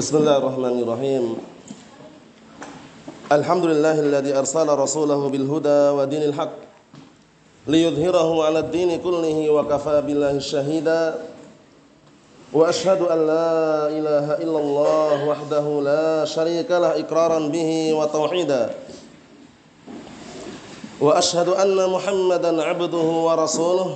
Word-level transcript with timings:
بسم 0.00 0.16
الله 0.16 0.36
الرحمن 0.36 0.76
الرحيم. 0.80 1.24
الحمد 3.32 3.64
لله 3.68 3.96
الذي 4.00 4.32
أرسل 4.32 4.64
رسوله 4.64 5.28
بالهدى 5.28 5.80
ودين 5.92 6.22
الحق 6.32 6.56
ليظهره 7.68 8.44
على 8.44 8.58
الدين 8.58 8.96
كله 9.04 9.36
وكفى 9.50 9.96
بالله 10.00 10.38
شهيدا. 10.40 11.20
وأشهد 12.56 13.00
أن 13.12 13.18
لا 13.28 13.52
إله 13.92 14.26
إلا 14.40 14.58
الله 14.64 15.16
وحده 15.28 15.66
لا 15.84 16.24
شريك 16.24 16.72
له 16.72 17.04
إقرارا 17.04 17.52
به 17.52 17.92
وتوحيدا. 17.92 18.62
وأشهد 21.00 21.48
أن 21.60 21.76
محمدا 21.76 22.52
عبده 22.62 23.08
ورسوله. 23.28 23.90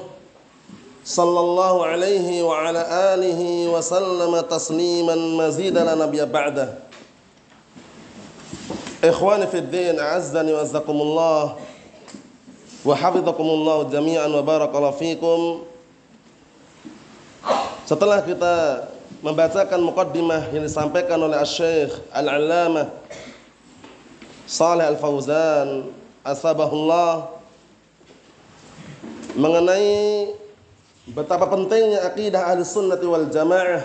صلى 1.05 1.41
الله 1.41 1.75
عليه 1.87 2.29
وعلى 2.43 2.83
آله 3.15 3.41
وسلم 3.69 4.33
تسليما 4.49 5.15
مزيدا 5.15 5.85
لا 5.85 5.95
نبي 6.01 6.25
بعده. 6.25 6.81
إخواني 9.05 9.47
في 9.53 9.59
الدين 9.61 10.01
أعزني 10.01 10.49
وأعزكم 10.57 10.97
الله 10.97 11.43
وحفظكم 12.89 13.47
الله 13.47 13.79
جميعا 13.93 14.29
وبارك 14.33 14.73
الله 14.73 14.93
فيكم. 14.97 15.41
Setelah 17.85 18.25
kita 18.25 18.89
membacakan 19.21 19.77
mukaddimah 19.85 20.49
yang 20.57 20.65
disampaikan 20.65 21.21
oleh 21.21 21.37
Syekh 21.45 21.93
Al-Allamah 22.17 22.89
Saleh 24.49 24.89
Al-Fauzan 24.89 25.93
Asabahullah 26.25 27.29
mengenai 29.37 30.33
betapa 31.05 31.45
pentingnya 31.53 32.01
akidah 32.09 32.49
ahli 32.49 32.65
sunnati 32.65 33.05
wal 33.05 33.29
jamaah 33.29 33.85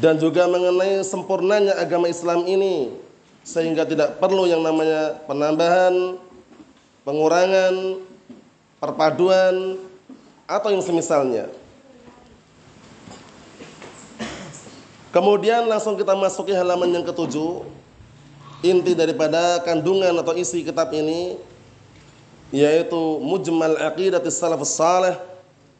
dan 0.00 0.16
juga 0.16 0.46
mengenai 0.48 1.04
sempurnanya 1.04 1.76
agama 1.76 2.08
Islam 2.08 2.46
ini 2.48 2.94
sehingga 3.44 3.84
tidak 3.84 4.22
perlu 4.22 4.46
yang 4.46 4.62
namanya 4.62 5.18
penambahan, 5.26 6.16
pengurangan, 7.02 7.98
perpaduan 8.78 9.76
atau 10.46 10.68
yang 10.70 10.84
semisalnya. 10.84 11.50
Kemudian 15.10 15.66
langsung 15.66 15.98
kita 15.98 16.14
masuki 16.14 16.54
halaman 16.54 16.94
yang 16.94 17.02
ketujuh. 17.02 17.66
Inti 18.60 18.92
daripada 18.92 19.58
kandungan 19.64 20.12
atau 20.20 20.36
isi 20.36 20.60
kitab 20.60 20.92
ini 20.92 21.40
yaitu 22.50 23.18
Mujmal 23.22 23.78
Aqidatis 23.78 24.38
Salafus 24.38 24.74
Saleh, 24.74 25.14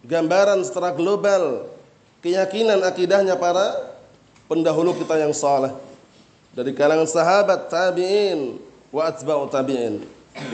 gambaran 0.07 0.63
secara 0.63 0.95
global 0.95 1.67
keyakinan 2.25 2.81
akidahnya 2.87 3.37
para 3.37 3.95
pendahulu 4.47 4.97
kita 4.97 5.21
yang 5.21 5.35
saleh 5.35 5.73
dari 6.57 6.75
kalangan 6.75 7.07
sahabat 7.07 7.69
tabi'in 7.71 8.59
wa 8.91 9.07
atba'u 9.07 9.47
tabi'in 9.51 10.03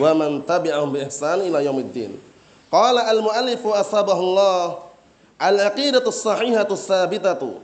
wa 0.00 0.10
man 0.16 0.42
tabi'ahum 0.42 0.92
bi 0.92 1.04
ihsan 1.06 1.46
ila 1.46 1.62
yaumiddin. 1.62 2.16
Qala 2.72 3.06
al-muallif 3.06 3.62
asbahullah 3.62 4.82
al-aqidatu 5.38 6.10
sahihatu 6.10 6.74
sabitatu 6.74 7.62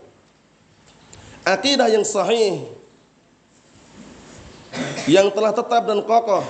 Akidah 1.43 1.91
yang 1.91 2.07
sahih 2.07 2.63
yang 5.11 5.27
telah 5.35 5.51
tetap 5.51 5.83
dan 5.83 5.99
kokoh 6.07 6.47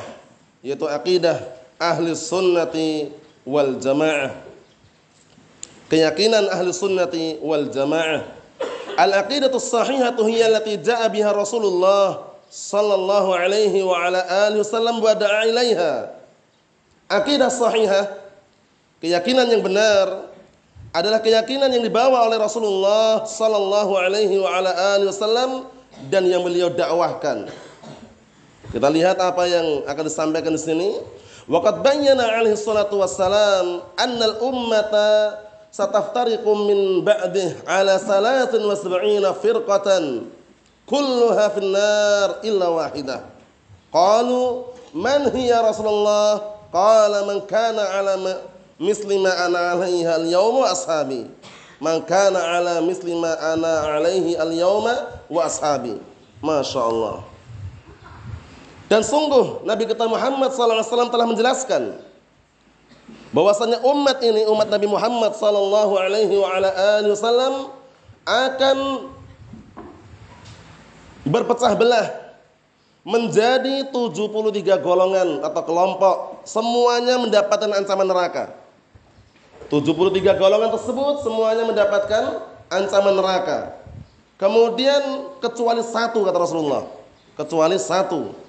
yaitu 0.60 0.84
akidah 0.84 1.41
ahli 1.82 2.15
sunnati 2.15 3.10
wal 3.43 3.75
jamaah. 3.82 4.31
Keyakinan 5.91 6.47
ahli 6.47 6.70
sunnati 6.70 7.43
wal 7.43 7.66
jamaah. 7.66 8.22
Al 8.94 9.12
aqidatu 9.19 9.59
sahihatu 9.59 10.22
hiya 10.31 10.47
allati 10.53 10.78
jaa 10.78 11.10
biha 11.10 11.34
Rasulullah 11.34 12.32
sallallahu 12.53 13.34
alaihi 13.34 13.82
wa 13.82 13.97
ala 13.97 14.21
alihi 14.47 14.60
wasallam 14.60 15.00
wa 15.00 15.16
da'a 15.16 15.48
ilaiha. 15.48 16.12
Akidah 17.09 17.48
sahihah 17.48 18.12
keyakinan 19.00 19.48
yang 19.48 19.65
benar 19.65 20.32
adalah 20.92 21.25
keyakinan 21.25 21.72
yang 21.72 21.81
dibawa 21.81 22.28
oleh 22.28 22.37
Rasulullah 22.37 23.25
sallallahu 23.25 23.97
alaihi 23.97 24.37
wa 24.37 24.60
ala 24.60 24.71
alihi 24.97 25.09
wasallam 25.09 25.65
dan 26.12 26.28
yang 26.28 26.44
beliau 26.44 26.69
dakwahkan. 26.69 27.48
Kita 28.72 28.88
lihat 28.88 29.21
apa 29.21 29.44
yang 29.44 29.84
akan 29.84 30.05
disampaikan 30.09 30.56
di 30.56 30.60
sini. 30.60 30.91
Waqad 31.44 31.84
bayyana 31.84 32.41
alaihi 32.41 32.56
salatu 32.56 33.05
wassalam 33.05 33.84
anna 34.00 34.33
al-ummata 34.33 35.37
sataftariqu 35.69 36.49
min 36.65 37.05
ba'dih 37.05 37.60
ala 37.69 38.00
salatin 38.00 38.65
wa 38.65 38.72
sab'ina 38.72 39.37
firqatan 39.37 40.25
kulluha 40.88 41.53
fin 41.53 41.69
nar 41.69 42.41
illa 42.41 42.72
wahidah. 42.72 43.21
Qalu 43.93 44.65
man 44.97 45.28
hiya 45.37 45.60
Rasulullah? 45.60 46.56
Qala 46.72 47.28
man 47.28 47.44
kana 47.44 47.84
ala 48.00 48.16
misli 48.81 49.21
ma 49.21 49.37
ana 49.37 49.77
alaihi 49.77 50.09
al-yawma 50.09 50.72
ashabi. 50.72 51.28
Man 51.77 52.00
kana 52.09 52.41
ala 52.41 52.81
misli 52.81 53.12
ma 53.12 53.37
ana 53.37 54.00
alaihi 54.00 54.41
al-yawma 54.41 55.27
wa 55.28 55.44
ashabi. 55.44 56.00
Masya 56.41 56.81
Allah. 56.81 57.31
Dan 58.92 59.00
sungguh 59.00 59.64
Nabi 59.64 59.88
kita 59.88 60.04
Muhammad 60.04 60.53
SAW 60.53 61.08
telah 61.08 61.25
menjelaskan 61.25 61.97
bahwasanya 63.32 63.80
umat 63.80 64.20
ini 64.20 64.44
umat 64.53 64.69
Nabi 64.69 64.84
Muhammad 64.84 65.32
wasallam 65.32 67.72
akan 68.28 68.76
berpecah 71.25 71.72
belah 71.72 72.36
menjadi 73.00 73.88
73 73.88 74.60
golongan 74.84 75.41
atau 75.41 75.62
kelompok 75.64 76.44
semuanya 76.44 77.16
mendapatkan 77.16 77.72
ancaman 77.72 78.04
neraka 78.04 78.53
73 79.72 80.36
golongan 80.36 80.69
tersebut 80.76 81.24
semuanya 81.24 81.64
mendapatkan 81.64 82.44
ancaman 82.69 83.16
neraka. 83.16 83.72
Kemudian 84.36 85.32
kecuali 85.41 85.80
satu 85.80 86.28
kata 86.28 86.36
Rasulullah. 86.36 86.84
Kecuali 87.32 87.80
satu. 87.80 88.41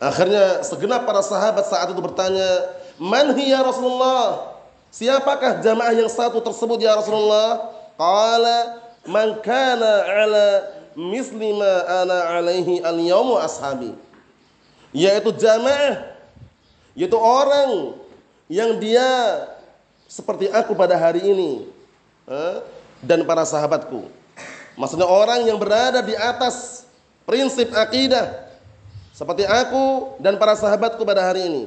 Akhirnya 0.00 0.64
segenap 0.64 1.04
para 1.04 1.20
sahabat 1.20 1.68
saat 1.68 1.92
itu 1.92 2.00
bertanya, 2.00 2.72
"Man 2.96 3.36
hiya 3.36 3.60
Rasulullah?" 3.60 4.56
Siapakah 4.90 5.62
jamaah 5.62 5.94
yang 5.94 6.10
satu 6.10 6.42
tersebut 6.42 6.82
ya 6.82 6.98
Rasulullah? 6.98 7.70
Qala 7.94 8.82
man 9.06 9.38
kana 9.38 9.92
ala 10.02 10.46
misli 10.98 11.54
ma 11.54 12.02
ana 12.02 12.40
alaihi 12.40 12.82
al-yawm 12.82 13.38
ashabi. 13.38 13.94
Yaitu 14.90 15.30
jamaah 15.38 16.10
yaitu 16.98 17.14
orang 17.14 17.94
yang 18.50 18.82
dia 18.82 19.46
seperti 20.10 20.50
aku 20.50 20.74
pada 20.74 20.98
hari 20.98 21.22
ini 21.22 21.70
dan 22.98 23.22
para 23.22 23.46
sahabatku. 23.46 24.10
Maksudnya 24.74 25.06
orang 25.06 25.46
yang 25.46 25.54
berada 25.54 26.02
di 26.02 26.18
atas 26.18 26.82
prinsip 27.22 27.70
akidah 27.78 28.49
seperti 29.20 29.44
aku 29.44 30.16
dan 30.16 30.40
para 30.40 30.56
sahabatku 30.56 31.04
pada 31.04 31.20
hari 31.20 31.44
ini. 31.44 31.64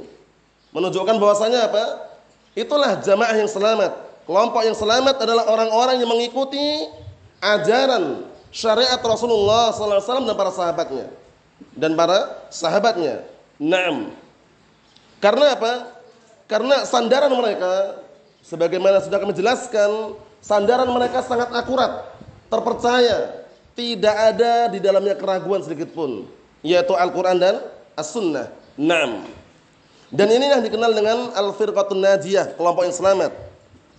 Menunjukkan 0.73 1.21
bahwasanya 1.21 1.69
apa? 1.69 2.09
Itulah 2.57 2.97
jamaah 3.05 3.37
yang 3.37 3.45
selamat. 3.45 3.93
Kelompok 4.25 4.65
yang 4.65 4.73
selamat 4.73 5.21
adalah 5.21 5.45
orang-orang 5.45 6.01
yang 6.01 6.09
mengikuti 6.09 6.89
ajaran 7.37 8.25
syariat 8.49 8.97
Rasulullah 8.97 9.69
SAW 9.69 10.25
dan 10.25 10.33
para 10.33 10.49
sahabatnya 10.49 11.05
dan 11.77 11.93
para 11.93 12.49
sahabatnya. 12.49 13.21
Naam. 13.61 14.09
Karena 15.21 15.53
apa? 15.53 15.73
Karena 16.49 16.89
sandaran 16.89 17.29
mereka 17.37 18.01
Sebagaimana 18.43 18.99
sudah 18.99 19.23
kami 19.23 19.31
jelaskan, 19.31 20.19
sandaran 20.43 20.91
mereka 20.91 21.23
sangat 21.23 21.47
akurat, 21.55 22.11
terpercaya, 22.51 23.47
tidak 23.71 24.15
ada 24.35 24.67
di 24.67 24.83
dalamnya 24.83 25.15
keraguan 25.15 25.63
sedikit 25.63 25.95
pun, 25.95 26.27
yaitu 26.63 26.95
Al-Qur'an 26.95 27.37
dan 27.37 27.59
As-Sunnah. 27.93 28.49
Naam. 28.79 29.27
Dan 30.09 30.27
ini 30.33 30.49
yang 30.49 30.61
dikenal 30.63 30.95
dengan 30.95 31.29
Al-Firqatun 31.37 31.99
Najiyah, 31.99 32.57
kelompok 32.57 32.87
yang 32.87 32.95
selamat. 32.95 33.31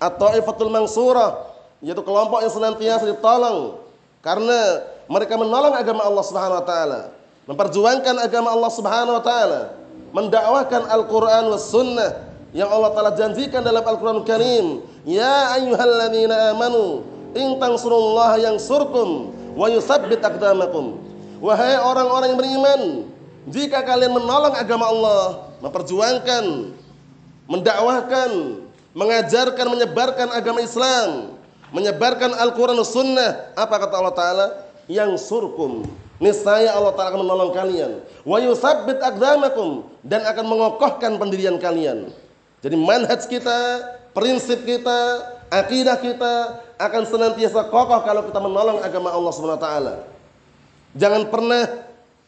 Atau 0.03 0.35
Ifatul 0.35 0.73
Mansurah, 0.73 1.55
yaitu 1.85 2.03
kelompok 2.03 2.41
yang 2.43 2.51
senantiasa 2.51 3.05
ditolong 3.07 3.79
karena 4.25 4.81
mereka 5.05 5.37
menolong 5.37 5.77
agama 5.77 6.01
Allah 6.01 6.25
Subhanahu 6.25 6.59
wa 6.59 6.67
taala, 6.67 7.01
memperjuangkan 7.45 8.17
agama 8.25 8.57
Allah 8.57 8.71
Subhanahu 8.73 9.15
wa 9.21 9.25
taala, 9.25 9.61
mendakwahkan 10.17 10.89
Al-Qur'an 10.89 11.45
was 11.53 11.69
sunnah 11.69 12.25
yang 12.57 12.73
Allah 12.73 12.91
taala 12.97 13.13
janjikan 13.13 13.61
dalam 13.61 13.85
Al-Qur'an 13.85 14.25
Karim, 14.25 14.81
ya 15.05 15.53
ayyuhalladzina 15.61 16.57
amanu 16.57 17.05
in 17.37 17.61
tansurullaha 17.61 18.41
yansurkum 18.41 19.35
wa 19.53 19.69
yutsabbit 19.69 20.25
aqdamakum. 20.25 20.97
Wahai 21.43 21.79
orang-orang 21.79 22.35
yang 22.35 22.41
beriman, 22.41 22.81
jika 23.51 23.83
kalian 23.85 24.15
menolong 24.15 24.55
agama 24.57 24.89
Allah, 24.89 25.25
memperjuangkan, 25.61 26.75
mendakwahkan, 27.49 28.31
mengajarkan, 28.97 29.67
menyebarkan 29.69 30.29
agama 30.33 30.61
Islam, 30.65 31.37
menyebarkan 31.75 32.33
Al-Quran 32.39 32.79
dan 32.79 32.89
Sunnah. 32.89 33.31
Apa 33.59 33.83
kata 33.83 33.95
Allah 33.99 34.17
Ta'ala? 34.17 34.47
Yang 34.87 35.27
surkum. 35.27 35.85
Niscaya 36.23 36.73
Allah 36.73 36.95
Ta'ala 36.95 37.11
akan 37.13 37.23
menolong 37.27 37.51
kalian. 37.53 38.01
Wa 38.23 38.39
yusabbit 38.39 39.03
akdamakum. 39.03 39.91
Dan 40.01 40.23
akan 40.23 40.45
mengokohkan 40.47 41.19
pendirian 41.19 41.59
kalian. 41.59 42.15
Jadi 42.63 42.77
manhaj 42.81 43.29
kita, 43.29 43.61
prinsip 44.17 44.65
kita, 44.65 45.21
akidah 45.53 46.01
kita 46.01 46.65
akan 46.81 47.03
senantiasa 47.05 47.69
kokoh 47.69 48.01
kalau 48.07 48.25
kita 48.25 48.41
menolong 48.41 48.81
agama 48.81 49.13
Allah 49.13 49.33
Subhanahu 49.35 49.61
wa 49.61 49.65
taala. 49.65 49.95
Jangan 50.95 51.27
pernah 51.27 51.67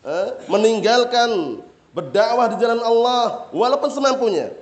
eh, 0.03 0.29
meninggalkan 0.51 1.63
berdakwah 1.95 2.47
di 2.53 2.57
jalan 2.61 2.83
Allah 2.83 3.49
walaupun 3.55 3.91
semampunya. 3.91 4.53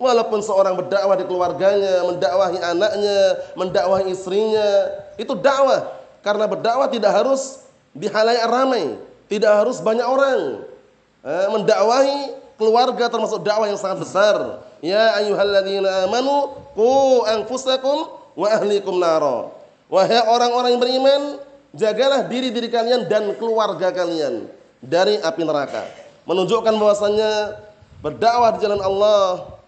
Walaupun 0.00 0.40
seorang 0.40 0.80
berdakwah 0.80 1.12
di 1.12 1.28
keluarganya, 1.28 2.08
mendakwahi 2.08 2.56
anaknya, 2.56 3.20
mendakwahi 3.52 4.08
istrinya, 4.08 4.88
itu 5.20 5.36
dakwah. 5.36 5.92
Karena 6.24 6.48
berdakwah 6.48 6.88
tidak 6.88 7.12
harus 7.12 7.68
di 7.92 8.08
halayak 8.08 8.48
ramai, 8.48 8.96
tidak 9.28 9.60
harus 9.60 9.76
banyak 9.84 10.08
orang. 10.08 10.64
Eh, 11.20 11.48
mendakwahi 11.52 12.32
keluarga 12.56 13.12
termasuk 13.12 13.44
dakwah 13.44 13.68
yang 13.68 13.76
sangat 13.76 14.00
besar. 14.00 14.64
Ya 14.80 15.20
ayyuhalladzina 15.20 16.08
amanu 16.08 16.56
qu 16.72 16.88
anfusakum 17.28 18.08
wa 18.32 18.48
ahlikum 18.48 18.96
nara. 18.96 19.52
Wahai 19.92 20.16
orang-orang 20.24 20.76
yang 20.76 20.80
beriman, 20.80 21.22
jagalah 21.76 22.26
diri-diri 22.26 22.70
kalian 22.70 23.06
dan 23.06 23.34
keluarga 23.38 23.90
kalian 23.90 24.46
dari 24.82 25.18
api 25.20 25.42
neraka. 25.44 25.86
Menunjukkan 26.24 26.74
bahwasannya 26.76 27.58
berdakwah 28.00 28.54
di 28.56 28.58
jalan 28.62 28.80
Allah 28.80 29.58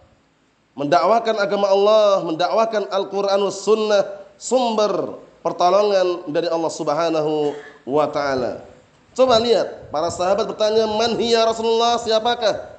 mendakwakan 0.73 1.35
agama 1.37 1.67
Allah, 1.69 2.25
mendakwakan 2.25 2.83
Al-Qur'an 2.89 3.41
sunnah 3.53 4.25
sumber 4.41 5.21
pertolongan 5.45 6.25
dari 6.29 6.49
Allah 6.49 6.71
Subhanahu 6.73 7.53
wa 7.85 8.05
taala. 8.09 8.65
Coba 9.13 9.37
lihat, 9.37 9.93
para 9.93 10.09
sahabat 10.09 10.49
bertanya, 10.49 10.89
"Man 10.89 11.13
hiya 11.21 11.45
Rasulullah? 11.45 12.01
Siapakah?" 12.01 12.73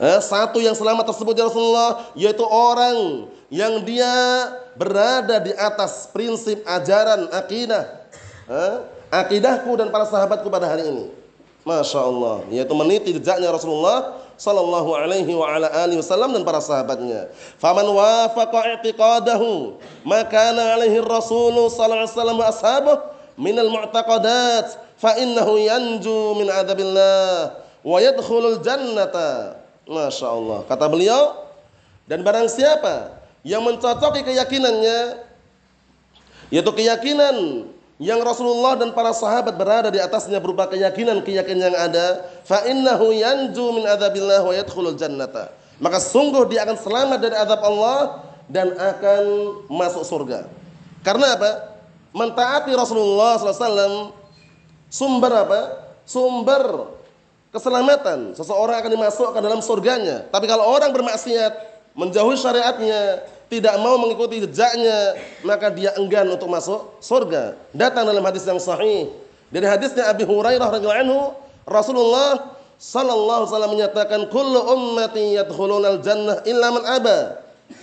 Eh, 0.00 0.20
satu 0.24 0.58
yang 0.58 0.72
selamat 0.72 1.12
tersebut 1.12 1.36
ya 1.36 1.46
Rasulullah 1.46 2.08
yaitu 2.16 2.42
orang 2.48 3.28
yang 3.52 3.84
dia 3.84 4.08
berada 4.74 5.40
di 5.42 5.52
atas 5.56 6.08
prinsip 6.10 6.60
ajaran 6.64 7.28
akidah. 7.32 8.02
Akidahku 9.12 9.76
dan 9.76 9.92
para 9.92 10.08
sahabatku 10.08 10.48
pada 10.48 10.68
hari 10.68 10.88
ini. 10.88 11.06
Masya 11.62 12.00
Allah, 12.02 12.42
yaitu 12.50 12.74
meniti 12.74 13.14
jejaknya 13.14 13.54
Rasulullah 13.54 14.18
sallallahu 14.34 14.98
alaihi 14.98 15.30
wa 15.30 15.46
ala 15.46 15.70
alihi 15.86 16.02
wasallam 16.02 16.34
dan 16.34 16.42
para 16.42 16.58
sahabatnya. 16.58 17.30
Faman 17.62 17.86
wafaqa 17.86 18.66
i'tiqadahu 18.74 19.78
ma 20.02 20.26
kana 20.26 20.74
alaihi 20.74 20.98
Rasul 20.98 21.54
sallallahu 21.70 22.02
alaihi 22.02 22.14
wasallam 22.18 22.36
wa 22.42 22.46
ashabuh 22.50 22.96
min 23.38 23.54
al-mu'taqadat 23.54 24.74
fa 24.98 25.14
innahu 25.22 25.54
yanju 25.62 26.42
min 26.42 26.50
adzabillah 26.50 27.62
wa 27.86 27.96
yadkhulul 28.02 28.58
jannata. 28.58 29.62
Masya 29.86 30.26
Allah. 30.34 30.66
Kata 30.66 30.90
beliau, 30.90 31.46
dan 32.10 32.26
barang 32.26 32.50
siapa 32.50 33.21
yang 33.42 33.62
mencocoki 33.62 34.22
keyakinannya, 34.22 35.18
yaitu 36.50 36.72
keyakinan 36.74 37.66
yang 38.02 38.18
Rasulullah 38.22 38.74
dan 38.74 38.90
para 38.90 39.14
sahabat 39.14 39.54
berada 39.54 39.90
di 39.90 40.02
atasnya 40.02 40.42
berupa 40.42 40.66
keyakinan-keyakinan 40.66 41.70
yang 41.70 41.78
ada, 41.78 42.26
fa 42.42 42.66
innahu 42.66 43.14
yanju 43.14 43.66
min 43.78 43.86
adzabillah 43.86 44.42
wa 44.42 44.54
yadkhulul 44.54 44.98
jannata. 44.98 45.54
Maka 45.82 45.98
sungguh 45.98 46.46
dia 46.50 46.66
akan 46.66 46.78
selamat 46.78 47.18
dari 47.18 47.34
azab 47.38 47.62
Allah 47.62 48.26
dan 48.50 48.74
akan 48.74 49.22
masuk 49.70 50.02
surga. 50.06 50.46
Karena 51.02 51.34
apa? 51.34 51.50
Mentaati 52.14 52.70
Rasulullah 52.74 53.40
SAW 53.40 54.14
sumber 54.86 55.32
apa? 55.32 55.60
Sumber 56.06 56.94
keselamatan. 57.50 58.34
Seseorang 58.34 58.82
akan 58.82 58.90
dimasukkan 58.94 59.40
dalam 59.42 59.60
surganya. 59.62 60.26
Tapi 60.30 60.46
kalau 60.46 60.70
orang 60.70 60.90
bermaksiat, 60.90 61.52
menjauhi 61.92 62.36
syariatnya, 62.36 63.24
tidak 63.52 63.76
mau 63.84 64.00
mengikuti 64.00 64.40
jejaknya, 64.48 65.20
maka 65.44 65.68
dia 65.68 65.92
enggan 66.00 66.24
untuk 66.32 66.48
masuk 66.48 66.96
surga. 67.04 67.52
Datang 67.76 68.08
dalam 68.08 68.24
hadis 68.24 68.48
yang 68.48 68.56
sahih. 68.56 69.12
Dari 69.52 69.68
hadisnya 69.68 70.08
Abi 70.08 70.24
Hurairah 70.24 70.72
radhiyallahu 70.72 71.02
anhu, 71.04 71.20
Rasulullah 71.68 72.56
sallallahu 72.80 73.44
alaihi 73.44 73.52
wasallam 73.52 73.72
menyatakan 73.76 74.20
kullu 74.32 74.58
ummati 74.72 75.36
yadkhuluna 75.36 76.00
al-jannah 76.00 76.40
illa 76.48 76.66
man 76.72 76.84
aba. 76.88 77.18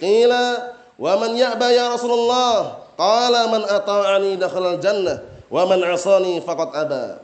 Qila 0.01 0.73
wa 0.97 1.13
man 1.21 1.37
ya'ba 1.37 1.67
ya 1.69 1.93
Rasulullah? 1.93 2.81
Qala 2.97 3.41
man 3.53 3.63
ata'ani 3.63 4.41
dakhala 4.41 4.75
al-jannah 4.75 5.21
wa 5.53 5.63
man 5.69 5.79
'asani 5.85 6.41
faqad 6.41 6.73
aba. 6.73 7.21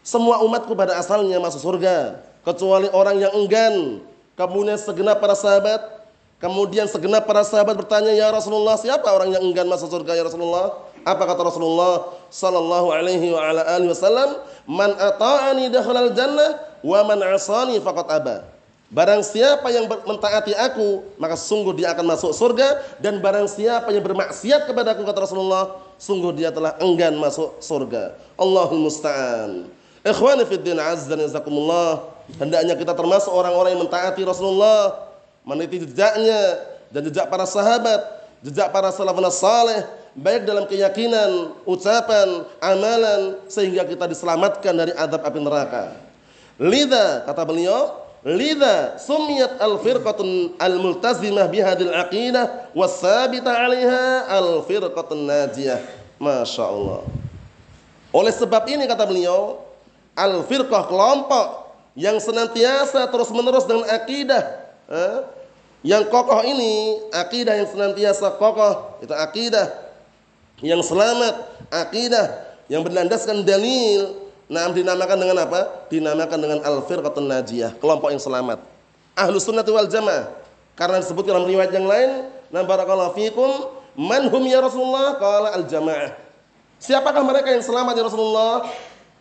Semua 0.00 0.40
umatku 0.40 0.72
pada 0.72 0.96
asalnya 0.96 1.36
masuk 1.36 1.60
surga 1.60 2.24
kecuali 2.44 2.88
orang 2.96 3.20
yang 3.20 3.32
enggan. 3.36 4.00
Kemudian 4.34 4.80
segenap 4.80 5.22
para 5.22 5.38
sahabat 5.38 5.93
Kemudian 6.44 6.84
segenap 6.84 7.24
para 7.24 7.40
sahabat 7.40 7.72
bertanya, 7.72 8.12
"Ya 8.12 8.28
Rasulullah, 8.28 8.76
siapa 8.76 9.08
orang 9.08 9.32
yang 9.32 9.40
enggan 9.40 9.64
masuk 9.64 9.88
surga 9.88 10.12
ya 10.12 10.28
Rasulullah?" 10.28 10.76
Apa 11.00 11.24
kata 11.24 11.40
Rasulullah 11.40 12.12
sallallahu 12.28 12.92
alaihi 12.92 13.32
wa 13.32 13.40
ala 13.40 13.64
alihi 13.64 13.88
wasallam? 13.88 14.44
"Man 14.68 14.92
ata'ani 14.92 15.72
dakhalal 15.72 16.12
jannah 16.12 16.60
wa 16.84 17.00
man 17.08 17.24
'asani 17.24 17.80
faqad 17.80 18.12
aba." 18.12 18.44
Barang 18.92 19.24
siapa 19.24 19.72
yang 19.72 19.88
mentaati 19.88 20.52
aku, 20.52 21.16
maka 21.16 21.32
sungguh 21.40 21.72
dia 21.72 21.96
akan 21.96 22.12
masuk 22.12 22.36
surga 22.36 23.00
dan 23.00 23.24
barang 23.24 23.48
siapa 23.48 23.88
yang 23.88 24.04
bermaksiat 24.04 24.68
kepada 24.68 24.92
aku 24.92 25.08
kata 25.08 25.24
Rasulullah, 25.24 25.80
sungguh 25.96 26.36
dia 26.36 26.52
telah 26.52 26.76
enggan 26.76 27.16
masuk 27.16 27.56
surga. 27.64 28.12
Allahul 28.36 28.84
musta'an. 28.84 29.64
Ikhwani 30.04 30.44
fid 30.44 30.60
din 30.60 30.76
azza 30.76 31.16
hendaknya 32.36 32.76
kita 32.76 32.92
termasuk 32.92 33.32
orang-orang 33.32 33.72
yang 33.72 33.88
mentaati 33.88 34.20
Rasulullah 34.28 35.13
meniti 35.44 35.84
jejaknya 35.84 36.40
dan 36.88 37.04
jejak 37.04 37.28
para 37.28 37.44
sahabat, 37.44 38.00
jejak 38.40 38.72
para 38.72 38.88
salafun 38.90 39.28
saleh, 39.28 39.84
baik 40.16 40.48
dalam 40.48 40.64
keyakinan, 40.64 41.52
ucapan, 41.68 42.48
amalan 42.58 43.38
sehingga 43.46 43.84
kita 43.84 44.08
diselamatkan 44.08 44.72
dari 44.72 44.92
adab 44.96 45.20
api 45.20 45.38
neraka. 45.38 45.84
Lida 46.56 47.28
kata 47.28 47.44
beliau, 47.44 48.00
lida 48.24 48.96
sumiyat 48.96 49.60
al-firqatun 49.60 50.56
al-multazimah 50.56 51.44
bihadil 51.52 51.92
aqidah 51.92 52.72
wasabita 52.72 53.52
'alaiha 53.52 54.32
al-firqatun 54.32 55.28
najiyah. 55.28 55.80
Masya 56.16 56.64
Allah. 56.64 57.04
Oleh 58.14 58.32
sebab 58.32 58.64
ini 58.70 58.86
kata 58.86 59.04
beliau, 59.04 59.60
al-firqah 60.14 60.86
kelompok 60.86 61.74
yang 61.98 62.16
senantiasa 62.22 63.10
terus-menerus 63.10 63.66
dengan 63.66 63.90
akidah 63.90 64.63
yang 65.84 66.08
kokoh 66.08 66.40
ini 66.44 67.04
akidah 67.12 67.54
yang 67.56 67.68
senantiasa 67.68 68.36
kokoh 68.40 69.00
itu 69.04 69.14
akidah. 69.14 69.66
Yang 70.64 70.88
selamat 70.88 71.34
akidah. 71.68 72.26
Yang 72.72 72.82
berlandaskan 72.88 73.44
dalil. 73.44 74.16
Nah 74.48 74.68
dinamakan 74.72 75.16
dengan 75.20 75.36
apa? 75.44 75.88
Dinamakan 75.88 76.38
dengan 76.40 76.58
al 76.64 76.84
firqatun 76.84 77.24
najiyah 77.28 77.76
kelompok 77.80 78.12
yang 78.12 78.20
selamat. 78.20 78.60
Ahlu 79.16 79.36
sunnati 79.40 79.72
wal 79.72 79.88
jamaah. 79.88 80.32
Karena 80.74 80.98
disebut 81.00 81.24
dalam 81.24 81.46
riwayat 81.46 81.70
yang 81.70 81.86
lain 81.86 82.32
nah 82.50 82.62
barakallahu 82.62 83.18
fikum 83.18 83.50
man 83.98 84.30
hum 84.30 84.42
ya 84.46 84.62
Rasulullah? 84.62 85.18
Qala 85.18 85.54
al 85.58 85.64
jamaah 85.66 86.24
siapakah 86.84 87.22
mereka 87.24 87.48
yang 87.48 87.64
selamat 87.64 87.94
ya 87.96 88.04
Rasulullah? 88.04 88.68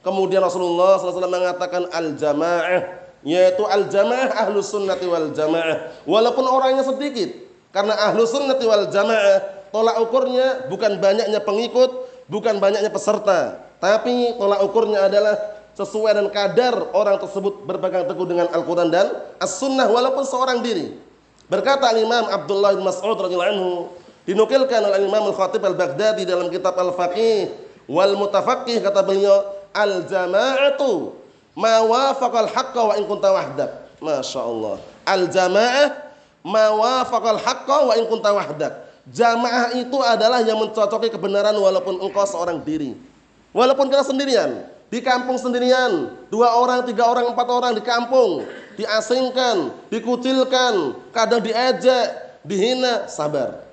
Kemudian 0.03 0.43
Rasulullah 0.43 0.99
SAW 0.99 1.31
mengatakan 1.31 1.87
al 1.87 2.19
jamaah 2.19 3.02
yaitu 3.23 3.63
al 3.67 3.87
jamaah 3.87 4.31
ahlu 4.47 4.59
sunnati 4.59 5.07
wal 5.07 5.31
jamaah. 5.31 6.03
Walaupun 6.07 6.45
orangnya 6.47 6.83
sedikit 6.83 7.33
karena 7.71 7.95
ahlu 8.07 8.23
sunnati 8.27 8.63
wal 8.67 8.87
jamaah 8.91 9.67
tolak 9.73 9.97
ukurnya 10.03 10.69
bukan 10.69 11.01
banyaknya 11.01 11.39
pengikut 11.41 11.89
bukan 12.27 12.59
banyaknya 12.59 12.91
peserta. 12.91 13.63
Tapi 13.81 14.39
tolak 14.39 14.63
ukurnya 14.63 15.11
adalah 15.11 15.35
sesuai 15.73 16.13
dan 16.13 16.27
kadar 16.29 16.93
orang 16.93 17.17
tersebut 17.17 17.65
berpegang 17.65 18.05
teguh 18.05 18.29
dengan 18.29 18.47
Al-Quran 18.53 18.93
dan 18.93 19.09
As-Sunnah 19.41 19.89
walaupun 19.89 20.23
seorang 20.23 20.61
diri. 20.61 20.95
Berkata 21.49 21.91
Imam 21.97 22.29
Abdullah 22.29 22.77
bin 22.77 22.87
Mas'ud 22.87 23.19
radhiyallahu 23.19 23.51
anhu 23.51 23.71
Dinukilkan 24.23 24.79
oleh 24.79 25.03
Imam 25.03 25.27
Al-Khatib 25.27 25.59
Al-Baghdadi 25.59 26.23
dalam 26.23 26.47
kitab 26.47 26.79
Al-Faqih 26.79 27.51
wal 27.91 28.15
Mutafaqih 28.15 28.79
kata 28.79 29.03
beliau 29.03 29.35
al-jama'atu 29.75 31.11
ma 31.53 31.85
wafaqal 31.85 32.49
haqqa 32.49 32.81
wa 32.81 32.93
in 32.97 33.05
kunta 33.05 33.29
wahdak. 33.29 33.71
Masya 34.03 34.41
Allah. 34.41 34.75
Al-jama'ah 35.07 35.87
ma 36.43 36.65
wafaqal 36.75 37.39
haqqa 37.39 37.77
wa 37.89 37.93
in 37.95 38.05
kunta 38.09 38.33
wahdak. 38.33 38.73
Jamaah 39.03 39.75
itu 39.75 39.99
adalah 39.99 40.39
yang 40.47 40.55
mencocoki 40.63 41.11
kebenaran 41.11 41.55
walaupun 41.59 41.99
engkau 41.99 42.23
seorang 42.23 42.63
diri. 42.63 42.95
Walaupun 43.51 43.91
kita 43.91 44.07
sendirian, 44.07 44.63
di 44.87 45.03
kampung 45.03 45.35
sendirian, 45.35 46.15
dua 46.31 46.55
orang, 46.55 46.87
tiga 46.87 47.05
orang, 47.05 47.27
empat 47.27 47.47
orang 47.51 47.73
di 47.75 47.83
kampung, 47.83 48.47
diasingkan, 48.79 49.75
dikucilkan, 49.91 50.95
kadang 51.11 51.43
diejek, 51.43 52.39
dihina, 52.47 53.11
sabar. 53.11 53.67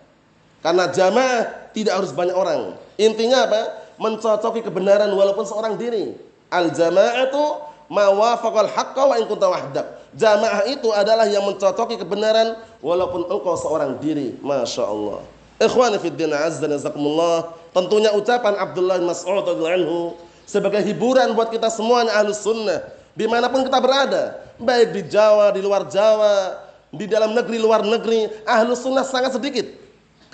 Karena 0.61 0.91
jamaah 0.91 1.73
tidak 1.73 1.95
harus 2.03 2.11
banyak 2.13 2.35
orang. 2.37 2.75
Intinya 2.99 3.47
apa? 3.47 3.63
Mencocoki 4.03 4.67
kebenaran 4.67 5.09
walaupun 5.15 5.47
seorang 5.47 5.79
diri. 5.79 6.17
Al 6.51 6.75
jamaatu 6.75 7.43
ma 7.45 7.70
wafaqal 7.91 8.71
haqqa 8.71 9.03
wa 9.03 9.15
in 9.19 9.27
kunta 9.27 9.51
wahdak. 9.51 9.87
Jamaah 10.15 10.67
itu 10.71 10.91
adalah 10.95 11.27
yang 11.27 11.43
mencocoki 11.47 11.99
kebenaran 11.99 12.59
walaupun 12.79 13.27
engkau 13.27 13.59
seorang 13.59 13.99
diri. 13.99 14.39
Masya 14.39 14.87
Allah. 14.87 15.21
Ikhwani 15.59 15.99
din 16.15 16.31
azza 16.31 16.65
nazakumullah. 16.65 17.53
Tentunya 17.75 18.15
ucapan 18.15 18.57
Abdullah 18.57 18.99
bin 19.03 19.07
Mas'ud 19.11 19.47
anhu 19.47 20.15
sebagai 20.47 20.83
hiburan 20.83 21.35
buat 21.35 21.51
kita 21.51 21.71
semuanya 21.71 22.19
ahlus 22.19 22.43
sunnah 22.43 22.83
di 23.15 23.31
mana 23.31 23.47
pun 23.47 23.63
kita 23.63 23.79
berada 23.79 24.43
baik 24.59 24.91
di 24.91 25.03
Jawa 25.07 25.55
di 25.55 25.63
luar 25.63 25.87
Jawa 25.87 26.59
di 26.91 27.07
dalam 27.07 27.39
negeri 27.39 27.63
luar 27.63 27.87
negeri 27.87 28.27
ahlus 28.43 28.83
sunnah 28.83 29.07
sangat 29.07 29.39
sedikit 29.39 29.71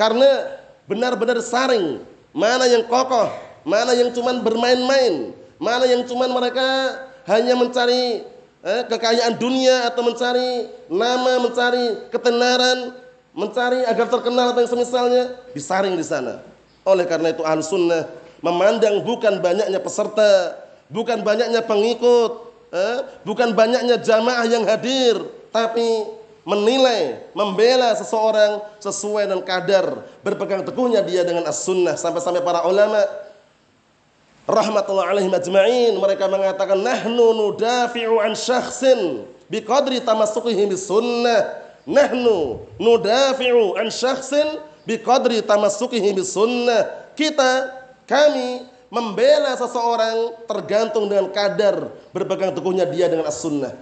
karena 0.01 0.57
benar-benar 0.89 1.37
saring 1.45 2.01
mana 2.37 2.69
yang 2.69 2.85
kokoh, 2.85 3.33
mana 3.65 3.97
yang 3.97 4.13
cuman 4.13 4.45
bermain-main, 4.45 5.33
mana 5.57 5.89
yang 5.89 6.05
cuman 6.05 6.29
mereka 6.29 6.69
hanya 7.27 7.55
mencari 7.59 8.23
eh, 8.63 8.83
kekayaan 8.87 9.35
dunia 9.39 9.91
atau 9.91 10.03
mencari 10.07 10.71
nama, 10.91 11.43
mencari 11.43 12.11
ketenaran, 12.11 12.95
mencari 13.35 13.83
agar 13.87 14.07
terkenal 14.09 14.55
atau 14.55 14.63
yang 14.63 14.73
semisalnya 14.73 15.23
disaring 15.53 15.95
di 15.95 16.07
sana. 16.07 16.43
Oleh 16.87 17.05
karena 17.05 17.35
itu 17.35 17.43
ahlu 17.43 17.63
sunnah 17.67 18.07
memandang 18.41 19.03
bukan 19.03 19.43
banyaknya 19.43 19.83
peserta, 19.83 20.55
bukan 20.87 21.27
banyaknya 21.27 21.61
pengikut, 21.67 22.33
eh, 22.71 22.99
bukan 23.27 23.53
banyaknya 23.53 23.99
jamaah 23.99 24.47
yang 24.47 24.63
hadir, 24.63 25.19
tapi 25.51 26.07
menilai, 26.47 27.27
membela 27.35 27.91
seseorang 27.99 28.63
sesuai 28.79 29.27
dengan 29.27 29.43
kadar 29.43 30.07
berpegang 30.23 30.63
teguhnya 30.63 31.03
dia 31.03 31.27
dengan 31.27 31.43
as-sunnah 31.51 31.99
sampai-sampai 31.99 32.39
para 32.47 32.63
ulama 32.71 33.03
rahmatullah 34.47 35.11
alaihi 35.11 35.29
majma'in 35.29 35.99
mereka 35.99 36.31
mengatakan 36.31 36.79
nahnu 36.79 37.35
nudafi'u 37.35 38.23
an 38.23 38.33
syakhsin 38.33 39.27
biqadri 39.51 40.01
tamassukihi 40.01 40.71
bis 40.71 40.87
sunnah. 40.87 41.67
Nahnu 41.87 42.67
nudafi'u 42.81 43.79
an 43.79 43.93
syakhsin 43.93 44.63
biqadri 44.87 45.43
tamassukihi 45.43 46.17
bis 46.17 46.33
sunnah. 46.33 47.13
Kita 47.19 47.75
kami 48.07 48.65
membela 48.89 49.53
seseorang 49.59 50.47
tergantung 50.47 51.11
dengan 51.11 51.29
kadar 51.35 51.91
berpegang 52.15 52.55
teguhnya 52.55 52.87
dia 52.87 53.11
dengan 53.11 53.27
as-sunnah. 53.27 53.75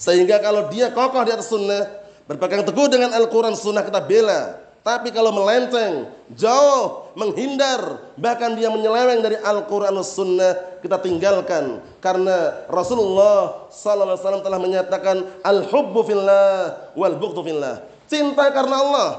Sehingga 0.00 0.40
kalau 0.40 0.68
dia 0.72 0.92
kokoh 0.92 1.24
di 1.24 1.32
atas 1.32 1.48
sunnah 1.52 2.06
Berpegang 2.26 2.66
teguh 2.66 2.90
dengan 2.90 3.14
Al-Quran 3.14 3.54
Sunnah 3.54 3.86
kita 3.86 4.02
bela. 4.02 4.58
Tapi 4.86 5.10
kalau 5.10 5.34
melenceng, 5.34 6.06
jauh, 6.38 7.10
menghindar, 7.18 8.06
bahkan 8.14 8.54
dia 8.54 8.70
menyeleweng 8.70 9.18
dari 9.18 9.34
Al-Quran 9.42 9.98
Sunnah, 10.06 10.78
kita 10.78 11.02
tinggalkan. 11.02 11.82
Karena 11.98 12.62
Rasulullah 12.70 13.66
SAW 13.66 14.46
telah 14.46 14.62
menyatakan, 14.62 15.42
Al-hubbu 15.42 16.06
fillah, 16.06 16.94
wal 16.94 17.18
buktu 17.18 17.42
fillah. 17.42 17.82
Cinta 18.06 18.46
karena 18.54 18.78
Allah, 18.78 19.10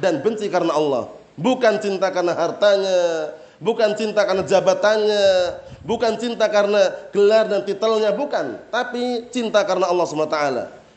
dan 0.00 0.24
benci 0.24 0.48
karena 0.48 0.72
Allah. 0.72 1.12
Bukan 1.36 1.76
cinta 1.76 2.08
karena 2.08 2.32
hartanya, 2.32 3.00
bukan 3.60 3.92
cinta 3.92 4.24
karena 4.24 4.48
jabatannya, 4.48 5.28
bukan 5.84 6.16
cinta 6.16 6.48
karena 6.48 6.88
gelar 7.12 7.52
dan 7.52 7.68
titelnya, 7.68 8.16
bukan. 8.16 8.56
Tapi 8.72 9.28
cinta 9.28 9.60
karena 9.60 9.92
Allah 9.92 10.08
SWT 10.08 10.40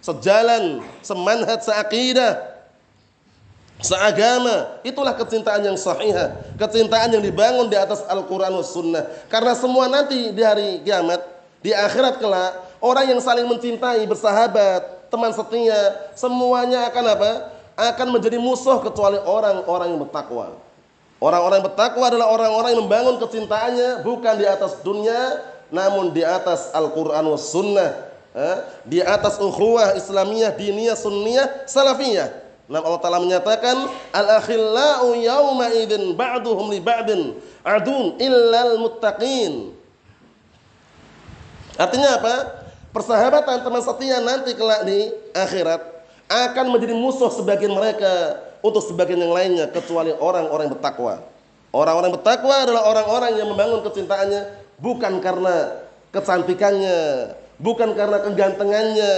sejalan, 0.05 0.85
semanhat, 1.01 1.65
seakidah, 1.65 2.54
seagama. 3.81 4.79
Itulah 4.83 5.15
kecintaan 5.15 5.63
yang 5.63 5.77
sahihah, 5.79 6.35
kecintaan 6.59 7.15
yang 7.15 7.23
dibangun 7.23 7.67
di 7.67 7.75
atas 7.75 8.03
Al-Qur'an 8.07 8.53
was 8.55 8.71
sunnah. 8.71 9.07
Karena 9.27 9.55
semua 9.55 9.91
nanti 9.91 10.31
di 10.31 10.41
hari 10.43 10.83
kiamat, 10.83 11.23
di 11.59 11.71
akhirat 11.75 12.19
kelak, 12.19 12.51
orang 12.79 13.15
yang 13.15 13.21
saling 13.23 13.47
mencintai, 13.47 14.03
bersahabat, 14.07 15.09
teman 15.11 15.31
setia, 15.31 16.11
semuanya 16.13 16.87
akan 16.91 17.05
apa? 17.15 17.31
Akan 17.75 18.07
menjadi 18.11 18.39
musuh 18.39 18.79
kecuali 18.79 19.19
orang-orang 19.19 19.95
yang 19.95 20.01
bertakwa. 20.07 20.55
Orang-orang 21.19 21.63
yang 21.63 21.67
bertakwa 21.71 22.05
adalah 22.11 22.27
orang-orang 22.31 22.69
yang 22.75 22.81
membangun 22.87 23.15
kecintaannya 23.19 24.03
bukan 24.03 24.35
di 24.35 24.45
atas 24.47 24.79
dunia, 24.83 25.43
namun 25.71 26.11
di 26.15 26.23
atas 26.23 26.71
Al-Quran 26.71 27.25
was 27.27 27.51
sunnah 27.51 28.15
di 28.83 28.99
atas 28.99 29.39
ukhuwah 29.39 29.95
Islamiyah, 29.95 30.51
diniyah, 30.59 30.97
sunniyah, 30.99 31.67
salafiyah. 31.67 32.44
Nah 32.65 32.81
Allah 32.81 32.97
Ta'ala 32.97 33.21
menyatakan 33.21 33.77
Al-akhillau 34.09 35.13
yawma 35.13 35.69
idin 35.69 36.17
ba'duhum 36.17 36.73
li 36.73 36.81
ba'din 36.81 37.37
adun 37.61 38.17
illal 38.17 38.81
muttaqin 38.81 39.75
Artinya 41.75 42.17
apa? 42.17 42.35
Persahabatan 42.95 43.67
teman 43.67 43.83
setia 43.83 44.23
nanti 44.23 44.55
kelak 44.55 44.87
di 44.87 45.11
akhirat 45.35 45.83
akan 46.31 46.65
menjadi 46.71 46.95
musuh 46.95 47.27
sebagian 47.27 47.75
mereka 47.75 48.39
untuk 48.63 48.79
sebagian 48.79 49.19
yang 49.19 49.35
lainnya 49.35 49.67
kecuali 49.67 50.15
orang-orang 50.15 50.71
bertakwa. 50.71 51.19
Orang-orang 51.75 52.15
bertakwa 52.15 52.55
adalah 52.63 52.87
orang-orang 52.87 53.35
yang 53.35 53.51
membangun 53.51 53.83
kecintaannya 53.83 54.47
bukan 54.79 55.19
karena 55.19 55.85
kecantikannya, 56.15 56.99
bukan 57.59 57.91
karena 57.91 58.17
kegantengannya, 58.23 59.13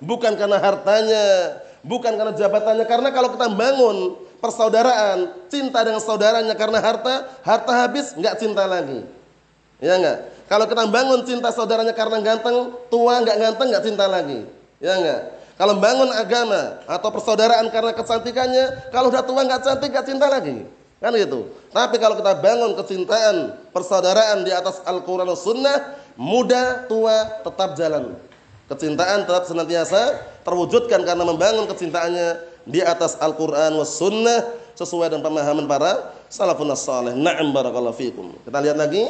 bukan 0.00 0.32
karena 0.40 0.56
hartanya, 0.56 1.24
bukan 1.82 2.12
karena 2.14 2.32
jabatannya. 2.34 2.86
Karena 2.86 3.08
kalau 3.10 3.34
kita 3.34 3.46
bangun 3.52 3.96
persaudaraan, 4.38 5.48
cinta 5.50 5.82
dengan 5.82 6.02
saudaranya 6.02 6.54
karena 6.54 6.78
harta, 6.78 7.26
harta 7.42 7.72
habis 7.74 8.14
nggak 8.14 8.34
cinta 8.38 8.64
lagi. 8.64 9.02
Ya 9.78 9.94
enggak? 9.98 10.18
Kalau 10.48 10.64
kita 10.66 10.84
bangun 10.88 11.20
cinta 11.28 11.52
saudaranya 11.54 11.94
karena 11.94 12.18
ganteng, 12.24 12.74
tua 12.90 13.22
nggak 13.22 13.36
ganteng 13.36 13.68
nggak 13.70 13.84
cinta 13.84 14.04
lagi. 14.10 14.38
Ya 14.82 14.94
enggak? 14.98 15.20
Kalau 15.58 15.74
bangun 15.82 16.10
agama 16.14 16.82
atau 16.86 17.08
persaudaraan 17.10 17.66
karena 17.74 17.90
kecantikannya, 17.90 18.94
kalau 18.94 19.10
udah 19.10 19.22
tua 19.26 19.42
nggak 19.42 19.60
cantik 19.66 19.90
nggak 19.90 20.06
cinta 20.06 20.26
lagi. 20.30 20.62
Kan 20.98 21.14
gitu. 21.14 21.50
Tapi 21.70 21.94
kalau 22.02 22.18
kita 22.18 22.42
bangun 22.42 22.74
kecintaan, 22.74 23.36
persaudaraan 23.70 24.42
di 24.42 24.50
atas 24.50 24.82
Al-Qur'an 24.82 25.30
Sunnah, 25.38 25.94
muda, 26.18 26.86
tua 26.90 27.42
tetap 27.46 27.78
jalan. 27.78 28.18
Kecintaan 28.68 29.24
tetap 29.24 29.48
senantiasa 29.48 30.20
terwujudkan 30.44 31.00
karena 31.00 31.24
membangun 31.24 31.64
kecintaannya 31.72 32.36
di 32.68 32.84
atas 32.84 33.16
Al-Qur'an 33.16 33.72
was 33.80 33.96
sunnah 33.96 34.44
sesuai 34.76 35.08
dengan 35.08 35.24
pemahaman 35.24 35.64
para 35.64 36.12
salafun 36.28 36.68
salih. 36.76 37.16
Na'am 37.16 37.48
barakallahu 37.56 37.96
fikum. 37.96 38.36
Kita 38.44 38.60
lihat 38.60 38.76
lagi. 38.76 39.08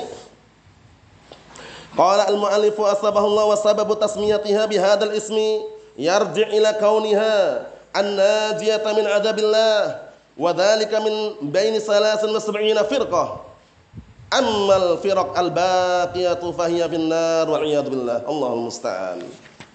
Qala 1.98 2.30
al-mu'allifu 2.30 2.86
asbahullah 2.86 3.50
wa 3.50 3.58
sababu 3.58 3.98
tasmiyatiha 3.98 4.70
bihadzal 4.70 5.10
ismi 5.10 5.66
yarji' 5.98 6.54
ila 6.54 6.78
kauniha 6.78 7.66
an-najiyata 7.90 8.94
min 8.94 9.10
adabillah 9.10 10.06
wa 10.38 10.54
dhalika 10.54 11.02
min 11.02 11.50
baini 11.50 11.82
salasin 11.82 12.30
wa 12.30 12.38
sab'ina 12.38 12.86
firqah 12.86 13.48
Ammal 14.28 15.00
firaq 15.00 15.32
al-baqiyatu 15.32 16.52
fahiya 16.52 16.84
finnar 16.84 17.48
wal 17.48 17.64
iyad 17.64 17.88
billah. 17.88 18.28
Allahul 18.28 18.68
musta'an. 18.68 19.24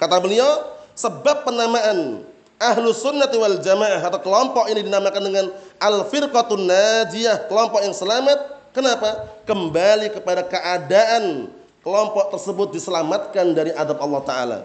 Kata 0.04 0.20
beliau, 0.20 0.68
sebab 1.00 1.48
penamaan 1.48 2.28
ahlu 2.60 2.92
sunnati 2.92 3.40
wal 3.40 3.56
jamaah 3.64 4.04
atau 4.04 4.20
kelompok 4.20 4.68
ini 4.68 4.84
dinamakan 4.84 5.24
dengan 5.24 5.46
al-firqatun 5.80 6.68
najiyah, 6.68 7.48
kelompok 7.48 7.80
yang 7.80 7.96
selamat. 7.96 8.36
Kenapa? 8.76 9.32
Kembali 9.48 10.12
kepada 10.12 10.44
keadaan 10.44 11.48
kelompok 11.80 12.36
tersebut 12.36 12.76
diselamatkan 12.76 13.56
dari 13.56 13.72
adab 13.72 14.04
Allah 14.04 14.22
Ta'ala. 14.28 14.58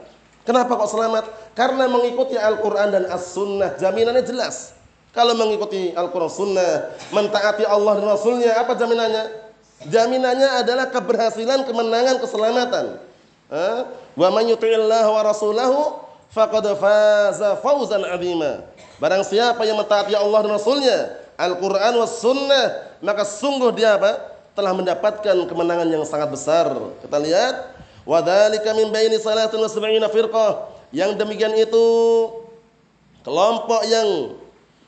Kenapa 0.42 0.75
kok 0.75 0.90
selamat? 0.90 1.54
Karena 1.54 1.87
mengikuti 1.87 2.35
Al-Quran 2.35 2.88
dan 2.90 3.04
As-Sunnah. 3.07 3.78
Jaminannya 3.78 4.26
jelas. 4.26 4.75
Kalau 5.14 5.38
mengikuti 5.38 5.95
Al-Quran 5.95 6.33
Sunnah, 6.35 6.99
mentaati 7.14 7.62
Allah 7.62 7.95
dan 7.95 8.11
Rasulnya, 8.11 8.59
apa 8.59 8.75
jaminannya? 8.75 9.25
Jaminannya 9.87 10.66
adalah 10.66 10.90
keberhasilan, 10.90 11.62
kemenangan, 11.62 12.18
keselamatan. 12.18 13.07
Wa 13.49 14.28
man 14.28 14.45
yuti'illah 14.45 15.05
wa 15.09 15.21
rasulahu 15.25 16.05
faqad 16.33 16.64
faza 16.76 17.57
fawzan 17.64 18.05
'azima. 18.05 18.69
Barang 18.99 19.25
siapa 19.25 19.62
yang 19.64 19.78
mentaati 19.78 20.12
Allah 20.12 20.43
dan 20.43 20.52
Rasulnya, 20.59 20.99
Al-Qur'an 21.38 21.95
was 21.97 22.19
sunnah, 22.19 22.99
maka 22.99 23.23
sungguh 23.23 23.71
dia 23.73 23.95
apa? 23.95 24.38
telah 24.59 24.75
mendapatkan 24.75 25.47
kemenangan 25.47 25.87
yang 25.87 26.02
sangat 26.02 26.35
besar. 26.35 26.67
Kita 26.99 27.14
lihat, 27.23 27.78
wa 28.02 28.19
dzalika 28.19 28.75
min 28.75 28.90
baini 28.90 29.14
salatin 29.23 29.55
wa 29.55 29.71
sab'ina 29.71 30.11
firqah. 30.11 30.67
Yang 30.90 31.14
demikian 31.14 31.55
itu 31.55 31.87
kelompok 33.23 33.87
yang 33.87 34.35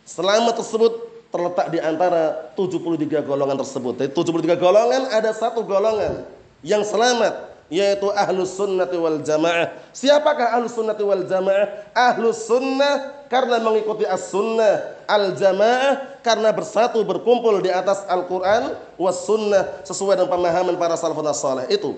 selamat 0.02 0.58
tersebut 0.58 0.92
terletak 1.30 1.70
di 1.70 1.78
antara 1.78 2.50
73 2.58 3.22
golongan 3.22 3.62
tersebut. 3.62 3.94
Dari 3.94 4.10
73 4.10 4.58
golongan 4.58 5.06
ada 5.14 5.30
satu 5.30 5.62
golongan 5.62 6.26
yang 6.66 6.82
selamat 6.82 7.49
yaitu 7.70 8.10
ahlus 8.12 8.52
sunnati 8.58 8.98
wal 8.98 9.22
jamaah. 9.22 9.72
Siapakah 9.94 10.58
ahlus 10.58 10.74
sunnati 10.74 11.00
wal 11.06 11.24
jamaah? 11.24 11.88
Ahlus 11.94 12.44
sunnah 12.44 13.24
karena 13.30 13.62
mengikuti 13.62 14.02
as 14.04 14.28
sunnah, 14.28 14.98
al 15.06 15.32
jamaah 15.38 16.18
karena 16.20 16.50
bersatu 16.50 17.00
berkumpul 17.06 17.62
di 17.62 17.70
atas 17.70 18.02
Al 18.10 18.26
Quran 18.26 18.74
was 18.98 19.22
sunnah 19.22 19.80
sesuai 19.86 20.18
dengan 20.18 20.30
pemahaman 20.34 20.74
para 20.74 20.98
salafun 20.98 21.30
saleh 21.30 21.70
itu. 21.70 21.94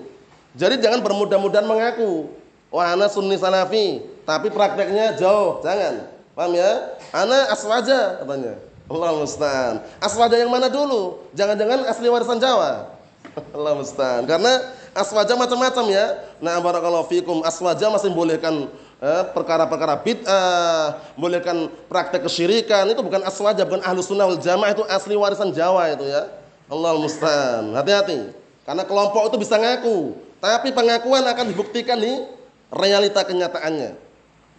Jadi 0.53 0.77
jangan 0.79 1.01
bermudah-mudahan 1.01 1.65
mengaku 1.65 2.29
wah 2.69 2.93
ana 2.93 3.09
sunni 3.09 3.33
salafi, 3.35 4.05
tapi 4.29 4.53
prakteknya 4.53 5.17
jauh, 5.17 5.59
jangan. 5.65 6.13
Paham 6.33 6.53
ya? 6.57 6.97
Ana 7.13 7.49
aswaja 7.53 8.21
katanya. 8.21 8.57
Allah 8.89 9.11
musta'an. 9.15 9.75
Aswaja 10.01 10.35
yang 10.35 10.51
mana 10.51 10.67
dulu? 10.67 11.23
Jangan-jangan 11.37 11.87
asli 11.87 12.07
warisan 12.09 12.41
Jawa. 12.41 12.93
Allah 13.55 13.73
musta'an. 13.77 14.25
Karena 14.27 14.59
aswaja 14.93 15.33
macam-macam 15.35 15.85
ya. 15.89 16.05
Nah, 16.39 16.57
barakallahu 16.61 17.09
fikum. 17.09 17.41
Aswaja 17.43 17.89
masih 17.89 18.13
bolehkan 18.13 18.69
eh, 19.03 19.23
perkara-perkara 19.35 19.99
bid'ah, 19.99 21.01
bolehkan 21.19 21.67
praktek 21.91 22.25
kesyirikan. 22.25 22.87
Itu 22.89 23.03
bukan 23.03 23.21
aswaja, 23.27 23.67
bukan 23.67 23.83
ahlu 23.83 23.99
sunnah 23.99 24.29
wal 24.29 24.39
jamaah 24.39 24.71
itu 24.71 24.83
asli 24.87 25.13
warisan 25.17 25.51
Jawa 25.51 25.91
itu 25.91 26.05
ya. 26.07 26.29
Allah 26.71 26.95
musta'an. 26.95 27.75
Hati-hati. 27.75 28.31
Karena 28.63 28.87
kelompok 28.87 29.27
itu 29.27 29.37
bisa 29.43 29.59
ngaku, 29.59 30.15
tapi 30.39 30.71
pengakuan 30.71 31.27
akan 31.27 31.51
dibuktikan 31.51 31.99
di 31.99 32.23
realita 32.71 33.19
kenyataannya. 33.27 33.99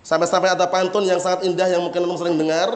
Sampai-sampai 0.05 0.53
ada 0.53 0.69
pantun 0.69 1.09
yang 1.09 1.17
sangat 1.17 1.49
indah 1.49 1.64
yang 1.64 1.81
mungkin 1.81 2.05
kamu 2.05 2.21
sering 2.21 2.37
dengar. 2.37 2.69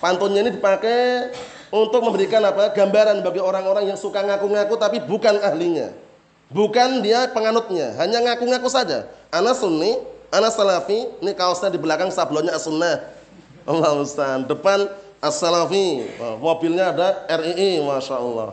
Pantunnya 0.00 0.40
ini 0.42 0.56
dipakai 0.56 1.30
untuk 1.68 2.00
memberikan 2.00 2.40
apa? 2.42 2.72
gambaran 2.72 3.20
bagi 3.20 3.38
orang-orang 3.38 3.92
yang 3.92 3.98
suka 4.00 4.24
ngaku-ngaku 4.24 4.74
tapi 4.80 4.98
bukan 5.04 5.36
ahlinya. 5.44 5.92
Bukan 6.52 7.00
dia 7.00 7.32
penganutnya, 7.32 7.96
hanya 7.96 8.20
ngaku-ngaku 8.20 8.68
saja. 8.68 9.08
Ana 9.32 9.56
sunni, 9.56 9.96
ana 10.28 10.52
salafi, 10.52 11.08
ini 11.24 11.32
kaosnya 11.32 11.72
di 11.72 11.80
belakang 11.80 12.12
sablonnya 12.12 12.52
as-sunnah. 12.52 13.00
Allah 13.64 13.96
Ustaz. 13.96 14.44
Depan 14.44 14.84
as-salafi, 15.24 16.12
mobilnya 16.38 16.92
ada 16.92 17.24
RII, 17.40 17.80
Masya 17.80 18.16
Allah. 18.20 18.50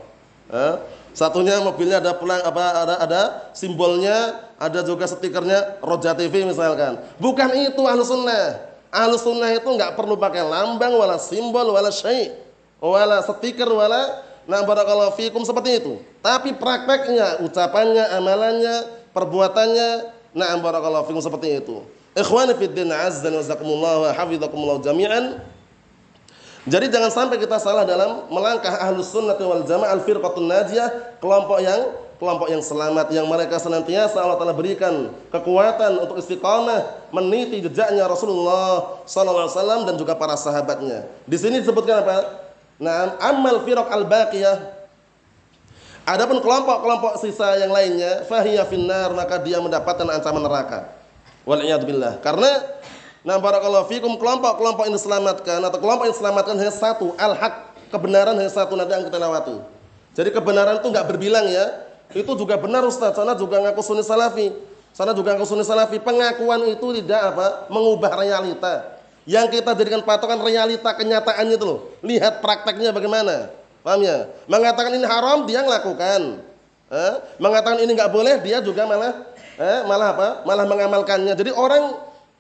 Eh? 0.50 0.76
Satunya 1.12 1.60
mobilnya 1.60 2.00
ada 2.00 2.16
pelang 2.16 2.40
apa 2.46 2.64
ada 2.86 2.96
ada 3.04 3.22
simbolnya, 3.52 4.40
ada 4.56 4.80
juga 4.86 5.10
stikernya 5.10 5.82
Roja 5.84 6.16
TV 6.16 6.46
misalkan. 6.48 7.02
Bukan 7.20 7.50
itu 7.60 7.82
ahlu 7.84 8.06
sunnah. 8.06 8.62
Ahlu 8.94 9.18
sunnah 9.20 9.52
itu 9.52 9.68
nggak 9.68 9.98
perlu 10.00 10.16
pakai 10.16 10.46
lambang, 10.46 10.96
wala 10.96 11.20
simbol, 11.20 11.76
wala 11.76 11.92
syai, 11.92 12.32
wala 12.80 13.20
stiker, 13.26 13.68
wala 13.68 14.29
Nah 14.50 14.66
barakallahu 14.66 15.14
fikum 15.14 15.46
seperti 15.46 15.78
itu. 15.78 16.02
Tapi 16.26 16.58
prakteknya, 16.58 17.46
ucapannya, 17.46 18.18
amalannya, 18.18 18.76
perbuatannya, 19.14 19.90
nah 20.34 20.58
barakallahu 20.58 21.06
fikum 21.06 21.22
seperti 21.22 21.62
itu. 21.62 21.86
Ikhwani 22.18 22.58
fid 22.58 22.74
din 22.74 22.90
azza 22.90 23.30
wa 23.30 23.38
jazakumullah 23.38 23.94
wa 24.02 24.10
hafizakumullah 24.10 24.82
jami'an. 24.82 25.38
Jadi 26.66 26.90
jangan 26.90 27.14
sampai 27.14 27.38
kita 27.38 27.62
salah 27.62 27.86
dalam 27.86 28.26
melangkah 28.34 28.74
ahlus 28.90 29.14
sunnah 29.14 29.38
wal 29.38 29.64
jamaah 29.70 29.94
al 29.94 30.02
firqatun 30.02 30.50
najiyah, 30.50 31.22
kelompok 31.22 31.62
yang 31.62 31.82
kelompok 32.20 32.52
yang 32.52 32.60
selamat 32.60 33.08
yang 33.16 33.30
mereka 33.30 33.62
senantiasa 33.62 34.20
Allah 34.20 34.36
Taala 34.36 34.52
berikan 34.52 35.14
kekuatan 35.32 36.04
untuk 36.04 36.20
istiqamah 36.20 37.08
meniti 37.16 37.64
jejaknya 37.64 38.10
Rasulullah 38.10 39.00
sallallahu 39.08 39.46
alaihi 39.48 39.56
wasallam 39.56 39.82
dan 39.88 39.96
juga 39.96 40.18
para 40.18 40.36
sahabatnya. 40.36 41.08
Di 41.24 41.38
sini 41.38 41.64
disebutkan 41.64 42.04
apa? 42.04 42.49
Nah, 42.80 43.20
amal 43.20 43.68
firaq 43.68 43.92
al-baqiyah 43.92 44.80
Adapun 46.10 46.42
kelompok-kelompok 46.42 47.22
sisa 47.22 47.54
yang 47.62 47.70
lainnya, 47.70 48.26
fahiya 48.26 48.66
finnar 48.66 49.14
maka 49.14 49.38
dia 49.38 49.62
mendapatkan 49.62 50.10
ancaman 50.10 50.42
neraka. 50.42 50.90
Wal 51.46 51.62
billah. 51.62 52.18
Karena 52.18 52.50
nah 53.22 53.38
barakallahu 53.38 53.86
fikum 53.86 54.18
kelompok-kelompok 54.18 54.90
yang 54.90 54.98
diselamatkan 54.98 55.62
atau 55.62 55.78
kelompok 55.78 56.10
yang 56.10 56.16
diselamatkan 56.18 56.58
hanya 56.58 56.74
satu, 56.74 57.14
al-haq, 57.14 57.78
kebenaran 57.94 58.34
hanya 58.34 58.50
satu 58.50 58.74
nanti 58.74 58.98
yang 58.98 59.06
kita 59.06 59.22
lewati. 59.22 59.62
Jadi 60.18 60.30
kebenaran 60.34 60.82
itu 60.82 60.88
enggak 60.90 61.06
berbilang 61.14 61.46
ya. 61.46 61.86
Itu 62.10 62.34
juga 62.34 62.58
benar 62.58 62.82
Ustaz, 62.90 63.14
sana 63.14 63.38
juga 63.38 63.62
ngaku 63.62 63.82
sunni 63.86 64.02
salafi. 64.02 64.50
Sana 64.98 65.14
juga 65.14 65.38
ngaku 65.38 65.46
sunni 65.46 65.62
salafi. 65.62 66.02
Pengakuan 66.02 66.66
itu 66.74 66.90
tidak 66.98 67.38
apa? 67.38 67.70
mengubah 67.70 68.18
realita. 68.18 68.98
Yang 69.28 69.60
kita 69.60 69.72
jadikan 69.76 70.02
patokan 70.06 70.40
realita 70.40 70.92
kenyataannya 70.96 71.56
itu 71.56 71.66
loh. 71.66 71.80
Lihat 72.06 72.40
prakteknya 72.40 72.96
bagaimana. 72.96 73.52
Paham 73.84 74.04
ya? 74.04 74.28
Mengatakan 74.48 74.92
ini 74.96 75.06
haram 75.08 75.48
dia 75.48 75.64
melakukan. 75.64 76.44
Eh? 76.90 77.14
Mengatakan 77.40 77.80
ini 77.84 77.92
nggak 77.96 78.12
boleh 78.12 78.42
dia 78.42 78.60
juga 78.60 78.84
malah 78.90 79.14
eh? 79.60 79.80
malah 79.86 80.08
apa? 80.16 80.28
Malah 80.44 80.66
mengamalkannya. 80.66 81.34
Jadi 81.36 81.52
orang 81.54 81.96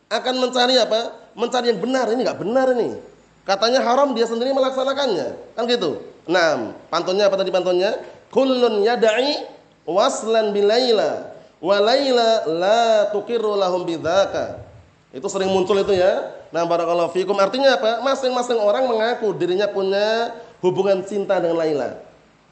akan 0.10 0.36
mencari 0.42 0.76
apa? 0.80 1.32
Mencari 1.38 1.72
yang 1.72 1.80
benar. 1.80 2.06
Ini 2.12 2.22
nggak 2.26 2.40
benar 2.42 2.68
ini. 2.76 2.98
Katanya 3.46 3.82
haram 3.82 4.14
dia 4.14 4.30
sendiri 4.30 4.54
melaksanakannya. 4.54 5.58
Kan 5.58 5.66
gitu. 5.66 6.02
Nah, 6.30 6.78
pantunnya 6.94 7.26
apa 7.26 7.38
tadi 7.42 7.50
pantunnya? 7.50 7.98
Kullun 8.30 8.86
yada'i 8.86 9.42
waslan 9.90 10.54
bilaila 10.54 11.34
wa 11.58 11.78
laila 11.82 12.46
la 12.46 13.10
tuqirru 13.10 13.58
lahum 13.58 13.86
bidzaka. 13.90 14.62
Itu 15.10 15.26
sering 15.26 15.50
muncul 15.50 15.82
itu 15.82 15.98
ya. 15.98 16.39
Nah, 16.50 16.66
barakallahu 16.66 17.14
fikum 17.14 17.38
artinya 17.38 17.78
apa? 17.78 18.02
Masing-masing 18.02 18.58
orang 18.58 18.90
mengaku 18.90 19.34
dirinya 19.38 19.70
punya 19.70 20.34
hubungan 20.66 21.06
cinta 21.06 21.38
dengan 21.38 21.62
Laila. 21.62 22.02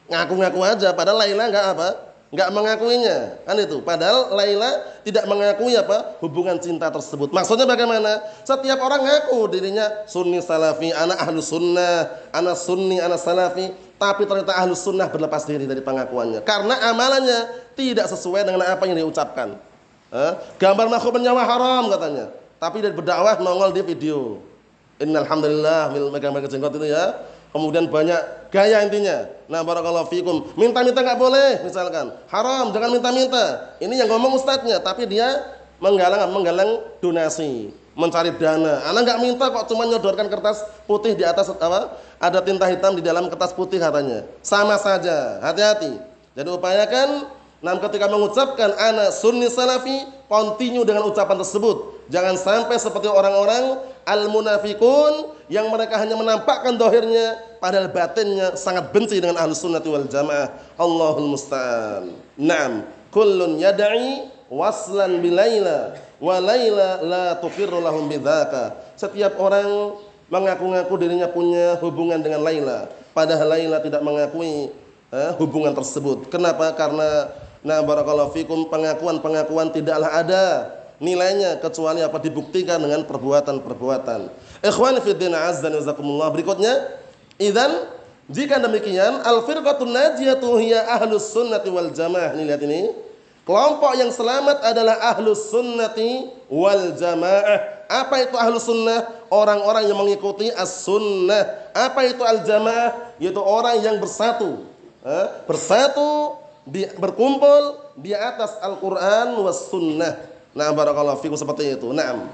Ngaku-ngaku 0.08 0.60
aja 0.64 0.94
padahal 0.94 1.26
Laila 1.26 1.50
enggak 1.50 1.66
apa? 1.74 1.90
Enggak 2.28 2.50
mengakuinya. 2.52 3.18
Kan 3.48 3.58
itu. 3.58 3.80
Padahal 3.82 4.36
Laila 4.36 4.70
tidak 5.02 5.24
mengakui 5.26 5.74
apa? 5.74 6.20
hubungan 6.22 6.60
cinta 6.60 6.92
tersebut. 6.92 7.32
Maksudnya 7.34 7.66
bagaimana? 7.66 8.20
Setiap 8.44 8.78
orang 8.84 9.08
ngaku 9.08 9.50
dirinya 9.50 10.06
sunni 10.06 10.44
salafi, 10.44 10.94
anak 10.94 11.18
ahlu 11.24 11.40
sunnah, 11.40 12.30
anak 12.36 12.56
sunni, 12.60 13.00
anak 13.00 13.18
salafi, 13.18 13.72
tapi 13.98 14.30
ternyata 14.30 14.54
ahlu 14.54 14.78
sunnah 14.78 15.10
berlepas 15.10 15.50
diri 15.50 15.66
dari 15.66 15.82
pengakuannya 15.82 16.46
karena 16.46 16.78
amalannya 16.94 17.40
tidak 17.74 18.06
sesuai 18.14 18.46
dengan 18.46 18.62
apa 18.70 18.86
yang 18.86 19.02
diucapkan. 19.02 19.58
Eh? 20.14 20.34
Gambar 20.62 20.88
makhluk 20.88 21.20
bernyawa 21.20 21.44
haram 21.44 21.84
katanya. 21.92 22.26
Tapi 22.58 22.82
dari 22.82 22.94
berdakwah 22.94 23.38
nongol 23.38 23.74
di 23.74 23.82
video. 23.86 24.42
Innalhamdulillah 24.98 25.94
megang-megang 25.94 26.50
jenggot 26.50 26.74
itu 26.74 26.90
ya. 26.90 27.14
Kemudian 27.54 27.90
banyak 27.90 28.52
gaya 28.52 28.86
intinya. 28.86 29.30
Nah, 29.50 29.62
barakallahu 29.64 30.10
fikum. 30.12 30.52
Minta-minta 30.60 31.00
nggak 31.02 31.18
boleh 31.18 31.64
misalkan. 31.64 32.14
Haram, 32.28 32.74
jangan 32.74 32.90
minta-minta. 32.92 33.78
Ini 33.82 33.94
yang 34.04 34.10
ngomong 34.12 34.36
ustadznya, 34.38 34.82
tapi 34.84 35.08
dia 35.08 35.58
menggalang 35.78 36.34
menggalang 36.34 36.82
donasi, 37.00 37.72
mencari 37.94 38.34
dana. 38.36 38.84
Anak 38.90 39.02
nggak 39.06 39.20
minta 39.22 39.46
kok 39.54 39.70
cuma 39.70 39.86
nyodorkan 39.86 40.28
kertas 40.28 40.66
putih 40.90 41.14
di 41.14 41.24
atas 41.24 41.50
apa? 41.50 41.98
Ada 42.18 42.42
tinta 42.42 42.66
hitam 42.66 42.98
di 42.98 43.06
dalam 43.06 43.30
kertas 43.30 43.54
putih 43.54 43.78
katanya. 43.78 44.26
Sama 44.42 44.76
saja. 44.82 45.40
Hati-hati. 45.42 45.98
Jadi 46.38 46.50
upayakan 46.54 47.26
Nah 47.58 47.74
ketika 47.82 48.06
mengucapkan 48.06 48.70
anak 48.78 49.10
sunni 49.18 49.50
salafi, 49.50 50.06
continue 50.30 50.86
dengan 50.86 51.10
ucapan 51.10 51.42
tersebut. 51.42 52.06
Jangan 52.08 52.38
sampai 52.38 52.78
seperti 52.78 53.10
orang-orang 53.10 53.82
al-munafikun 54.06 55.34
yang 55.50 55.68
mereka 55.74 55.98
hanya 55.98 56.14
menampakkan 56.16 56.78
dohirnya, 56.78 57.58
padahal 57.58 57.90
batinnya 57.90 58.54
sangat 58.56 58.94
benci 58.94 59.18
dengan 59.18 59.42
ahlu 59.42 59.58
sunnati 59.58 59.90
wal 59.90 60.06
jamaah. 60.06 60.54
Allahul 60.78 61.34
musta'an. 61.34 62.14
Naam, 62.38 62.86
kullun 63.10 63.58
yada'i 63.58 64.30
waslan 64.48 65.20
bilaila 65.20 65.98
wa 66.22 66.38
laila 66.40 67.02
la 67.04 67.26
tuqirru 67.42 67.82
lahum 67.82 68.06
bidzaka. 68.06 68.78
Setiap 68.96 69.36
orang 69.42 69.98
mengaku-ngaku 70.30 70.94
dirinya 71.00 71.28
punya 71.32 71.80
hubungan 71.80 72.20
dengan 72.20 72.44
Laila, 72.44 72.92
padahal 73.16 73.48
Laila 73.56 73.80
tidak 73.80 74.04
mengakui 74.04 74.72
eh, 75.12 75.32
hubungan 75.40 75.72
tersebut. 75.72 76.28
Kenapa? 76.28 76.76
Karena 76.76 77.32
Nah, 77.68 77.84
barakallahu 77.84 78.32
fikum 78.32 78.72
pengakuan-pengakuan 78.72 79.76
tidaklah 79.76 80.08
ada 80.08 80.72
nilainya 81.04 81.60
kecuali 81.60 82.00
apa 82.00 82.16
dibuktikan 82.24 82.80
dengan 82.80 83.04
perbuatan-perbuatan. 83.04 84.32
Ikhwan 84.64 85.04
fi 85.04 85.12
azza 85.36 85.68
jazakumullah. 85.68 86.32
Berikutnya, 86.32 86.96
idzan 87.36 87.92
jika 88.32 88.64
demikian 88.64 89.20
al 89.20 89.44
firqatun 89.44 89.92
najiyatu 89.92 90.48
hiya 90.64 90.88
ahlus 90.96 91.28
sunnati 91.36 91.68
wal 91.68 91.92
jamaah. 91.92 92.32
Ini 92.40 92.44
lihat 92.48 92.64
ini. 92.64 93.04
Kelompok 93.44 93.96
yang 94.00 94.12
selamat 94.16 94.64
adalah 94.64 95.04
ahlus 95.12 95.52
sunnati 95.52 96.32
wal 96.48 96.96
jamaah. 96.96 97.84
Apa 97.88 98.28
itu 98.28 98.36
ahlu 98.36 98.60
sunnah? 98.60 99.08
Orang-orang 99.32 99.88
yang 99.88 99.96
mengikuti 99.96 100.52
as-sunnah. 100.52 101.72
Apa 101.72 102.04
itu 102.04 102.20
al-jamaah? 102.20 103.16
Yaitu 103.16 103.40
orang 103.40 103.80
yang 103.80 103.96
bersatu. 104.00 104.68
Bersatu, 105.48 106.36
di, 106.68 106.84
berkumpul 107.00 107.96
di 107.96 108.12
atas 108.12 108.60
Al-Quran 108.60 109.40
was 109.42 109.72
sunnah. 109.72 110.20
Nah, 110.52 110.70
barakallahu 110.76 111.24
fikum 111.24 111.40
seperti 111.40 111.80
itu. 111.80 111.96
Naam. 111.96 112.28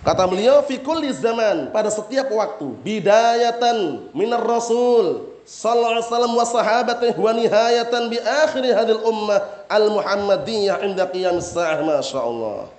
Kata 0.00 0.24
beliau 0.24 0.64
fi 0.64 0.80
kulli 0.80 1.12
zaman 1.12 1.68
pada 1.76 1.92
setiap 1.92 2.32
waktu 2.32 2.72
bidayatan 2.80 4.08
minar 4.16 4.40
rasul 4.40 5.28
sallallahu 5.44 5.92
alaihi 6.00 6.08
wasallam 6.08 6.32
wa 6.32 6.46
sahabatihi 6.48 7.18
wa 7.20 7.32
nihayatan 7.36 8.08
bi 8.08 8.16
akhir 8.16 8.64
hadil 8.64 9.04
ummah 9.04 9.44
al 9.68 9.92
muhammadiyah 9.92 10.80
inda 10.88 11.04
qiyamis 11.04 11.52
saah 11.52 11.84
masyaallah. 11.84 12.72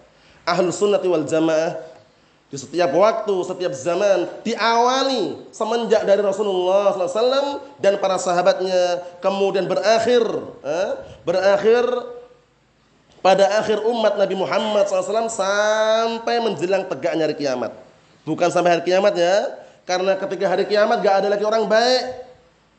Ahlus 0.49 0.81
sunnati 0.81 1.05
wal 1.05 1.21
jamaah 1.21 1.77
di 2.51 2.59
setiap 2.59 2.91
waktu, 2.91 3.31
setiap 3.47 3.71
zaman 3.71 4.27
diawali 4.43 5.47
semenjak 5.55 6.03
dari 6.03 6.19
Rasulullah 6.19 6.91
SAW 6.91 7.63
dan 7.79 7.95
para 7.95 8.19
sahabatnya 8.19 8.99
kemudian 9.23 9.71
berakhir 9.71 10.19
eh, 10.59 10.91
berakhir 11.23 11.87
pada 13.23 13.55
akhir 13.55 13.79
umat 13.87 14.19
Nabi 14.19 14.35
Muhammad 14.35 14.83
SAW 14.83 15.31
sampai 15.31 16.43
menjelang 16.43 16.91
tegaknya 16.91 17.23
hari 17.23 17.39
kiamat. 17.39 17.71
Bukan 18.27 18.51
sampai 18.51 18.75
hari 18.75 18.83
kiamat 18.83 19.15
ya, 19.15 19.61
karena 19.87 20.19
ketika 20.19 20.45
hari 20.51 20.67
kiamat 20.67 20.99
gak 20.99 21.15
ada 21.23 21.27
lagi 21.31 21.45
orang 21.47 21.63
baik. 21.71 22.03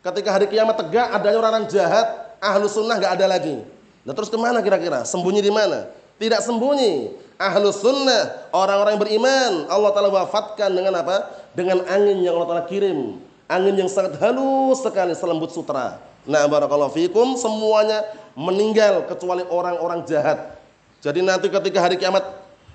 Ketika 0.02 0.34
hari 0.34 0.50
kiamat 0.50 0.74
tegak 0.82 1.14
adanya 1.14 1.38
orang-orang 1.38 1.70
jahat, 1.70 2.36
ahlu 2.42 2.66
sunnah 2.66 2.98
gak 2.98 3.16
ada 3.16 3.26
lagi. 3.30 3.62
Nah 4.02 4.12
terus 4.12 4.26
ke 4.28 4.34
mana 4.34 4.58
kira-kira? 4.58 5.06
Sembunyi 5.06 5.38
di 5.38 5.48
mana? 5.54 5.86
Tidak 6.18 6.42
sembunyi. 6.42 7.14
Ahlu 7.42 7.74
sunnah, 7.74 8.46
orang-orang 8.54 8.94
yang 8.94 9.02
beriman, 9.02 9.52
Allah 9.66 9.90
Ta'ala 9.90 10.10
wafatkan 10.14 10.70
dengan 10.70 10.94
apa? 10.94 11.26
Dengan 11.58 11.82
angin 11.90 12.22
yang 12.22 12.38
Allah 12.38 12.48
Ta'ala 12.54 12.64
kirim. 12.70 13.18
Angin 13.50 13.74
yang 13.74 13.90
sangat 13.90 14.14
halus 14.22 14.78
sekali, 14.78 15.10
selembut 15.18 15.50
sutra. 15.50 15.98
Nah 16.22 16.46
barakallahu 16.46 16.94
fikum, 16.94 17.34
semuanya 17.34 18.06
meninggal 18.38 19.02
kecuali 19.10 19.42
orang-orang 19.50 20.06
jahat. 20.06 20.54
Jadi 21.02 21.18
nanti 21.18 21.50
ketika 21.50 21.82
hari 21.82 21.98
kiamat, 21.98 22.22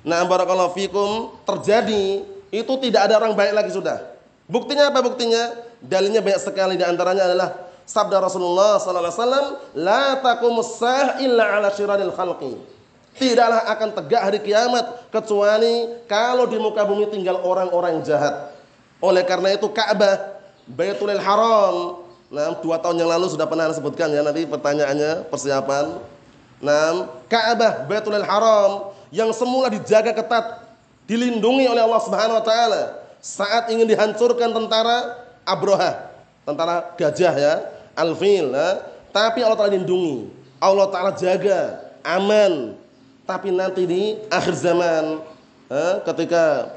nah 0.04 0.28
barakallahu 0.28 0.76
fikum 0.76 1.32
terjadi, 1.48 2.28
itu 2.52 2.74
tidak 2.84 3.08
ada 3.08 3.24
orang 3.24 3.40
baik 3.40 3.56
lagi 3.56 3.72
sudah. 3.72 4.04
Buktinya 4.52 4.92
apa 4.92 5.00
buktinya? 5.00 5.56
Dalilnya 5.80 6.20
banyak 6.20 6.42
sekali 6.44 6.76
di 6.76 6.84
antaranya 6.84 7.24
adalah 7.24 7.72
sabda 7.88 8.20
Rasulullah 8.20 8.76
sallallahu 8.84 9.04
alaihi 9.08 9.20
wasallam, 9.20 9.46
"La 9.80 10.04
taqumus 10.20 10.84
illa 11.24 11.56
ala 11.56 11.72
syiraril 11.72 12.12
khalqi." 12.12 12.77
Tidaklah 13.18 13.66
akan 13.74 13.90
tegak 13.98 14.22
hari 14.22 14.40
kiamat 14.46 15.10
kecuali 15.10 16.06
kalau 16.06 16.46
di 16.46 16.62
muka 16.62 16.86
bumi 16.86 17.10
tinggal 17.10 17.42
orang-orang 17.42 18.06
jahat. 18.06 18.54
Oleh 19.02 19.26
karena 19.26 19.58
itu 19.58 19.66
Ka'bah, 19.74 20.38
Baitulil 20.70 21.22
Haram, 21.22 22.08
Nah, 22.28 22.60
dua 22.60 22.76
tahun 22.76 23.00
yang 23.00 23.08
lalu 23.08 23.32
sudah 23.32 23.48
pernah 23.48 23.72
sebutkan 23.72 24.12
ya 24.12 24.20
nanti 24.20 24.44
pertanyaannya 24.44 25.32
persiapan. 25.32 25.96
Nah, 26.60 27.08
Ka'bah 27.32 27.88
Baitul 27.88 28.20
Haram 28.20 28.92
yang 29.16 29.32
semula 29.32 29.72
dijaga 29.72 30.12
ketat, 30.12 30.68
dilindungi 31.08 31.72
oleh 31.72 31.80
Allah 31.80 32.02
Subhanahu 32.04 32.36
wa 32.36 32.44
taala 32.44 32.84
saat 33.24 33.72
ingin 33.72 33.88
dihancurkan 33.88 34.52
tentara 34.52 35.24
Abroha, 35.48 36.12
tentara 36.44 36.92
gajah 37.00 37.34
ya, 37.40 37.54
Alfil, 37.96 38.52
ya. 38.52 38.84
tapi 39.16 39.40
Allah 39.40 39.56
Taala 39.56 39.80
lindungi, 39.80 40.28
Allah 40.60 40.92
Taala 40.92 41.16
jaga, 41.16 41.80
aman. 42.04 42.76
Tapi 43.28 43.52
nanti 43.52 43.84
di 43.84 44.16
akhir 44.32 44.56
zaman, 44.56 45.20
ketika 46.08 46.72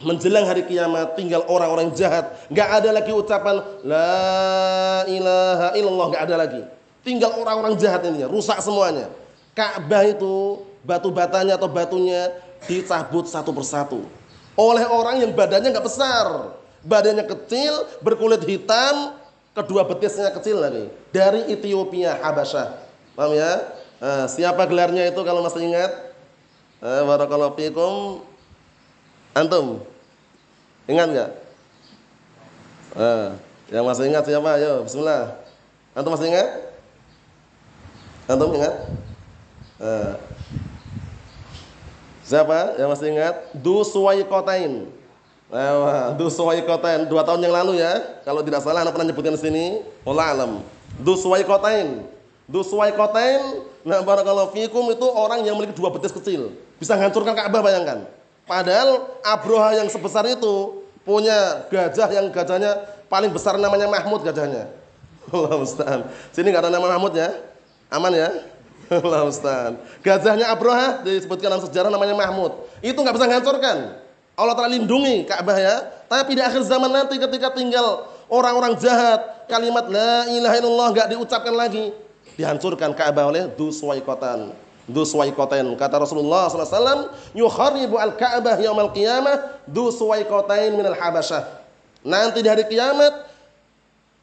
menjelang 0.00 0.48
hari 0.48 0.64
kiamat 0.64 1.14
tinggal 1.14 1.46
orang-orang 1.46 1.94
jahat 1.94 2.34
nggak 2.50 2.68
ada 2.82 2.90
lagi 2.90 3.12
ucapan 3.14 3.62
la 3.86 5.04
ilaha 5.06 5.68
illallah 5.76 6.06
nggak 6.10 6.24
ada 6.24 6.36
lagi. 6.40 6.62
Tinggal 7.04 7.36
orang-orang 7.36 7.76
jahat 7.76 8.00
ini 8.08 8.24
rusak 8.24 8.58
semuanya. 8.64 9.12
Ka'bah 9.52 10.08
itu 10.08 10.64
batu 10.82 11.12
batanya 11.12 11.60
atau 11.60 11.68
batunya 11.68 12.32
dicabut 12.64 13.28
satu 13.28 13.52
persatu. 13.52 14.08
Oleh 14.56 14.88
orang 14.88 15.20
yang 15.20 15.36
badannya 15.36 15.68
nggak 15.68 15.84
besar. 15.84 16.56
Badannya 16.80 17.28
kecil 17.28 17.86
berkulit 18.00 18.40
hitam 18.48 19.20
kedua 19.52 19.84
betisnya 19.84 20.32
kecil 20.32 20.64
lagi. 20.64 20.88
Dari 21.12 21.52
Ethiopia 21.52 22.18
Habasyah. 22.24 22.82
Paham 23.14 23.36
ya 23.36 23.83
nah, 24.02 24.24
siapa 24.30 24.64
gelarnya 24.66 25.10
itu 25.10 25.20
kalau 25.22 25.44
masih 25.44 25.66
ingat 25.66 25.92
eh, 26.80 27.02
barakallahu 27.04 27.54
fikum 27.58 28.24
antum 29.34 29.82
Ingat 30.84 31.06
nggak? 31.16 31.30
Eh, 32.94 33.28
yang 33.72 33.84
masih 33.88 34.04
ingat 34.12 34.24
siapa? 34.28 34.60
Ayo, 34.60 34.84
Bismillah. 34.84 35.40
Antum 35.96 36.12
masih 36.12 36.28
ingat? 36.28 36.48
Antum 38.28 38.52
ingat? 38.52 38.74
Eh. 39.80 40.12
Siapa 42.24 42.76
yang 42.76 42.92
masih 42.92 43.16
ingat? 43.16 43.34
Du 43.56 43.80
Suwaikotain. 43.80 44.92
Du 46.20 46.26
Suwaikotain 46.28 47.08
dua 47.08 47.24
tahun 47.24 47.48
yang 47.48 47.54
lalu 47.64 47.80
ya. 47.80 48.20
Kalau 48.28 48.44
tidak 48.44 48.60
salah, 48.60 48.84
anak 48.84 48.92
pernah 48.92 49.08
nyebutkan 49.08 49.36
di 49.36 49.40
sini. 49.40 49.64
Allah 50.04 50.36
alam. 50.36 50.52
Du 51.00 51.16
Suwaikotain. 51.16 52.04
Du 52.44 52.60
Suwaikotain. 52.60 53.64
Nah, 53.84 54.00
barakallahu 54.00 54.52
fikum 54.52 54.88
itu 54.92 55.06
orang 55.08 55.44
yang 55.44 55.56
memiliki 55.56 55.76
dua 55.76 55.92
betis 55.92 56.12
kecil. 56.12 56.52
Bisa 56.76 56.96
menghancurkan 56.96 57.32
Ka'bah 57.36 57.60
bayangkan. 57.64 58.08
Padahal 58.44 59.08
Abroha 59.24 59.72
yang 59.76 59.88
sebesar 59.88 60.28
itu 60.28 60.84
punya 61.04 61.64
gajah 61.72 62.08
yang 62.12 62.28
gajahnya 62.28 62.80
paling 63.08 63.32
besar 63.32 63.56
namanya 63.56 63.88
Mahmud 63.88 64.20
gajahnya. 64.24 64.68
Allah 65.32 65.56
Ustaz. 65.60 66.04
Sini 66.36 66.52
nggak 66.52 66.68
ada 66.68 66.72
nama 66.72 66.84
Mahmud 66.96 67.16
ya? 67.16 67.32
Aman 67.88 68.12
ya? 68.12 68.28
Allah 68.92 69.24
Ustaz. 69.24 69.80
Gajahnya 70.04 70.52
Abroha 70.52 71.00
disebutkan 71.00 71.48
dalam 71.48 71.64
sejarah 71.64 71.88
namanya 71.88 72.12
Mahmud. 72.12 72.52
Itu 72.84 73.00
nggak 73.00 73.16
bisa 73.16 73.24
menghancurkan. 73.24 73.76
Allah 74.34 74.54
telah 74.58 74.70
lindungi 74.76 75.24
Ka'bah 75.24 75.56
ya. 75.56 75.88
Tapi 76.04 76.36
di 76.36 76.42
akhir 76.44 76.60
zaman 76.68 76.92
nanti 76.92 77.16
ketika 77.16 77.48
tinggal 77.56 78.04
orang-orang 78.28 78.76
jahat, 78.76 79.48
kalimat 79.48 79.88
la 79.88 80.28
ilaha 80.28 80.54
illallah 80.60 80.88
nggak 80.92 81.08
diucapkan 81.16 81.54
lagi, 81.54 81.96
dihancurkan 82.34 82.94
Ka'bah 82.94 83.30
oleh 83.30 83.50
Duswaikotan. 83.54 84.54
Duswaikotain. 84.84 85.64
Kata 85.80 85.96
Rasulullah 85.96 86.50
SAW, 86.52 87.08
yukharibu 87.32 87.96
al-Ka'bah 87.96 88.60
yaumal 88.60 88.92
qiyamah 88.92 89.64
duswaikotain 89.64 90.76
minal 90.76 90.92
habasyah. 90.92 91.64
Nanti 92.04 92.44
di 92.44 92.48
hari 92.52 92.68
kiamat 92.68 93.32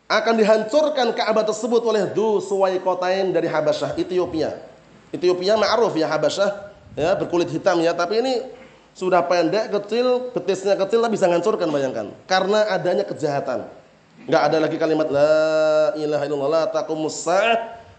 akan 0.05 0.33
dihancurkan 0.37 1.17
Ka'bah 1.17 1.41
tersebut 1.41 1.81
oleh 1.81 2.05
Duswaikotain 2.13 3.33
dari 3.33 3.49
Habasyah, 3.49 3.97
Ethiopia. 3.97 4.59
Ethiopia 5.09 5.57
ma'ruf 5.57 5.95
ya 5.97 6.05
Habasyah, 6.05 6.49
ya 6.93 7.15
berkulit 7.17 7.49
hitam 7.49 7.81
ya, 7.81 7.95
tapi 7.95 8.21
ini 8.21 8.43
sudah 8.91 9.23
pendek, 9.23 9.71
kecil, 9.71 10.29
betisnya 10.35 10.75
kecil 10.75 10.99
tapi 10.99 11.15
bisa 11.15 11.25
menghancurkan 11.31 11.67
bayangkan. 11.71 12.11
Karena 12.27 12.67
adanya 12.67 13.07
kejahatan. 13.07 13.65
Enggak 14.27 14.43
ada 14.51 14.57
lagi 14.61 14.77
kalimat 14.77 15.07
la 15.09 15.95
ilaha 15.97 16.23
illallah 16.27 16.49
la 16.51 16.63
taqumus 16.69 17.25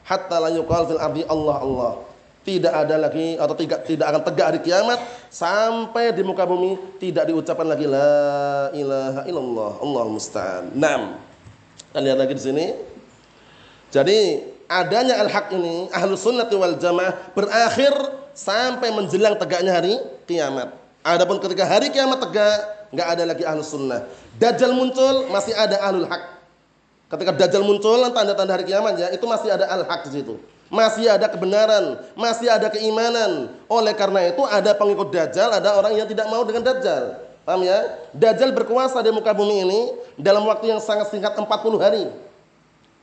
hatta 0.06 0.36
la 0.42 0.50
yuqal 0.50 0.90
fil 0.90 1.02
ardi 1.02 1.22
Allah 1.26 1.56
Allah 1.62 1.92
tidak 2.42 2.74
ada 2.74 2.98
lagi 2.98 3.38
atau 3.38 3.54
tidak 3.54 3.86
tidak 3.86 4.06
akan 4.10 4.22
tegak 4.26 4.46
hari 4.50 4.60
kiamat 4.66 4.98
sampai 5.30 6.10
di 6.10 6.26
muka 6.26 6.42
bumi 6.42 6.98
tidak 6.98 7.30
diucapkan 7.30 7.66
lagi 7.66 7.86
la 7.86 8.70
ilaha 8.74 9.22
illallah 9.30 9.72
Allah 9.78 10.04
musta'an. 10.10 10.64
Naam. 10.74 11.22
Kita 11.78 12.02
lihat 12.02 12.18
lagi 12.18 12.34
di 12.34 12.42
sini. 12.42 12.66
Jadi 13.94 14.42
adanya 14.66 15.22
al-haq 15.22 15.54
ini 15.54 15.86
ahlu 15.94 16.18
sunnah 16.18 16.50
wal 16.50 16.74
jamaah 16.82 17.14
berakhir 17.30 17.94
sampai 18.34 18.90
menjelang 18.90 19.38
tegaknya 19.38 19.78
hari 19.78 19.94
kiamat. 20.26 20.74
Adapun 21.06 21.38
ketika 21.38 21.62
hari 21.62 21.94
kiamat 21.94 22.26
tegak 22.26 22.90
nggak 22.90 23.06
ada 23.06 23.22
lagi 23.22 23.44
ahlu 23.46 23.62
sunnah. 23.62 24.02
Dajjal 24.42 24.74
muncul 24.74 25.30
masih 25.30 25.54
ada 25.54 25.78
ahlul 25.78 26.10
haq. 26.10 26.41
Ketika 27.12 27.36
Dajjal 27.36 27.60
muncul 27.60 28.00
tanda-tanda 28.08 28.56
hari 28.56 28.64
kiamat 28.64 28.96
ya 28.96 29.12
itu 29.12 29.28
masih 29.28 29.52
ada 29.52 29.68
al-haq 29.68 30.08
di 30.08 30.24
situ 30.24 30.40
masih 30.72 31.04
ada 31.04 31.28
kebenaran, 31.28 32.00
masih 32.16 32.48
ada 32.48 32.72
keimanan. 32.72 33.52
Oleh 33.68 33.92
karena 33.92 34.32
itu 34.32 34.40
ada 34.48 34.72
pengikut 34.72 35.12
Dajjal, 35.12 35.52
ada 35.52 35.76
orang 35.76 35.92
yang 35.92 36.08
tidak 36.08 36.24
mau 36.32 36.40
dengan 36.48 36.64
Dajjal. 36.64 37.20
Paham 37.44 37.60
ya? 37.60 38.00
Dajjal 38.16 38.56
berkuasa 38.56 39.04
di 39.04 39.12
muka 39.12 39.36
bumi 39.36 39.68
ini 39.68 39.80
dalam 40.16 40.48
waktu 40.48 40.72
yang 40.72 40.80
sangat 40.80 41.12
singkat 41.12 41.36
40 41.36 41.44
hari. 41.76 42.08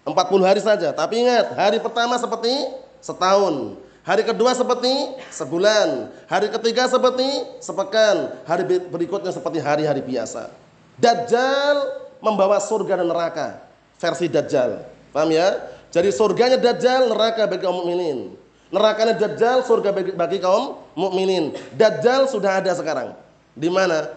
40 0.01 0.17
hari 0.41 0.61
saja. 0.65 0.89
Tapi 0.89 1.21
ingat, 1.21 1.53
hari 1.53 1.77
pertama 1.77 2.17
seperti 2.17 2.49
setahun. 2.97 3.77
Hari 4.01 4.25
kedua 4.25 4.57
seperti 4.57 4.89
sebulan. 5.29 6.09
Hari 6.25 6.49
ketiga 6.49 6.89
seperti 6.89 7.27
sepekan. 7.61 8.41
Hari 8.49 8.65
berikutnya 8.89 9.29
seperti 9.29 9.61
hari-hari 9.61 10.01
biasa. 10.01 10.49
Dajjal 10.97 11.77
membawa 12.17 12.57
surga 12.57 13.05
dan 13.05 13.13
neraka. 13.13 13.68
Versi 13.99 14.31
Dajjal. 14.31 14.87
Paham 15.11 15.29
ya? 15.29 15.59
Jadi 15.91 16.09
surganya 16.15 16.55
Dajjal, 16.55 17.11
neraka 17.11 17.45
bagi 17.45 17.61
kaum 17.67 17.83
mukminin. 17.83 18.33
Nerakanya 18.71 19.13
Dajjal, 19.19 19.67
surga 19.67 19.89
bagi, 19.91 20.11
bagi 20.15 20.37
kaum 20.39 20.79
mukminin. 20.95 21.53
Dajjal 21.75 22.31
sudah 22.31 22.63
ada 22.63 22.71
sekarang. 22.73 23.13
Di 23.53 23.67
mana? 23.67 24.07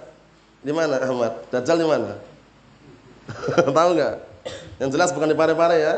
Di 0.62 0.70
mana 0.70 1.02
Ahmad? 1.02 1.42
Dajjal 1.50 1.82
di 1.82 1.86
mana? 1.88 2.14
Tahu 3.76 3.90
nggak? 3.98 4.14
Yang 4.78 4.90
jelas 4.94 5.10
bukan 5.10 5.28
di 5.30 5.36
Pare-Pare 5.36 5.76
ya. 5.82 5.94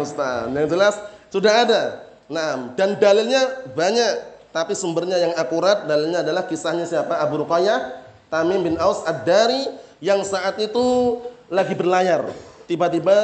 Ustaz. 0.00 0.48
Yang 0.52 0.68
jelas 0.72 0.94
sudah 1.28 1.52
ada. 1.64 1.82
Nah, 2.28 2.72
dan 2.72 2.96
dalilnya 2.96 3.68
banyak, 3.76 4.12
tapi 4.48 4.72
sumbernya 4.72 5.20
yang 5.20 5.32
akurat 5.36 5.84
dalilnya 5.84 6.24
adalah 6.24 6.48
kisahnya 6.48 6.88
siapa? 6.88 7.20
Abu 7.20 7.44
Ruqayyah 7.44 8.04
Tamim 8.32 8.64
bin 8.64 8.74
Aus 8.80 9.04
Ad-Dari 9.04 9.68
yang 10.00 10.24
saat 10.24 10.56
itu 10.60 11.18
lagi 11.52 11.76
berlayar. 11.76 12.32
Tiba-tiba 12.64 13.18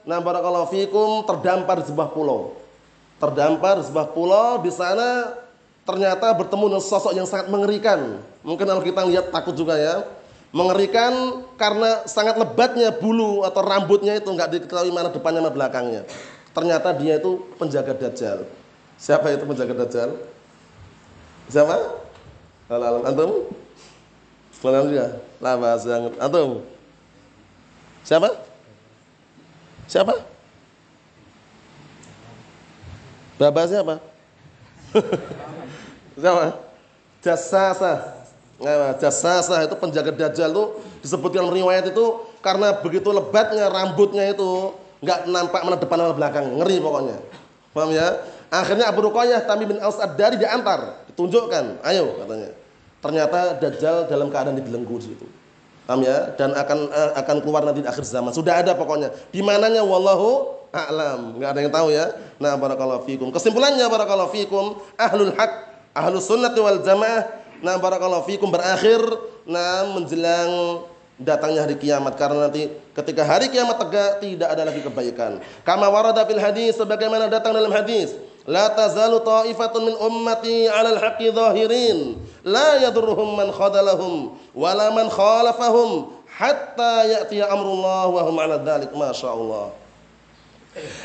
nah 0.00 0.16
barakallahu 0.22 0.70
fikum 0.72 1.26
terdampar 1.26 1.82
di 1.82 1.86
sebuah 1.90 2.14
pulau. 2.14 2.56
Terdampar 3.20 3.82
di 3.82 3.84
sebuah 3.90 4.08
pulau 4.14 4.62
di 4.62 4.72
sana 4.72 5.36
ternyata 5.84 6.30
bertemu 6.32 6.76
dengan 6.76 6.84
sosok 6.84 7.12
yang 7.12 7.26
sangat 7.26 7.50
mengerikan. 7.50 8.22
Mungkin 8.46 8.64
kalau 8.64 8.82
kita 8.82 9.02
lihat 9.06 9.34
takut 9.34 9.52
juga 9.58 9.76
ya. 9.76 10.06
Mengerikan 10.50 11.46
karena 11.54 12.02
sangat 12.10 12.34
lebatnya 12.34 12.90
bulu 12.90 13.46
atau 13.46 13.62
rambutnya 13.62 14.18
itu 14.18 14.26
nggak 14.26 14.50
diketahui 14.50 14.90
mana 14.90 15.14
depannya 15.14 15.46
mana 15.46 15.54
belakangnya. 15.54 16.02
Ternyata 16.50 16.90
dia 16.98 17.22
itu 17.22 17.38
penjaga 17.54 17.94
dajjal. 17.94 18.42
Siapa 18.98 19.30
itu 19.30 19.46
penjaga 19.46 19.86
dajjal? 19.86 20.10
Siapa? 21.46 21.74
Kalau 22.66 23.06
antum? 23.06 23.30
Sekolah 24.50 24.82
juga. 24.90 25.06
Lah 25.38 25.54
bahasa 25.54 26.10
antum. 26.18 26.66
Siapa? 28.02 28.49
Siapa? 29.90 30.14
Bapak 33.42 33.64
siapa? 33.66 33.94
siapa? 36.22 36.44
Jasasa. 37.18 38.22
Nah, 38.60 38.94
jasasa 39.02 39.66
itu 39.66 39.74
penjaga 39.74 40.12
dajjal 40.14 40.52
itu 40.52 40.64
disebutkan 41.02 41.48
riwayat 41.48 41.90
itu 41.90 42.28
karena 42.44 42.76
begitu 42.76 43.08
lebatnya 43.10 43.66
rambutnya 43.72 44.30
itu 44.30 44.76
nggak 45.00 45.26
nampak 45.26 45.60
mana 45.64 45.76
depan 45.80 45.98
mana 45.98 46.14
belakang, 46.14 46.46
ngeri 46.60 46.76
pokoknya. 46.78 47.16
Paham 47.72 47.90
ya? 47.90 48.20
Akhirnya 48.52 48.92
Abu 48.92 49.00
Ruqayyah 49.08 49.42
Tamim 49.48 49.74
bin 49.74 49.78
Aus 49.80 49.96
Ad-Dari 49.96 50.36
diantar, 50.36 51.08
ditunjukkan, 51.10 51.82
ayo 51.86 52.20
katanya. 52.20 52.50
Ternyata 53.00 53.38
Dajjal 53.56 53.96
dalam 54.12 54.28
keadaan 54.28 54.60
dibelenggu 54.60 55.00
di 55.00 55.06
situ. 55.14 55.26
Paham 55.90 56.06
ya? 56.06 56.38
Dan 56.38 56.54
akan 56.54 56.78
uh, 56.86 57.12
akan 57.18 57.36
keluar 57.42 57.66
nanti 57.66 57.82
di 57.82 57.90
akhir 57.90 58.06
zaman. 58.06 58.30
Sudah 58.30 58.62
ada 58.62 58.78
pokoknya. 58.78 59.10
Di 59.34 59.42
mananya 59.42 59.82
wallahu 59.82 60.54
a'lam. 60.70 61.34
Enggak 61.34 61.50
ada 61.50 61.60
yang 61.66 61.74
tahu 61.74 61.88
ya. 61.90 62.14
Nah, 62.38 62.54
barakallahu 62.54 63.02
fikum. 63.10 63.34
Kesimpulannya 63.34 63.82
barakallahu 63.90 64.30
fikum, 64.30 64.78
ahlul 64.94 65.34
haq, 65.34 65.50
ahlus 65.90 66.30
sunnah 66.30 66.54
wal 66.54 66.78
jamaah. 66.86 67.26
Nah, 67.58 67.74
barakallahu 67.82 68.22
fikum 68.30 68.54
berakhir 68.54 69.02
nah 69.50 69.82
menjelang 69.90 70.86
datangnya 71.18 71.66
hari 71.66 71.74
kiamat 71.74 72.14
karena 72.14 72.46
nanti 72.46 72.70
ketika 72.94 73.26
hari 73.26 73.50
kiamat 73.50 73.76
tegak 73.82 74.22
tidak 74.22 74.46
ada 74.46 74.62
lagi 74.70 74.80
kebaikan. 74.86 75.42
Kama 75.66 75.90
warada 75.90 76.22
fil 76.22 76.38
hadis 76.38 76.78
sebagaimana 76.78 77.26
datang 77.26 77.50
dalam 77.50 77.74
hadis, 77.74 78.14
la 78.48 78.72
tazalu 78.72 79.20
ta'ifatun 79.20 79.82
min 79.92 79.94
ummati 80.00 80.68
'alal 80.68 80.96
haqqi 80.96 81.32
zahirin. 81.32 82.16
La 82.46 82.80
yadurruhum 82.80 83.36
man 83.36 83.48
khadalahum 83.52 84.36
wala 84.56 84.92
man 84.96 85.12
khalafahum 85.12 86.14
hatta 86.28 87.04
ya'tiya 87.04 87.52
amrullah 87.52 88.08
wa 88.08 88.20
hum 88.24 88.36
'ala 88.40 88.56
dzalik 88.60 88.92
masyaallah. 88.96 89.76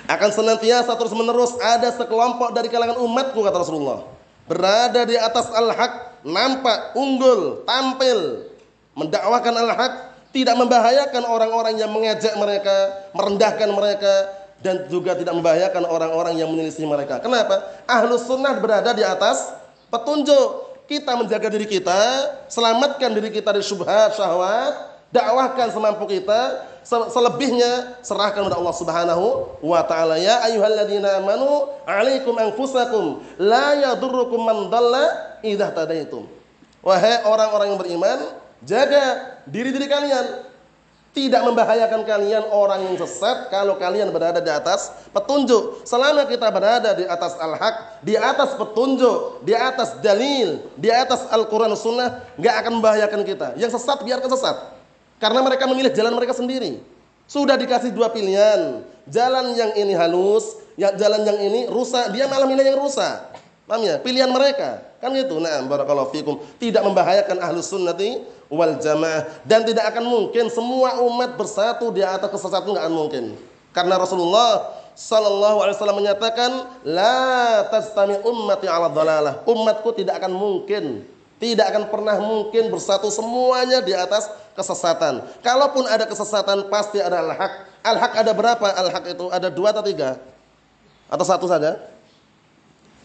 Akan 0.05 0.29
senantiasa 0.29 0.93
terus 0.93 1.11
menerus 1.17 1.57
ada 1.57 1.89
sekelompok 1.89 2.53
dari 2.53 2.69
kalangan 2.69 3.01
umatku 3.01 3.41
kata 3.41 3.57
Rasulullah. 3.65 4.05
Berada 4.45 5.09
di 5.09 5.17
atas 5.17 5.49
al-haq, 5.49 6.21
nampak, 6.21 6.93
unggul, 6.93 7.65
tampil. 7.65 8.45
Mendakwakan 8.93 9.55
al-haq 9.65 9.93
tidak 10.29 10.55
membahayakan 10.59 11.23
orang-orang 11.25 11.81
yang 11.81 11.89
mengejek 11.89 12.37
mereka, 12.37 13.09
merendahkan 13.17 13.69
mereka 13.73 14.13
dan 14.63 14.87
juga 14.87 15.15
tidak 15.15 15.35
membahayakan 15.35 15.83
orang-orang 15.87 16.39
yang 16.39 16.49
menyelisih 16.51 16.87
mereka. 16.87 17.19
Kenapa? 17.19 17.83
Ahlus 17.87 18.27
sunnah 18.27 18.55
berada 18.59 18.91
di 18.95 19.03
atas 19.03 19.51
petunjuk. 19.91 20.63
Kita 20.85 21.17
menjaga 21.17 21.49
diri 21.49 21.65
kita, 21.65 22.01
selamatkan 22.45 23.09
diri 23.09 23.33
kita 23.33 23.49
dari 23.49 23.65
syubhat, 23.65 24.13
syahwat, 24.13 25.01
dakwahkan 25.09 25.73
semampu 25.73 26.05
kita, 26.05 26.61
selebihnya 26.85 27.97
serahkan 28.05 28.45
kepada 28.45 28.61
Allah 28.61 28.75
Subhanahu 28.77 29.25
wa 29.65 29.81
taala. 29.81 30.21
Ya 30.21 30.45
ayyuhalladzina 30.45 31.25
amanu, 31.25 31.73
'alaikum 31.89 32.37
anfusakum, 32.37 33.25
la 33.41 33.81
yadurrukum 33.81 34.45
man 34.45 34.69
dhalla 34.69 35.41
idza 35.41 35.73
tadaitum. 35.73 36.29
Wahai 36.85 37.25
orang-orang 37.25 37.73
yang 37.73 37.81
beriman, 37.81 38.19
Jaga 38.65 39.37
diri-diri 39.45 39.85
kalian. 39.85 40.54
Tidak 41.15 41.47
membahayakan 41.47 42.03
kalian 42.03 42.43
orang 42.51 42.91
yang 42.91 42.99
sesat 42.99 43.47
kalau 43.47 43.79
kalian 43.79 44.11
berada 44.11 44.43
di 44.43 44.51
atas 44.51 44.91
petunjuk. 45.15 45.87
Selama 45.87 46.27
kita 46.27 46.51
berada 46.51 46.91
di 46.91 47.07
atas 47.07 47.39
al-haq, 47.39 48.03
di 48.03 48.19
atas 48.19 48.51
petunjuk, 48.59 49.39
di 49.47 49.55
atas 49.55 49.95
dalil, 50.03 50.67
di 50.75 50.91
atas 50.91 51.23
Al-Quran 51.31 51.71
Sunnah, 51.79 52.19
nggak 52.35 52.55
akan 52.59 52.71
membahayakan 52.83 53.21
kita. 53.23 53.47
Yang 53.55 53.79
sesat 53.79 54.03
biarkan 54.03 54.27
sesat. 54.27 54.75
Karena 55.15 55.39
mereka 55.39 55.63
memilih 55.71 55.95
jalan 55.95 56.11
mereka 56.11 56.35
sendiri. 56.35 56.83
Sudah 57.31 57.55
dikasih 57.55 57.95
dua 57.95 58.11
pilihan. 58.11 58.83
Jalan 59.07 59.55
yang 59.55 59.71
ini 59.71 59.95
halus, 59.95 60.59
ya 60.75 60.91
jalan 60.99 61.23
yang 61.23 61.39
ini 61.39 61.71
rusak. 61.71 62.11
Dia 62.11 62.27
malah 62.27 62.43
milih 62.43 62.75
yang 62.75 62.79
rusak. 62.83 63.39
Paham 63.65 63.81
ya? 63.81 63.97
Pilihan 63.97 64.29
mereka. 64.29 64.81
Kan 65.01 65.13
gitu. 65.17 65.41
Nah, 65.41 65.65
barakallahu 65.65 66.13
fikum. 66.13 66.37
Tidak 66.61 66.81
membahayakan 66.85 67.41
ahlus 67.41 67.69
sunnati 67.69 68.21
wal 68.45 68.77
jamaah 68.77 69.25
dan 69.41 69.65
tidak 69.65 69.89
akan 69.89 70.05
mungkin 70.05 70.53
semua 70.53 71.01
umat 71.01 71.33
bersatu 71.33 71.89
di 71.89 72.05
atas 72.05 72.29
kesesatan 72.29 72.77
akan 72.77 72.93
mungkin. 72.93 73.33
Karena 73.73 73.97
Rasulullah 73.97 74.69
sallallahu 74.93 75.65
alaihi 75.65 75.75
wasallam 75.75 75.97
menyatakan 75.97 76.51
la 76.85 77.65
tastami 77.73 78.21
ummati 78.21 78.69
ala 78.69 78.87
dhalalah. 78.93 79.41
Umatku 79.49 79.97
tidak 79.97 80.21
akan 80.21 80.31
mungkin 80.31 81.03
tidak 81.35 81.67
akan 81.67 81.91
pernah 81.91 82.15
mungkin 82.23 82.71
bersatu 82.71 83.11
semuanya 83.11 83.83
di 83.83 83.91
atas 83.91 84.31
kesesatan. 84.55 85.19
Kalaupun 85.43 85.83
ada 85.83 86.07
kesesatan 86.07 86.71
pasti 86.71 87.03
ada 87.03 87.19
al-haq. 87.19 87.53
Al-haq 87.83 88.13
ada 88.23 88.31
berapa? 88.31 88.65
Al-haq 88.65 89.05
itu 89.11 89.25
ada 89.27 89.51
dua 89.51 89.75
atau 89.75 89.83
tiga? 89.83 90.15
Atau 91.11 91.27
satu 91.27 91.45
saja? 91.45 91.75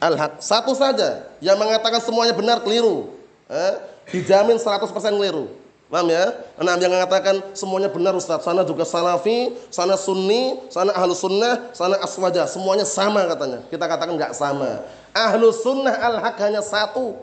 Al-haq 0.01 0.41
satu 0.41 0.73
saja 0.73 1.29
yang 1.45 1.61
mengatakan 1.61 2.01
semuanya 2.01 2.33
benar 2.33 2.65
keliru. 2.65 3.13
Eh? 3.51 3.91
dijamin 4.11 4.59
100% 4.59 4.91
keliru. 4.91 5.47
Paham 5.91 6.07
ya? 6.07 6.39
Nah, 6.55 6.79
yang 6.79 6.95
mengatakan 6.95 7.43
semuanya 7.51 7.91
benar 7.91 8.15
Ustaz. 8.15 8.47
Sana 8.47 8.63
juga 8.63 8.87
salafi, 8.87 9.59
sana 9.75 9.99
sunni, 9.99 10.63
sana 10.71 10.95
ahlu 10.95 11.19
sunnah, 11.19 11.75
sana 11.75 11.99
aswaja. 11.99 12.47
Semuanya 12.47 12.87
sama 12.87 13.27
katanya. 13.27 13.59
Kita 13.67 13.91
katakan 13.91 14.15
nggak 14.15 14.31
sama. 14.31 14.87
Ahlu 15.11 15.51
sunnah 15.51 15.99
al-haq 15.99 16.39
hanya 16.47 16.63
satu. 16.63 17.19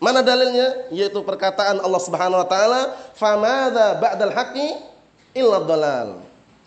Mana 0.00 0.24
dalilnya? 0.24 0.88
Yaitu 0.88 1.20
perkataan 1.20 1.84
Allah 1.84 2.00
Subhanahu 2.00 2.40
wa 2.40 2.48
taala, 2.48 2.96
"Famadza 3.12 4.00
ba'dal 4.00 4.32
haqqi 4.32 4.68
illa 5.36 5.60
dhalal." 5.60 6.08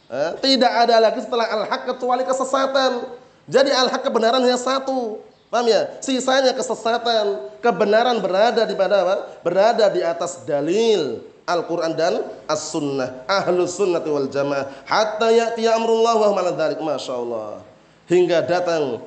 Eh, 0.10 0.32
tidak 0.46 0.74
ada 0.74 1.10
lagi 1.10 1.26
setelah 1.26 1.46
al-haq 1.58 1.90
kecuali 1.90 2.22
kesesatan. 2.22 3.18
Jadi 3.50 3.74
al-haq 3.74 4.06
kebenaran 4.06 4.40
hanya 4.46 4.62
satu. 4.62 5.26
Paham 5.50 5.66
ya? 5.66 5.98
Sisanya 6.06 6.54
kesesatan, 6.54 7.50
kebenaran 7.58 8.22
berada 8.22 8.62
di 8.70 8.78
pada 8.78 9.02
apa? 9.02 9.16
Berada 9.42 9.90
di 9.90 10.06
atas 10.06 10.46
dalil 10.46 11.26
Al-Quran 11.50 11.98
dan 11.98 12.22
As-Sunnah. 12.46 13.26
Ahlus 13.26 13.74
Sunnah 13.74 14.06
wal 14.06 14.30
Jamaah. 14.30 14.70
Hatta 14.86 15.34
ya'ti 15.34 15.66
amrullah 15.66 16.22
wa 16.22 16.46
dhalik. 16.54 16.78
Masya 16.78 17.14
Allah. 17.18 17.66
Hingga 18.06 18.46
datang 18.46 19.02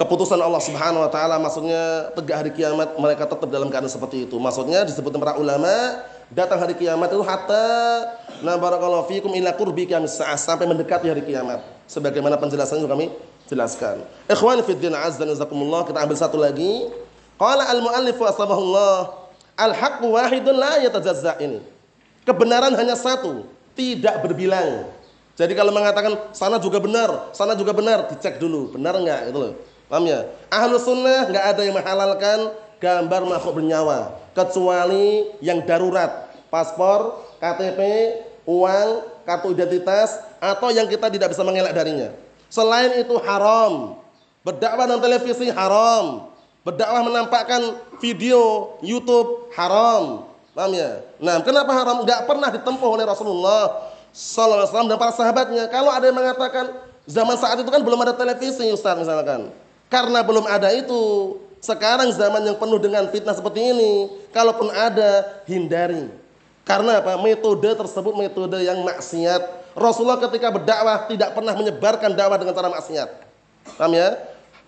keputusan 0.00 0.40
Allah 0.40 0.62
Subhanahu 0.64 1.04
wa 1.04 1.10
taala 1.12 1.36
maksudnya 1.36 2.12
tegak 2.16 2.36
hari 2.40 2.50
kiamat 2.56 2.96
mereka 2.96 3.28
tetap 3.28 3.48
dalam 3.52 3.68
keadaan 3.68 3.92
seperti 3.92 4.24
itu. 4.24 4.40
Maksudnya 4.40 4.88
disebut 4.88 5.12
para 5.20 5.36
ulama 5.36 6.00
datang 6.32 6.64
hari 6.64 6.74
kiamat 6.80 7.12
itu 7.12 7.20
hatta 7.20 7.68
na 8.40 8.56
barakallahu 8.56 9.04
fikum 9.06 9.36
ila 9.36 9.52
qurbi 9.52 9.84
sampai 10.08 10.64
mendekati 10.64 11.12
hari 11.12 11.20
kiamat. 11.22 11.73
Sebagaimana 11.84 12.40
penjelasannya 12.40 12.88
kami 12.88 13.06
jelaskan. 13.48 14.04
Ikhwan 14.28 14.64
fi 14.64 14.72
din 14.76 14.96
azza 14.96 15.24
jazakumullah, 15.24 15.84
kita 15.84 16.00
ambil 16.00 16.16
satu 16.16 16.40
lagi. 16.40 16.88
Qala 17.36 17.66
al-muallif 17.68 18.16
asbahullah, 18.16 19.28
al-haq 19.58 20.00
wahidun 20.00 20.54
la 20.54 20.80
yatajazza 20.86 21.36
ini. 21.42 21.60
Kebenaran 22.24 22.72
hanya 22.72 22.96
satu, 22.96 23.44
tidak 23.76 24.24
berbilang. 24.24 24.88
Jadi 25.34 25.52
kalau 25.58 25.74
mengatakan 25.74 26.14
sana 26.30 26.62
juga 26.62 26.78
benar, 26.78 27.34
sana 27.34 27.58
juga 27.58 27.74
benar, 27.74 28.06
dicek 28.06 28.38
dulu, 28.38 28.78
benar 28.78 28.94
enggak 28.94 29.34
gitu 29.34 29.38
loh. 29.42 29.52
Paham 29.90 30.06
ya? 30.06 30.30
Ahlu 30.48 30.78
sunnah 30.78 31.26
enggak 31.26 31.44
ada 31.44 31.60
yang 31.66 31.74
menghalalkan 31.74 32.38
gambar 32.78 33.22
makhluk 33.26 33.54
bernyawa 33.58 34.14
kecuali 34.32 35.34
yang 35.42 35.62
darurat, 35.66 36.30
paspor, 36.54 37.18
KTP, 37.42 37.80
uang, 38.46 38.88
kartu 39.26 39.56
identitas 39.56 40.22
atau 40.52 40.68
yang 40.68 40.84
kita 40.84 41.08
tidak 41.08 41.32
bisa 41.32 41.40
mengelak 41.40 41.72
darinya. 41.72 42.12
Selain 42.52 43.00
itu 43.00 43.16
haram. 43.24 43.96
Berdakwah 44.44 44.84
dengan 44.84 45.00
televisi 45.00 45.48
haram. 45.48 46.28
Berdakwah 46.60 47.02
menampakkan 47.04 47.80
video 47.98 48.76
YouTube 48.84 49.48
haram. 49.56 50.28
Paham 50.52 50.70
ya? 50.76 51.02
Nah, 51.18 51.40
kenapa 51.40 51.72
haram? 51.72 52.04
Enggak 52.04 52.28
pernah 52.28 52.52
ditempuh 52.52 52.88
oleh 52.88 53.04
Rasulullah 53.08 53.90
sallallahu 54.14 54.62
alaihi 54.62 54.70
wasallam 54.70 54.90
dan 54.92 54.98
para 55.00 55.12
sahabatnya. 55.12 55.64
Kalau 55.72 55.90
ada 55.90 56.04
yang 56.06 56.14
mengatakan 56.14 56.64
zaman 57.08 57.34
saat 57.34 57.58
itu 57.58 57.66
kan 57.72 57.82
belum 57.82 57.98
ada 58.06 58.14
televisi, 58.14 58.68
Ustaz 58.70 58.94
misalkan. 58.94 59.50
Karena 59.90 60.22
belum 60.22 60.46
ada 60.46 60.70
itu, 60.70 61.34
sekarang 61.58 62.12
zaman 62.14 62.44
yang 62.44 62.56
penuh 62.60 62.78
dengan 62.78 63.08
fitnah 63.10 63.34
seperti 63.34 63.60
ini, 63.74 63.92
kalaupun 64.30 64.70
ada, 64.70 65.42
hindari. 65.48 66.06
Karena 66.64 67.00
apa? 67.02 67.20
Metode 67.20 67.72
tersebut 67.76 68.14
metode 68.16 68.56
yang 68.62 68.80
maksiat. 68.84 69.63
Rasulullah 69.74 70.22
ketika 70.22 70.54
berdakwah 70.54 71.10
tidak 71.10 71.34
pernah 71.34 71.54
menyebarkan 71.58 72.14
dakwah 72.14 72.38
dengan 72.38 72.54
cara 72.54 72.70
maksiat. 72.70 73.08
Paham 73.74 73.92
ya? 73.94 74.14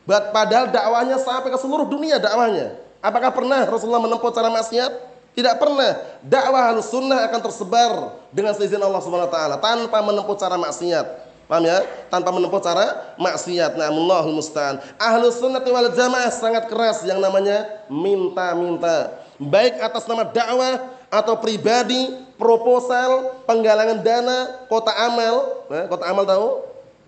Padahal 0.07 0.71
dakwahnya 0.71 1.17
sampai 1.23 1.51
ke 1.51 1.59
seluruh 1.59 1.87
dunia 1.87 2.19
dakwahnya. 2.19 2.79
Apakah 3.03 3.31
pernah 3.31 3.63
Rasulullah 3.67 4.03
menempuh 4.03 4.31
cara 4.35 4.51
maksiat? 4.51 4.93
Tidak 5.37 5.55
pernah. 5.61 6.01
Dakwah 6.25 6.75
sunnah 6.81 7.29
akan 7.31 7.41
tersebar 7.45 7.93
dengan 8.33 8.57
seizin 8.57 8.81
Allah 8.83 9.05
Subhanahu 9.05 9.29
wa 9.29 9.35
taala 9.35 9.57
tanpa 9.63 9.99
menempuh 10.03 10.35
cara 10.35 10.57
maksiat. 10.59 11.07
Paham 11.47 11.63
ya? 11.63 11.87
Tanpa 12.11 12.35
menempuh 12.35 12.59
cara 12.59 13.15
maksiat. 13.15 13.79
Na'amullahu 13.79 14.35
musta'an. 14.35 14.83
Ahlus 14.99 15.39
sunnah 15.39 15.63
wal 15.63 15.93
jamaah 15.95 16.33
sangat 16.35 16.67
keras 16.67 17.07
yang 17.07 17.23
namanya 17.23 17.87
minta-minta. 17.87 19.23
Baik 19.37 19.79
atas 19.79 20.09
nama 20.09 20.25
dakwah 20.27 20.96
atau 21.17 21.41
pribadi, 21.41 22.13
proposal, 22.37 23.41
penggalangan 23.49 24.05
dana, 24.05 24.39
kota 24.69 24.93
amal. 24.93 25.65
Eh, 25.73 25.85
kota 25.89 26.05
amal 26.05 26.25
tahu? 26.29 26.49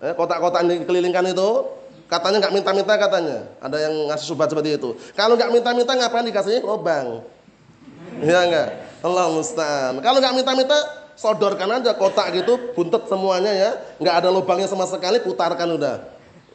Eh, 0.01 0.13
kota-kota 0.17 0.65
yang 0.65 0.81
dikelilingkan 0.81 1.29
itu. 1.29 1.49
Katanya 2.09 2.41
nggak 2.41 2.53
minta-minta 2.57 2.93
katanya. 2.97 3.45
Ada 3.61 3.77
yang 3.85 3.93
ngasih 4.09 4.25
subhat 4.33 4.49
seperti 4.49 4.81
itu. 4.81 4.97
Kalau 5.13 5.37
nggak 5.37 5.53
minta-minta 5.53 5.93
ngapain 5.93 6.25
dikasih 6.25 6.65
lobang? 6.65 7.21
Ya 8.25 8.49
enggak? 8.49 8.67
Allah 9.05 9.29
musta'an. 9.29 10.01
Kalau 10.01 10.17
nggak 10.17 10.33
minta-minta 10.33 10.77
sodorkan 11.13 11.69
aja 11.79 11.93
kotak 11.93 12.33
gitu, 12.33 12.73
buntet 12.73 13.05
semuanya 13.05 13.51
ya, 13.51 13.71
nggak 14.01 14.15
ada 14.25 14.29
lubangnya 14.33 14.65
sama 14.65 14.89
sekali, 14.89 15.21
putarkan 15.21 15.77
udah. 15.77 15.95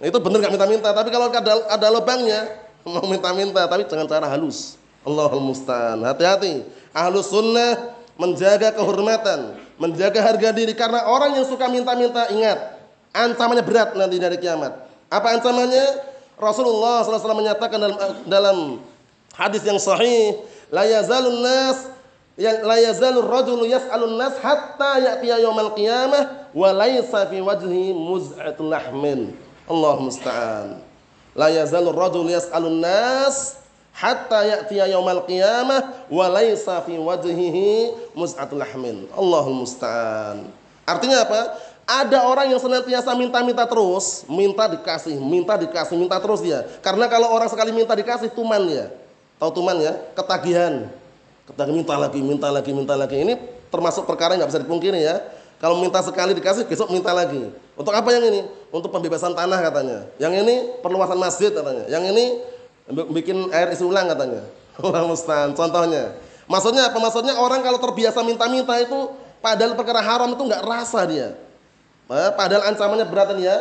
Itu 0.03 0.19
benar 0.19 0.43
nggak 0.43 0.55
minta-minta, 0.59 0.89
tapi 0.91 1.09
kalau 1.15 1.31
ada 1.31 1.53
ada 1.71 1.87
lubangnya, 1.93 2.51
mau 2.85 3.07
minta-minta, 3.07 3.63
tapi 3.71 3.87
jangan 3.87 4.11
cara 4.11 4.27
halus. 4.27 4.81
Allahul 5.05 5.45
musta'an. 5.45 6.01
Hati-hati. 6.01 6.65
Ahlus 6.95 7.27
sunnah 7.27 7.99
menjaga 8.15 8.71
kehormatan, 8.71 9.59
menjaga 9.83 10.23
harga 10.23 10.55
diri 10.55 10.79
karena 10.79 11.11
orang 11.11 11.35
yang 11.35 11.47
suka 11.47 11.67
minta-minta 11.67 12.31
ingat 12.31 12.79
ancamannya 13.11 13.67
berat 13.67 13.99
nanti 13.99 14.17
dari 14.23 14.39
kiamat. 14.39 14.75
Apa 15.11 15.39
ancamannya? 15.39 16.15
Rasulullah 16.35 17.07
SAW 17.07 17.39
menyatakan 17.39 17.79
dalam, 17.79 17.99
dalam 18.27 18.59
hadis 19.39 19.63
yang 19.63 19.79
sahih, 19.79 20.43
la 20.71 20.83
yazalun 20.83 21.47
nas 21.47 21.95
yang 22.35 22.67
la 22.67 22.75
yazalur 22.83 23.31
rajulu 23.31 23.63
yas'alun 23.71 24.19
nas 24.19 24.35
hatta 24.43 24.99
ya'tiya 24.99 25.39
yaumal 25.47 25.71
qiyamah 25.79 26.51
wa 26.51 26.69
laysa 26.75 27.31
fi 27.31 27.39
wajhi 27.39 27.95
muz'atul 27.95 28.71
lahmin. 28.75 29.39
Allah 29.71 29.97
musta'an. 30.03 30.69
La 31.39 31.55
yazalur 31.55 31.95
rajulu 31.95 32.35
yas'alun 32.35 32.83
nas 32.83 33.63
hatta 33.95 34.43
ya'tiya 34.43 34.91
yaumal 34.91 35.23
qiyamah 35.23 36.11
wa 36.11 36.27
laysa 36.27 36.83
fi 36.83 36.99
wajhihi 36.99 37.95
muz'atul 38.19 38.59
lahmin. 38.59 39.07
Allahul 39.15 39.63
musta'an. 39.63 40.51
Artinya 40.85 41.23
apa? 41.23 41.41
Ada 41.85 42.25
orang 42.25 42.49
yang 42.49 42.61
senantiasa 42.61 43.13
minta-minta 43.13 43.63
terus, 43.69 44.25
minta 44.27 44.65
dikasih, 44.67 45.21
minta 45.21 45.55
dikasih, 45.55 45.95
minta 46.01 46.17
terus 46.17 46.41
dia. 46.41 46.65
Karena 46.81 47.07
kalau 47.07 47.31
orang 47.31 47.47
sekali 47.47 47.71
minta 47.71 47.93
dikasih 47.93 48.33
tuman 48.33 48.67
ya. 48.67 48.89
Tahu 49.37 49.51
tuman 49.53 49.77
ya? 49.79 49.93
Ketagihan 50.17 50.89
kita 51.45 51.69
minta 51.69 51.95
lagi, 52.01 52.21
minta 52.25 52.49
lagi, 52.49 52.71
minta 52.73 52.95
lagi. 52.97 53.17
Ini 53.21 53.37
termasuk 53.69 54.09
perkara 54.09 54.33
yang 54.33 54.45
nggak 54.45 54.51
bisa 54.57 54.63
dipungkiri 54.65 55.01
ya. 55.05 55.21
Kalau 55.61 55.81
minta 55.81 56.01
sekali 56.01 56.33
dikasih, 56.33 56.65
besok 56.65 56.89
minta 56.89 57.13
lagi. 57.13 57.53
Untuk 57.77 57.93
apa 57.93 58.09
yang 58.13 58.25
ini? 58.33 58.49
Untuk 58.73 58.89
pembebasan 58.89 59.37
tanah 59.37 59.61
katanya. 59.61 59.99
Yang 60.17 60.45
ini 60.45 60.55
perluasan 60.81 61.21
masjid 61.21 61.53
katanya. 61.53 61.85
Yang 61.89 62.05
ini 62.17 62.25
bikin 62.89 63.49
air 63.53 63.73
isi 63.73 63.85
ulang 63.85 64.11
katanya. 64.11 64.45
Allah 64.81 65.05
mustahil. 65.11 65.57
Contohnya. 65.57 66.17
Maksudnya 66.45 66.93
apa? 66.93 66.99
Maksudnya 67.01 67.35
orang 67.41 67.65
kalau 67.65 67.81
terbiasa 67.81 68.21
minta-minta 68.21 68.77
itu 68.77 69.17
padahal 69.41 69.73
perkara 69.73 70.05
haram 70.05 70.37
itu 70.37 70.43
nggak 70.45 70.63
rasa 70.65 71.01
dia. 71.09 71.29
Padahal 72.37 72.69
ancamannya 72.69 73.07
berat 73.09 73.33
ya. 73.41 73.57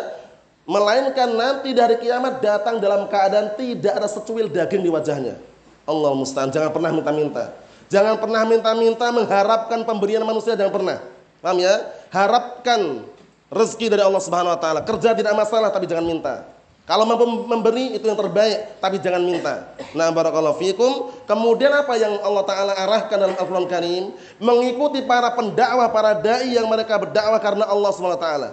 Melainkan 0.64 1.36
nanti 1.36 1.76
dari 1.76 2.00
kiamat 2.00 2.40
datang 2.40 2.80
dalam 2.80 3.12
keadaan 3.12 3.56
tidak 3.60 4.00
ada 4.00 4.08
secuil 4.08 4.48
daging 4.48 4.84
di 4.84 4.92
wajahnya. 4.92 5.36
Allah 5.84 6.12
mustahil. 6.16 6.52
Jangan 6.52 6.72
pernah 6.72 6.92
minta-minta. 6.92 7.52
Jangan 7.92 8.16
pernah 8.20 8.42
minta-minta 8.48 9.06
mengharapkan 9.12 9.84
pemberian 9.84 10.24
manusia 10.24 10.56
jangan 10.56 10.72
pernah. 10.72 10.98
Paham 11.44 11.60
ya? 11.60 11.76
Harapkan 12.12 13.04
rezeki 13.52 13.92
dari 13.92 14.04
Allah 14.04 14.24
Subhanahu 14.24 14.56
wa 14.56 14.60
taala. 14.60 14.80
Kerja 14.88 15.12
tidak 15.12 15.36
masalah 15.36 15.70
tapi 15.70 15.86
jangan 15.86 16.08
minta. 16.08 16.48
Kalau 16.84 17.08
mampu 17.08 17.24
memberi 17.48 17.96
itu 17.96 18.04
yang 18.04 18.20
terbaik, 18.20 18.84
tapi 18.84 19.00
jangan 19.00 19.24
minta. 19.24 19.72
Nah, 19.96 20.12
barakallahu 20.12 20.60
fikum. 20.60 21.16
Kemudian 21.24 21.72
apa 21.72 21.96
yang 21.96 22.20
Allah 22.20 22.44
taala 22.44 22.76
arahkan 22.76 23.16
dalam 23.16 23.36
Al-Qur'an 23.40 23.72
Karim? 23.72 24.12
Mengikuti 24.36 25.00
para 25.00 25.32
pendakwah, 25.32 25.88
para 25.96 26.12
dai 26.12 26.52
yang 26.52 26.68
mereka 26.68 27.00
berdakwah 27.00 27.40
karena 27.40 27.72
Allah 27.72 27.88
taala. 28.20 28.50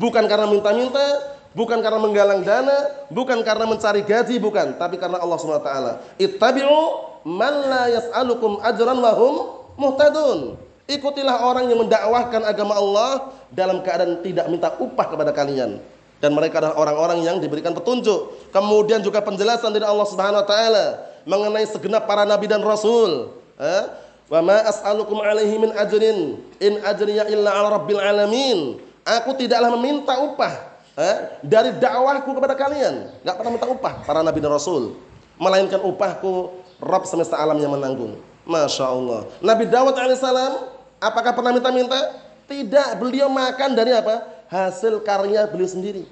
Bukan 0.00 0.24
karena 0.24 0.48
minta-minta, 0.48 1.36
bukan 1.52 1.84
karena 1.84 2.00
menggalang 2.00 2.40
dana, 2.40 3.04
bukan 3.12 3.44
karena 3.44 3.68
mencari 3.68 4.00
gaji, 4.00 4.40
bukan, 4.40 4.80
tapi 4.80 4.96
karena 4.96 5.20
Allah 5.20 5.36
Subhanahu 5.36 5.68
taala. 5.68 5.92
Ittabi'u 6.16 6.80
man 7.28 7.68
la 7.68 7.84
yas'alukum 8.00 8.64
ajran 8.64 8.96
lahum 8.96 9.60
muhtadun. 9.76 10.56
Ikutilah 10.88 11.36
orang 11.52 11.68
yang 11.68 11.84
mendakwahkan 11.84 12.48
agama 12.48 12.80
Allah 12.80 13.28
dalam 13.52 13.84
keadaan 13.84 14.24
tidak 14.24 14.48
minta 14.48 14.72
upah 14.72 15.12
kepada 15.12 15.36
kalian 15.36 15.84
dan 16.24 16.32
mereka 16.32 16.64
adalah 16.64 16.80
orang-orang 16.80 17.20
yang 17.20 17.36
diberikan 17.36 17.76
petunjuk. 17.76 18.48
Kemudian 18.48 19.04
juga 19.04 19.20
penjelasan 19.20 19.76
dari 19.76 19.84
Allah 19.84 20.08
Subhanahu 20.08 20.40
wa 20.40 20.48
taala 20.48 20.86
mengenai 21.28 21.68
segenap 21.68 22.08
para 22.08 22.24
nabi 22.24 22.48
dan 22.48 22.64
rasul. 22.64 23.36
Eh? 23.60 23.84
Wa 24.32 24.40
ma 24.40 24.64
as'alukum 24.64 25.20
alaihi 25.20 25.60
min 25.60 25.68
ajrin 25.76 26.40
in 26.64 26.80
ajriya 26.80 27.28
illa 27.28 27.52
'ala 27.52 27.76
rabbil 27.76 28.00
alamin. 28.00 28.80
Aku 29.04 29.36
tidaklah 29.36 29.68
meminta 29.76 30.16
upah 30.16 30.80
eh, 30.96 31.44
dari 31.44 31.76
dakwahku 31.76 32.32
kepada 32.32 32.56
kalian. 32.56 33.20
Enggak 33.20 33.36
pernah 33.36 33.52
minta 33.52 33.68
upah 33.68 33.94
para 34.08 34.24
nabi 34.24 34.40
dan 34.40 34.56
rasul, 34.56 34.96
melainkan 35.36 35.84
upahku 35.84 36.64
Rabb 36.80 37.04
semesta 37.04 37.36
alam 37.36 37.60
yang 37.60 37.76
menanggung. 37.76 38.16
Masya 38.48 38.84
Allah. 38.88 39.28
Nabi 39.44 39.68
Dawud 39.68 39.92
alaihissalam, 39.92 40.72
apakah 41.00 41.36
pernah 41.36 41.52
minta-minta? 41.52 41.96
Tidak. 42.44 43.00
Beliau 43.00 43.28
makan 43.28 43.72
dari 43.72 43.92
apa? 43.92 44.24
Hasil 44.52 45.00
karya 45.00 45.48
beliau 45.48 45.68
sendiri. 45.68 46.04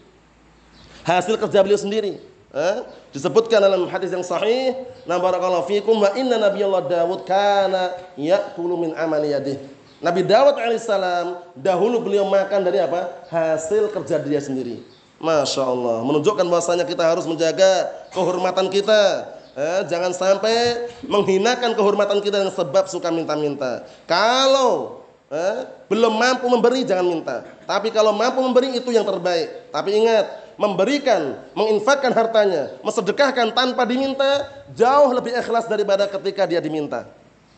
Hasil 1.03 1.35
kerja 1.39 1.63
beliau 1.63 1.81
sendiri. 1.81 2.19
Eh? 2.53 2.77
Disebutkan 3.11 3.59
dalam 3.59 3.89
hadis 3.89 4.13
yang 4.13 4.23
sahih, 4.23 4.77
"Na 5.09 5.17
barakallahu 5.17 5.67
fikum 5.67 5.99
wa 5.99 6.13
inna 6.15 6.37
nabiyallah 6.37 6.85
Dawud 6.85 7.25
kana 7.25 7.97
ya'kulu 8.15 8.77
min 8.77 8.91
amali 8.93 9.33
yadih." 9.33 9.57
Nabi 10.03 10.27
Dawud 10.27 10.59
alaihissalam 10.59 11.55
dahulu 11.55 12.03
beliau 12.03 12.27
makan 12.27 12.61
dari 12.67 12.83
apa? 12.83 13.27
Hasil 13.31 13.89
kerja 13.95 14.19
dia 14.19 14.43
sendiri. 14.43 14.83
Masya 15.23 15.63
Allah. 15.63 16.03
Menunjukkan 16.03 16.43
bahwasanya 16.51 16.83
kita 16.83 17.07
harus 17.07 17.23
menjaga 17.25 17.87
kehormatan 18.11 18.67
kita 18.67 19.31
Eh, 19.53 19.81
jangan 19.85 20.17
sampai 20.17 20.89
menghinakan 21.05 21.77
kehormatan 21.77 22.25
kita 22.25 22.41
dengan 22.41 22.57
sebab 22.57 22.89
suka 22.89 23.13
minta-minta. 23.13 23.85
Kalau 24.09 25.05
eh, 25.29 25.69
belum 25.93 26.17
mampu 26.17 26.49
memberi 26.49 26.89
jangan 26.89 27.05
minta. 27.05 27.45
Tapi 27.69 27.93
kalau 27.93 28.17
mampu 28.17 28.41
memberi 28.41 28.81
itu 28.81 28.89
yang 28.89 29.05
terbaik. 29.05 29.69
Tapi 29.69 29.93
ingat, 29.93 30.42
memberikan, 30.61 31.41
menginfakkan 31.57 32.13
hartanya, 32.13 32.77
mensedekahkan 32.85 33.53
tanpa 33.57 33.83
diminta 33.89 34.49
jauh 34.73 35.11
lebih 35.13 35.33
ikhlas 35.37 35.67
daripada 35.67 36.09
ketika 36.09 36.45
dia 36.45 36.61
diminta. 36.61 37.09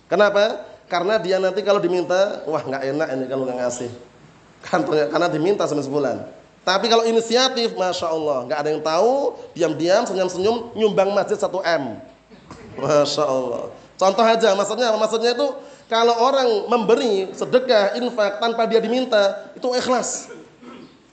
Kenapa? 0.07 0.62
Karena 0.86 1.16
dia 1.16 1.40
nanti 1.40 1.64
kalau 1.64 1.80
diminta, 1.80 2.45
wah 2.45 2.61
nggak 2.61 2.82
enak 2.92 3.09
ini 3.16 3.24
kalau 3.26 3.42
nggak 3.49 3.59
ngasih. 3.64 3.90
Karena 5.11 5.28
diminta 5.28 5.64
selama 5.64 5.84
sebulan. 5.84 6.16
Tapi 6.64 6.88
kalau 6.88 7.05
inisiatif, 7.05 7.76
masya 7.76 8.09
Allah, 8.09 8.49
nggak 8.49 8.59
ada 8.64 8.68
yang 8.72 8.80
tahu, 8.80 9.36
diam-diam, 9.53 10.09
senyum-senyum, 10.09 10.72
nyumbang 10.72 11.12
masjid 11.12 11.36
satu 11.36 11.61
m, 11.61 12.01
masya 12.80 13.24
Allah. 13.24 13.68
Contoh 13.95 14.24
aja, 14.24 14.51
maksudnya 14.57 14.90
Maksudnya 14.97 15.36
itu 15.36 15.47
kalau 15.86 16.16
orang 16.16 16.49
memberi 16.66 17.30
sedekah, 17.36 18.01
infak 18.01 18.40
tanpa 18.40 18.64
dia 18.64 18.80
diminta, 18.80 19.53
itu 19.55 19.68
ikhlas. 19.76 20.34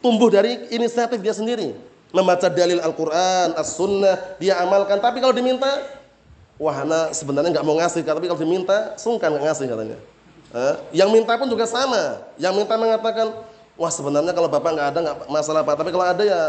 Tumbuh 0.02 0.34
dari 0.34 0.68
inisiatif 0.74 1.22
dia 1.22 1.32
sendiri. 1.32 1.78
Membaca 2.12 2.52
dalil 2.52 2.82
Al-Quran, 2.84 3.56
As-Sunnah, 3.56 4.36
dia 4.42 4.60
amalkan. 4.60 5.00
Tapi 5.00 5.24
kalau 5.24 5.32
diminta, 5.32 5.70
wahana 6.60 7.14
sebenarnya 7.16 7.56
nggak 7.56 7.66
mau 7.66 7.80
ngasih, 7.80 8.04
tapi 8.04 8.28
kalau 8.28 8.42
diminta, 8.42 8.98
sungkan 9.00 9.32
nggak 9.32 9.46
ngasih 9.48 9.66
katanya. 9.70 9.98
Eh? 10.52 10.74
Yang 11.00 11.10
minta 11.16 11.40
pun 11.40 11.48
juga 11.48 11.64
sama. 11.64 12.20
Yang 12.36 12.54
minta 12.60 12.76
mengatakan, 12.76 13.32
wah 13.80 13.88
sebenarnya 13.94 14.36
kalau 14.36 14.52
bapak 14.52 14.72
nggak 14.76 14.88
ada 14.92 15.00
nggak 15.00 15.18
masalah 15.32 15.62
pak, 15.64 15.80
tapi 15.80 15.90
kalau 15.96 16.04
ada 16.04 16.24
ya 16.26 16.42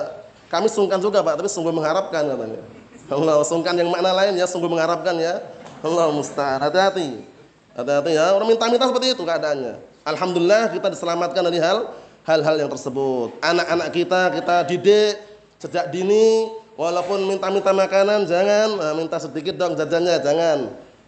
Kami 0.53 0.68
sungkan 0.68 1.00
juga 1.00 1.24
Pak, 1.24 1.40
tapi 1.40 1.48
sungguh 1.48 1.72
mengharapkan 1.72 2.28
katanya. 2.28 2.61
Allah, 3.09 3.40
sungkan 3.40 3.72
yang 3.72 3.88
makna 3.88 4.12
lain 4.12 4.36
ya, 4.36 4.44
sungguh 4.44 4.68
mengharapkan 4.68 5.16
ya. 5.16 5.40
Allah 5.80 6.12
musta'an. 6.12 6.61
Hati-hati. 6.61 7.24
Hati-hati 7.72 8.12
ya, 8.12 8.36
orang 8.36 8.53
minta-minta 8.53 8.84
seperti 8.84 9.16
itu 9.16 9.24
keadaannya. 9.24 9.80
Alhamdulillah 10.05 10.68
kita 10.76 10.92
diselamatkan 10.92 11.40
dari 11.40 11.57
hal 11.57 11.88
hal-hal 12.27 12.55
yang 12.59 12.70
tersebut. 12.70 13.35
Anak-anak 13.43 13.89
kita 13.91 14.20
kita 14.35 14.57
didik 14.66 15.14
sejak 15.59 15.91
dini 15.91 16.51
walaupun 16.75 17.27
minta-minta 17.27 17.70
makanan 17.70 18.27
jangan 18.27 18.68
nah, 18.79 18.95
minta 18.95 19.18
sedikit 19.18 19.59
dong 19.59 19.75
jajannya 19.75 20.18
jangan. 20.23 20.59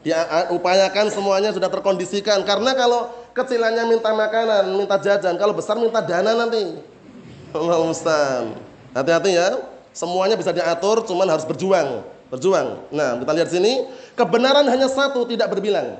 Dia 0.04 0.20
upayakan 0.52 1.08
semuanya 1.08 1.48
sudah 1.56 1.72
terkondisikan 1.72 2.44
karena 2.44 2.76
kalau 2.76 3.08
kecilannya 3.32 3.88
minta 3.88 4.12
makanan, 4.12 4.76
minta 4.76 5.00
jajan, 5.00 5.40
kalau 5.40 5.56
besar 5.56 5.80
minta 5.80 6.04
dana 6.04 6.36
nanti. 6.44 6.76
Allah 7.56 7.80
musta'an. 7.80 8.52
Hati-hati 8.92 9.32
ya. 9.32 9.64
Semuanya 9.96 10.36
bisa 10.36 10.52
diatur, 10.52 11.06
cuman 11.08 11.24
harus 11.24 11.48
berjuang. 11.48 12.04
Berjuang. 12.28 12.84
Nah, 12.92 13.16
kita 13.16 13.32
lihat 13.32 13.48
sini, 13.48 13.88
kebenaran 14.12 14.66
hanya 14.68 14.92
satu, 14.92 15.24
tidak 15.24 15.54
berbilang. 15.54 15.96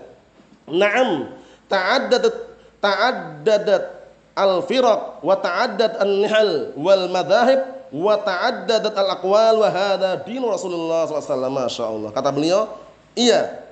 Naam, 0.68 1.32
ta'addadat 1.70 2.34
ta'addadat 2.82 4.03
al-firaq 4.34 5.22
wa 5.22 5.34
ta'addad 5.38 5.98
an-nihal 6.02 6.74
wal 6.78 7.06
madahib 7.10 7.60
wa 7.94 8.18
ta'addadat 8.18 8.94
al-aqwal 8.94 9.62
wa 9.62 9.68
hadha 9.70 10.20
dinu 10.26 10.50
Rasulullah 10.50 11.06
SAW. 11.06 11.50
Masya 11.50 11.84
Allah. 11.86 12.10
Kata 12.10 12.30
beliau, 12.34 12.70
iya. 13.14 13.62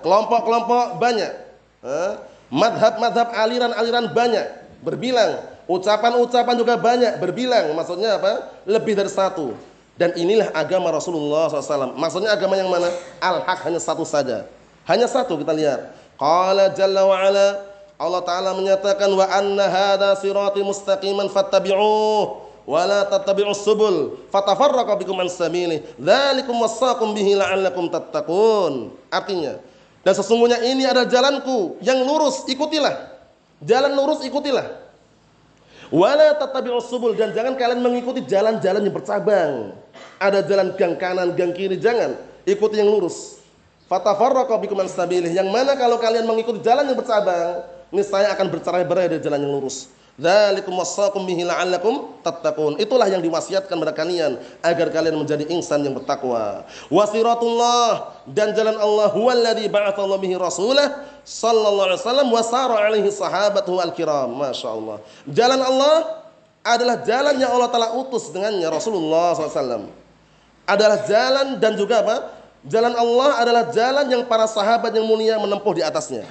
Kelompok-kelompok 0.00 1.00
banyak. 1.00 1.32
Madhab-madhab 2.48 3.32
aliran-aliran 3.32 4.12
banyak. 4.12 4.46
Berbilang 4.84 5.54
Ucapan-ucapan 5.64 6.54
juga 6.60 6.76
banyak, 6.76 7.16
berbilang. 7.16 7.72
Maksudnya 7.72 8.20
apa? 8.20 8.52
Lebih 8.68 9.00
dari 9.00 9.08
satu. 9.08 9.56
Dan 9.96 10.12
inilah 10.12 10.52
agama 10.52 10.92
Rasulullah 10.92 11.48
SAW. 11.48 11.96
Maksudnya 11.96 12.36
agama 12.36 12.58
yang 12.58 12.68
mana? 12.68 12.92
Al-Haq 13.22 13.64
hanya 13.64 13.80
satu 13.80 14.04
saja. 14.04 14.44
Hanya 14.84 15.08
satu 15.08 15.40
kita 15.40 15.56
lihat. 15.56 15.96
Qala 16.20 16.68
Jalla 16.76 17.08
wa 17.08 17.16
ala. 17.16 17.64
Allah 18.04 18.20
Ta'ala 18.20 18.52
menyatakan 18.52 19.08
wa 19.16 19.24
anna 19.24 19.64
hada 19.64 20.12
sirati 20.20 20.60
mustaqiman 20.60 21.32
fattabi'uh 21.32 22.24
wa 22.64 22.80
la 22.84 23.08
tattabi'us 23.08 23.64
subul 23.64 24.20
fatafarraqa 24.28 24.96
bikum 25.00 25.16
an 25.20 25.28
sabilih 25.32 25.80
dzalikum 25.96 26.60
wasaqum 26.60 27.16
bihi 27.16 27.36
la'allakum 27.36 27.88
tattaqun 27.88 28.92
artinya 29.08 29.60
dan 30.04 30.12
sesungguhnya 30.12 30.60
ini 30.64 30.84
adalah 30.84 31.08
jalanku 31.08 31.80
yang 31.80 32.04
lurus 32.04 32.44
ikutilah 32.48 32.92
jalan 33.64 33.92
lurus 33.96 34.20
ikutilah 34.24 34.84
Wala 35.94 36.34
tatabi'us 36.34 36.90
subul 36.90 37.14
dan 37.14 37.30
jangan 37.30 37.54
kalian 37.54 37.78
mengikuti 37.78 38.24
jalan-jalan 38.26 38.82
yang 38.82 38.94
bercabang. 38.94 39.78
Ada 40.18 40.42
jalan 40.42 40.74
gang 40.74 40.98
kanan, 40.98 41.38
gang 41.38 41.54
kiri, 41.54 41.78
jangan. 41.78 42.18
Ikuti 42.42 42.82
yang 42.82 42.90
lurus. 42.90 43.38
Fatafarraqa 43.86 44.58
bikum 44.58 44.80
an 44.80 44.88
Yang 45.28 45.48
mana 45.54 45.78
kalau 45.78 46.00
kalian 46.02 46.26
mengikuti 46.26 46.64
jalan 46.66 46.88
yang 46.88 46.98
bercabang, 46.98 47.62
niscaya 47.94 48.34
akan 48.34 48.50
bercerai-berai 48.50 49.06
dari 49.06 49.22
jalan 49.22 49.40
yang 49.46 49.54
lurus. 49.54 49.86
Dzalikum 50.14 50.78
wasaqum 50.78 51.26
bihi 51.26 51.42
la'allakum 51.42 52.22
tattaqun. 52.22 52.78
Itulah 52.78 53.10
yang 53.10 53.18
diwasiatkan 53.18 53.74
kepada 53.74 53.90
kalian 53.90 54.38
agar 54.62 54.86
kalian 54.94 55.18
menjadi 55.18 55.42
insan 55.50 55.82
yang 55.82 55.90
bertakwa. 55.98 56.62
Wasiratullah 56.86 58.14
dan 58.30 58.54
jalan 58.54 58.78
Allah 58.78 59.10
huwallazi 59.10 59.66
ba'atsallahu 59.66 60.22
bihi 60.22 60.38
rasulah 60.38 61.02
sallallahu 61.26 61.90
alaihi 61.90 61.98
wasallam 61.98 62.28
wa 62.30 62.42
sara 62.46 62.76
alaihi 62.78 63.10
sahabatuhu 63.10 63.82
al-kiram. 63.82 64.30
Masyaallah. 64.38 65.02
Jalan 65.26 65.58
Allah 65.58 66.22
adalah 66.62 66.96
jalan 67.02 67.34
yang 67.34 67.50
Allah 67.50 67.68
telah 67.74 67.90
utus 67.98 68.30
dengannya 68.30 68.70
Rasulullah 68.70 69.34
SAW. 69.34 69.90
Adalah 70.64 70.98
jalan 71.10 71.58
dan 71.58 71.74
juga 71.74 72.06
apa? 72.06 72.16
Jalan 72.64 72.94
Allah 72.96 73.30
adalah 73.42 73.64
jalan 73.68 74.06
yang 74.08 74.22
para 74.30 74.46
sahabat 74.46 74.94
yang 74.94 75.04
mulia 75.04 75.36
menempuh 75.42 75.74
di 75.76 75.82
atasnya. 75.82 76.22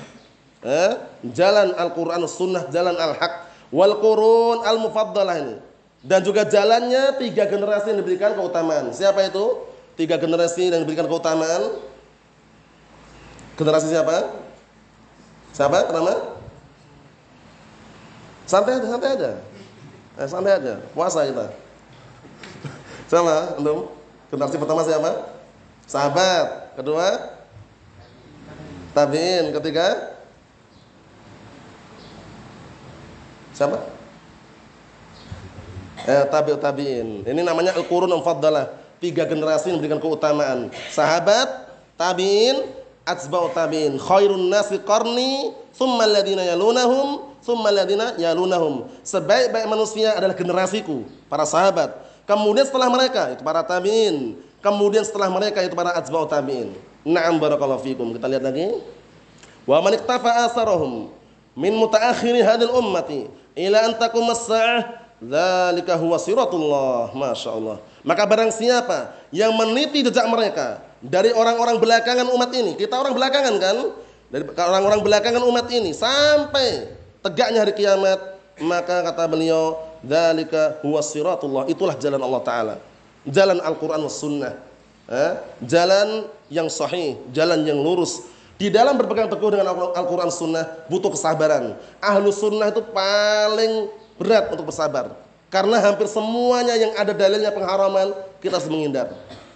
Eh? 0.63 0.91
Jalan 1.35 1.75
Al-Quran, 1.75 2.23
Sunnah, 2.27 2.71
jalan 2.71 2.95
Al-Haq 2.95 3.51
wal 3.73 3.97
qurun 3.97 4.61
al 4.63 4.77
mufaddalah 4.77 5.35
ini. 5.41 5.55
Dan 6.03 6.21
juga 6.21 6.45
jalannya 6.45 7.17
tiga 7.17 7.49
generasi 7.49 7.95
yang 7.95 7.99
diberikan 8.05 8.37
keutamaan. 8.37 8.93
Siapa 8.93 9.23
itu? 9.27 9.65
Tiga 9.97 10.19
generasi 10.21 10.69
yang 10.69 10.83
diberikan 10.85 11.09
keutamaan. 11.09 11.79
Generasi 13.57 13.87
siapa? 13.89 14.29
Siapa? 15.55 15.89
Nama? 15.89 16.15
Santai 18.43 18.77
aja, 18.77 18.87
santai 18.89 19.09
aja. 19.15 19.31
Eh, 20.19 20.27
santai 20.27 20.53
aja. 20.59 20.73
Puasa 20.91 21.23
kita. 21.23 21.45
Sama, 23.11 23.55
antum? 23.55 23.87
Generasi 24.27 24.59
pertama 24.59 24.81
siapa? 24.83 25.11
Sahabat. 25.87 26.75
Kedua? 26.75 27.07
Tabiin. 28.91 29.55
Ketiga? 29.55 30.12
Siapa? 33.53 33.77
Eh, 36.03 36.23
tabi'ut 36.27 36.59
tabi'in. 36.59 37.23
Ini 37.23 37.41
namanya 37.45 37.77
al-qurun. 37.79 38.11
Tiga 38.99 39.27
generasi 39.27 39.71
yang 39.71 39.79
memberikan 39.79 39.99
keutamaan. 39.99 40.71
Sahabat, 40.91 41.69
tabi'in, 41.95 42.67
atsba'u 43.03 43.51
tabi'in. 43.51 43.99
Khairun 43.99 44.47
nasi 44.47 44.79
qarni, 44.79 45.51
thumma 45.75 46.07
alladhina 46.07 46.43
yalunahum, 46.43 47.35
thumma 47.43 47.67
alladhina 47.71 48.15
yalunahum. 48.15 48.87
Sebaik-baik 49.03 49.67
manusia 49.67 50.15
adalah 50.15 50.35
generasiku, 50.35 51.03
para 51.27 51.43
sahabat. 51.43 51.91
Kemudian 52.23 52.63
setelah 52.63 52.87
mereka 52.87 53.35
itu 53.35 53.43
para 53.43 53.59
tabi'in. 53.63 54.39
Kemudian 54.63 55.03
setelah 55.03 55.27
mereka 55.27 55.59
itu 55.59 55.75
para 55.75 55.91
atsba'u 55.99 56.23
tabi'in. 56.23 56.71
Na'am 57.03 57.35
barakallahu 57.35 57.83
fikum. 57.83 58.15
Kita 58.15 58.31
lihat 58.31 58.43
lagi. 58.47 58.71
Wa 59.67 59.83
man 59.83 59.99
iktafa 59.99 60.47
min 61.53 61.73
mutaakhiri 61.77 62.41
hadil 62.41 62.73
ummati 62.73 63.29
ila 63.53 63.77
an 63.85 63.93
taqum 63.97 64.25
as-sa'ah 64.29 65.01
dzalika 65.21 65.95
huwa 65.97 66.17
siratullah 66.17 67.13
masyaallah 67.13 67.77
maka 68.03 68.23
barang 68.27 68.51
siapa 68.51 69.15
yang 69.31 69.55
meniti 69.55 70.03
jejak 70.03 70.27
mereka 70.27 70.83
dari 71.03 71.31
orang-orang 71.31 71.79
belakangan 71.79 72.27
umat 72.31 72.51
ini 72.55 72.79
kita 72.79 72.95
orang 72.95 73.11
belakangan 73.11 73.55
kan? 73.59 73.77
Dari 74.33 74.49
orang-orang 74.49 75.05
belakangan 75.05 75.43
umat 75.45 75.69
ini 75.69 75.93
sampai 75.93 76.89
tegaknya 77.21 77.61
hari 77.61 77.77
kiamat 77.77 78.17
maka 78.65 79.05
kata 79.05 79.29
beliau 79.29 79.77
dzalika 80.01 80.81
huwa 80.81 81.05
siratullah. 81.05 81.69
Itulah 81.69 81.93
jalan 82.01 82.17
Allah 82.17 82.41
taala. 82.41 82.75
Jalan 83.29 83.61
Al-Qur'an 83.61 84.01
was 84.01 84.17
sunnah. 84.17 84.57
Eh? 85.03 85.35
jalan 85.67 86.31
yang 86.47 86.71
sahih 86.71 87.19
jalan 87.35 87.67
yang 87.67 87.75
lurus 87.75 88.23
di 88.57 88.69
dalam 88.69 88.93
berpegang 88.95 89.27
teguh 89.27 89.49
dengan 89.49 89.73
Al-Quran 89.97 90.29
Sunnah 90.29 90.85
butuh 90.85 91.09
kesabaran. 91.09 91.73
Ahlu 91.97 92.29
Sunnah 92.29 92.69
itu 92.69 92.85
paling 92.93 93.89
berat 94.21 94.53
untuk 94.53 94.69
bersabar. 94.69 95.17
Karena 95.49 95.77
hampir 95.81 96.09
semuanya 96.09 96.73
yang 96.73 96.97
ada 96.97 97.13
dalilnya 97.13 97.53
pengharaman 97.53 98.13
kita 98.41 98.57
harus 98.57 98.69
menghindar. 98.69 99.13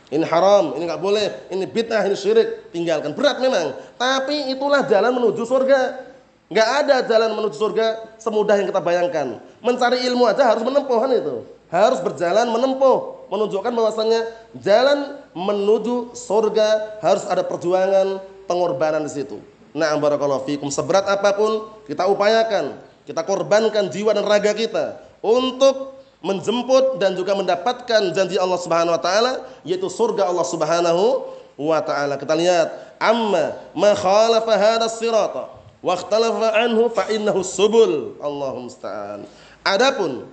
Ini 0.07 0.23
haram, 0.23 0.77
ini 0.77 0.87
nggak 0.87 1.01
boleh, 1.03 1.27
ini 1.51 1.65
bid'ah, 1.67 2.07
ini 2.07 2.15
syirik, 2.15 2.71
tinggalkan. 2.71 3.11
Berat 3.11 3.43
memang, 3.43 3.75
tapi 3.99 4.53
itulah 4.53 4.85
jalan 4.87 5.11
menuju 5.11 5.43
surga. 5.43 6.05
Nggak 6.47 6.69
ada 6.85 6.95
jalan 7.03 7.35
menuju 7.35 7.59
surga 7.59 8.15
semudah 8.15 8.55
yang 8.55 8.71
kita 8.71 8.79
bayangkan. 8.79 9.41
Mencari 9.59 10.07
ilmu 10.07 10.23
aja 10.23 10.47
harus 10.47 10.63
menempuh 10.63 10.95
kan 10.95 11.11
itu. 11.11 11.43
Harus 11.67 11.99
berjalan 11.99 12.47
menempuh, 12.47 13.27
menunjukkan 13.27 13.67
bahwasannya 13.75 14.21
jalan 14.55 15.19
menuju 15.35 16.15
surga 16.15 17.03
harus 17.03 17.27
ada 17.27 17.43
perjuangan, 17.43 18.23
pengorbanan 18.47 19.03
di 19.03 19.11
situ. 19.11 19.37
Nah, 19.75 19.93
barakallahu 19.99 20.47
fikum. 20.47 20.71
Seberat 20.73 21.05
apa 21.05 21.35
pun 21.35 21.69
kita 21.85 22.07
upayakan, 22.09 22.79
kita 23.05 23.21
korbankan 23.21 23.91
jiwa 23.93 24.15
dan 24.15 24.25
raga 24.25 24.55
kita 24.55 24.97
untuk 25.21 25.97
menjemput 26.23 26.97
dan 26.97 27.13
juga 27.13 27.37
mendapatkan 27.37 28.09
janji 28.09 28.41
Allah 28.41 28.57
Subhanahu 28.57 28.97
wa 28.97 29.01
taala 29.01 29.45
yaitu 29.61 29.85
surga 29.85 30.25
Allah 30.25 30.45
Subhanahu 30.47 31.29
wa 31.61 31.79
taala. 31.85 32.17
Kita 32.17 32.33
lihat 32.33 32.97
amma 32.97 33.53
ma 33.77 33.93
khalafa 33.93 34.53
hadha 34.57 34.89
sirata 34.89 35.53
wa 35.77 35.93
ikhtalafa 35.93 36.57
anhu 36.57 36.89
fa 36.89 37.05
innahu 37.13 37.45
subul. 37.45 38.17
Allahumma 38.17 38.65
musta'an. 38.65 39.29
Adapun 39.61 40.25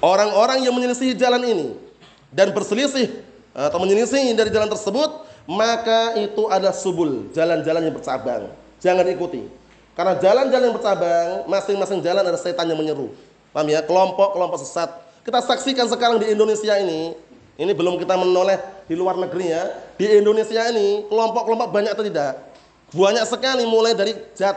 orang-orang 0.00 0.64
yang 0.64 0.72
menyelisih 0.72 1.12
jalan 1.12 1.44
ini 1.44 1.68
dan 2.32 2.48
berselisih 2.56 3.12
atau 3.52 3.76
menyelisih 3.82 4.24
dari 4.32 4.48
jalan 4.48 4.70
tersebut 4.72 5.27
maka 5.48 6.12
itu 6.20 6.44
adalah 6.52 6.76
subul, 6.76 7.32
jalan-jalan 7.32 7.88
yang 7.88 7.96
bercabang. 7.96 8.52
Jangan 8.84 9.08
ikuti. 9.08 9.48
Karena 9.96 10.20
jalan-jalan 10.20 10.64
yang 10.68 10.76
bercabang, 10.76 11.48
masing-masing 11.48 12.04
jalan 12.04 12.20
ada 12.20 12.36
setan 12.36 12.68
yang 12.68 12.76
menyeru. 12.76 13.16
Paham 13.50 13.72
ya? 13.72 13.80
Kelompok-kelompok 13.80 14.60
sesat. 14.60 14.92
Kita 15.24 15.40
saksikan 15.40 15.88
sekarang 15.88 16.20
di 16.20 16.28
Indonesia 16.28 16.76
ini, 16.76 17.16
ini 17.56 17.72
belum 17.72 17.96
kita 17.96 18.14
menoleh 18.20 18.60
di 18.84 18.94
luar 18.94 19.16
negeri 19.16 19.48
ya. 19.48 19.64
Di 19.96 20.20
Indonesia 20.20 20.68
ini, 20.68 21.08
kelompok-kelompok 21.08 21.68
banyak 21.72 21.96
atau 21.96 22.04
tidak? 22.04 22.32
Banyak 22.92 23.24
sekali 23.24 23.64
mulai 23.64 23.96
dari 23.96 24.12
jat. 24.36 24.54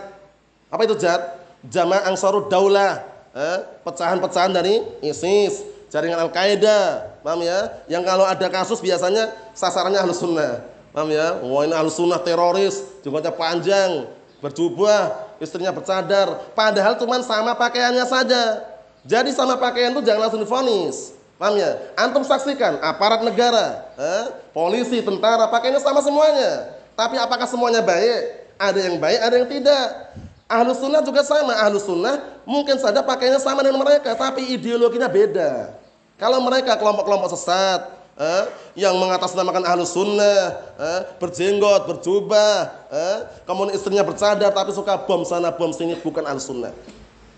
Apa 0.68 0.84
itu 0.84 1.00
jat? 1.00 1.40
Jamaah 1.72 2.12
Ansarud 2.12 2.52
Daulah. 2.52 3.00
Eh, 3.32 3.60
pecahan-pecahan 3.88 4.52
dari 4.52 4.84
ISIS. 5.00 5.72
jaringan 5.92 6.24
Al-Qaeda, 6.24 7.20
paham 7.20 7.44
ya? 7.44 7.84
Yang 7.92 8.04
kalau 8.08 8.24
ada 8.24 8.48
kasus 8.48 8.80
biasanya 8.80 9.28
sasarannya 9.52 10.00
Ahlus 10.00 10.24
Sunnah. 10.24 10.71
Paham 10.92 11.08
ya? 11.08 11.40
Wah 11.40 11.64
ini 11.64 11.74
Ahlus 11.76 11.96
Sunnah 11.96 12.20
teroris, 12.20 12.84
jenggotnya 13.00 13.32
panjang, 13.32 14.12
berjubah, 14.44 15.32
istrinya 15.40 15.72
bercadar. 15.72 16.52
Padahal 16.52 17.00
cuma 17.00 17.24
sama 17.24 17.56
pakaiannya 17.56 18.04
saja. 18.04 18.68
Jadi 19.08 19.32
sama 19.32 19.56
pakaian 19.56 19.96
itu 19.96 20.04
jangan 20.04 20.28
langsung 20.28 20.44
difonis. 20.44 21.16
Paham 21.42 21.58
ya? 21.58 21.74
Antum 21.98 22.22
saksikan 22.22 22.78
aparat 22.86 23.26
negara, 23.26 23.90
eh, 23.98 24.24
polisi, 24.54 25.02
tentara, 25.02 25.50
pakainya 25.50 25.82
sama 25.82 26.04
semuanya. 26.04 26.78
Tapi 26.94 27.18
apakah 27.18 27.50
semuanya 27.50 27.82
baik? 27.82 28.54
Ada 28.62 28.80
yang 28.86 29.02
baik, 29.02 29.20
ada 29.26 29.36
yang 29.42 29.50
tidak. 29.50 29.88
Ahlus 30.46 30.78
sunnah 30.78 31.02
juga 31.02 31.26
sama. 31.26 31.58
Ahlus 31.58 31.88
sunnah 31.88 32.22
mungkin 32.46 32.78
saja 32.78 33.02
pakainya 33.02 33.42
sama 33.42 33.66
dengan 33.66 33.82
mereka, 33.82 34.14
tapi 34.14 34.54
ideologinya 34.54 35.10
beda. 35.10 35.74
Kalau 36.22 36.38
mereka 36.46 36.78
kelompok-kelompok 36.78 37.34
sesat, 37.34 37.90
eh, 38.18 38.44
yang 38.80 38.96
mengatasnamakan 38.98 39.64
ahlus 39.68 39.94
sunnah, 39.94 40.58
eh, 40.80 41.02
berjenggot, 41.20 41.88
berjubah, 41.88 42.54
eh, 42.92 43.18
kemudian 43.44 43.76
istrinya 43.76 44.04
bercadar 44.04 44.52
tapi 44.52 44.72
suka 44.72 44.98
bom 45.08 45.22
sana 45.28 45.52
bom 45.52 45.72
sini, 45.72 46.00
bukan 46.00 46.24
ahlus 46.26 46.48
sunnah. 46.48 46.72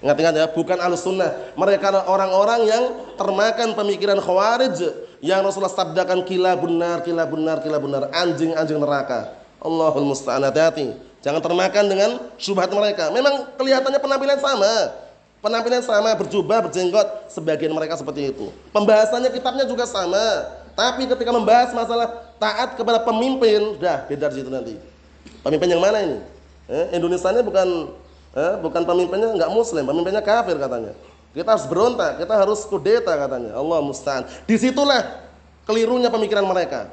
Ingat-ingat 0.04 0.36
ya, 0.36 0.46
bukan 0.52 0.76
alus 0.84 1.08
sunnah. 1.08 1.32
Mereka 1.56 2.04
orang-orang 2.12 2.68
yang 2.68 2.84
termakan 3.16 3.72
pemikiran 3.72 4.20
khawarij 4.20 4.76
yang 5.24 5.40
Rasulullah 5.48 5.72
sabdakan 5.72 6.28
kila 6.28 6.60
benar, 6.60 7.08
kila 7.08 7.24
benar, 7.24 7.64
kila 7.64 7.80
benar, 7.80 8.12
anjing-anjing 8.12 8.84
neraka. 8.84 9.32
Allahul 9.64 10.12
musta'an 10.12 10.44
hati-hati. 10.44 10.92
Jangan 11.24 11.40
termakan 11.40 11.88
dengan 11.88 12.10
syubhat 12.36 12.68
mereka. 12.76 13.16
Memang 13.16 13.56
kelihatannya 13.56 14.00
penampilan 14.04 14.44
sama. 14.44 14.92
Penampilan 15.40 15.80
sama, 15.80 16.12
berjubah, 16.20 16.68
berjenggot, 16.68 17.32
sebagian 17.32 17.72
mereka 17.72 17.96
seperti 17.96 18.36
itu. 18.36 18.52
Pembahasannya 18.76 19.32
kitabnya 19.32 19.64
juga 19.64 19.88
sama. 19.88 20.52
Tapi 20.74 21.06
ketika 21.06 21.32
membahas 21.34 21.70
masalah 21.72 22.34
taat 22.42 22.74
kepada 22.76 23.02
pemimpin, 23.02 23.78
dah 23.78 24.06
beda 24.10 24.30
di 24.34 24.36
situ 24.42 24.50
nanti. 24.50 24.74
Pemimpin 25.46 25.70
yang 25.70 25.82
mana 25.82 25.98
ini? 26.02 26.18
Eh, 26.68 26.98
Indonesia 26.98 27.30
ini 27.30 27.42
bukan 27.46 27.68
Eh, 28.34 28.56
bukan 28.66 28.82
pemimpinnya 28.82 29.30
enggak 29.30 29.52
muslim, 29.54 29.86
pemimpinnya 29.86 30.26
kafir 30.26 30.58
katanya. 30.58 30.98
Kita 31.38 31.54
harus 31.54 31.70
berontak, 31.70 32.18
kita 32.18 32.34
harus 32.34 32.66
kudeta 32.66 33.14
katanya. 33.14 33.54
Allah 33.54 33.78
musta'an. 33.86 34.26
Di 34.50 34.58
situlah 34.58 35.22
kelirunya 35.70 36.10
pemikiran 36.10 36.42
mereka. 36.42 36.90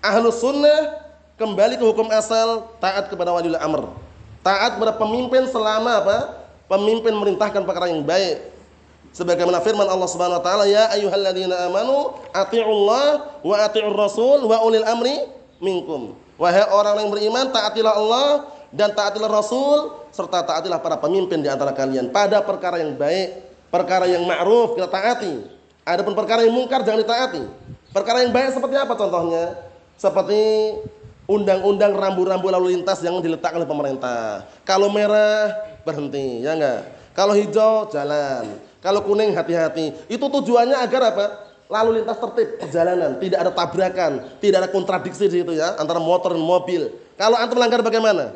Ahlus 0.00 0.40
sunnah 0.40 0.96
kembali 1.36 1.76
ke 1.76 1.84
hukum 1.84 2.08
asal 2.08 2.72
taat 2.80 3.12
kepada 3.12 3.36
wali 3.36 3.52
amr. 3.52 3.92
Taat 4.40 4.80
kepada 4.80 4.96
pemimpin 4.96 5.44
selama 5.52 6.00
apa? 6.00 6.16
Pemimpin 6.72 7.12
merintahkan 7.12 7.68
perkara 7.68 7.92
yang 7.92 8.00
baik. 8.00 8.48
Sebagaimana 9.18 9.58
firman 9.58 9.90
Allah 9.90 10.06
Subhanahu 10.06 10.38
wa 10.38 10.44
taala, 10.46 10.64
"Ya 10.70 10.86
ayyuhalladzina 10.94 11.66
amanu 11.66 12.14
atti'ullah 12.30 13.34
wa 13.42 13.56
atti'ur 13.66 13.90
rasul 13.98 14.46
wa 14.46 14.62
ulil 14.62 14.86
amri 14.86 15.26
minkum." 15.58 16.14
Wahai 16.38 16.62
orang 16.70 17.02
yang 17.02 17.10
beriman, 17.10 17.50
taatilah 17.50 17.98
Allah 17.98 18.46
dan 18.70 18.94
taatilah 18.94 19.26
Rasul 19.26 20.06
serta 20.14 20.46
taatilah 20.46 20.78
para 20.78 20.94
pemimpin 20.94 21.42
di 21.42 21.50
antara 21.50 21.74
kalian 21.74 22.14
pada 22.14 22.38
perkara 22.46 22.78
yang 22.78 22.94
baik, 22.94 23.42
perkara 23.74 24.06
yang 24.06 24.22
ma'ruf 24.22 24.78
kita 24.78 24.86
taati. 24.86 25.34
Adapun 25.82 26.14
perkara 26.14 26.46
yang 26.46 26.54
mungkar 26.54 26.86
jangan 26.86 27.02
ditaati. 27.02 27.42
Perkara 27.90 28.22
yang 28.22 28.30
baik 28.30 28.54
seperti 28.54 28.76
apa 28.78 28.94
contohnya? 28.94 29.58
Seperti 29.98 30.38
undang-undang 31.26 31.90
rambu-rambu 31.96 32.54
lalu 32.54 32.78
lintas 32.78 33.02
yang 33.02 33.18
diletakkan 33.18 33.58
oleh 33.58 33.66
pemerintah. 33.66 34.46
Kalau 34.62 34.94
merah 34.94 35.50
berhenti, 35.82 36.44
ya 36.44 36.54
enggak? 36.54 36.86
Kalau 37.18 37.34
hijau 37.34 37.90
jalan. 37.90 38.67
Kalau 38.78 39.02
kuning 39.02 39.34
hati-hati. 39.34 39.94
Itu 40.06 40.30
tujuannya 40.30 40.78
agar 40.78 41.02
apa? 41.14 41.26
Lalu 41.68 42.00
lintas 42.00 42.16
tertib 42.16 42.56
perjalanan, 42.64 43.20
tidak 43.20 43.44
ada 43.44 43.52
tabrakan, 43.52 44.12
tidak 44.40 44.64
ada 44.64 44.68
kontradiksi 44.72 45.28
di 45.28 45.44
situ 45.44 45.52
ya 45.52 45.76
antara 45.76 46.00
motor 46.00 46.32
dan 46.32 46.40
mobil. 46.40 46.88
Kalau 47.20 47.36
antum 47.36 47.60
melanggar 47.60 47.84
bagaimana? 47.84 48.32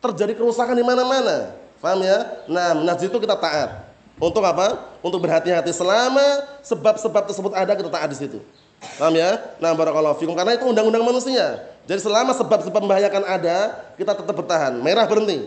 terjadi 0.00 0.32
kerusakan 0.36 0.76
di 0.76 0.84
mana-mana. 0.84 1.56
Paham 1.80 2.00
ya? 2.02 2.18
Nah, 2.48 2.72
nah 2.76 2.94
itu 2.96 3.16
kita 3.16 3.36
taat. 3.36 3.84
Untuk 4.16 4.40
apa? 4.40 4.96
Untuk 5.04 5.20
berhati-hati 5.20 5.72
selama 5.76 6.24
sebab-sebab 6.64 7.22
tersebut 7.28 7.52
ada 7.52 7.76
kita 7.76 7.90
taat 7.92 8.08
di 8.08 8.16
situ. 8.16 8.38
Paham 8.96 9.12
ya? 9.12 9.36
Nah, 9.60 9.76
barakallahu 9.76 10.16
fikum 10.16 10.32
karena 10.32 10.56
itu 10.56 10.64
undang-undang 10.64 11.04
manusia. 11.04 11.60
Jadi 11.84 12.00
selama 12.02 12.32
sebab-sebab 12.34 12.80
membahayakan 12.82 13.22
ada, 13.28 13.58
kita 13.94 14.16
tetap 14.16 14.34
bertahan. 14.34 14.72
Merah 14.80 15.04
berhenti. 15.04 15.46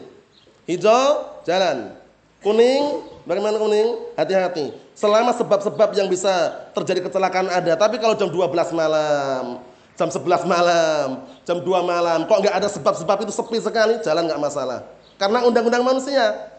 Hijau 0.70 1.42
jalan. 1.44 1.98
Kuning, 2.40 3.04
bagaimana 3.28 3.60
kuning? 3.60 4.16
Hati-hati. 4.16 4.72
Selama 4.96 5.36
sebab-sebab 5.36 5.92
yang 5.92 6.08
bisa 6.08 6.32
terjadi 6.72 7.04
kecelakaan 7.08 7.52
ada, 7.52 7.76
tapi 7.76 8.00
kalau 8.00 8.16
jam 8.16 8.32
12 8.32 8.72
malam, 8.72 9.60
jam 10.00 10.08
11 10.08 10.48
malam, 10.48 11.28
jam 11.44 11.60
2 11.60 11.68
malam, 11.84 12.24
kok 12.24 12.40
nggak 12.40 12.56
ada 12.56 12.68
sebab-sebab 12.72 13.28
itu 13.28 13.36
sepi 13.36 13.60
sekali, 13.60 14.00
jalan 14.00 14.24
nggak 14.24 14.40
masalah. 14.40 14.88
Karena 15.20 15.44
undang-undang 15.44 15.84
manusia 15.84 16.56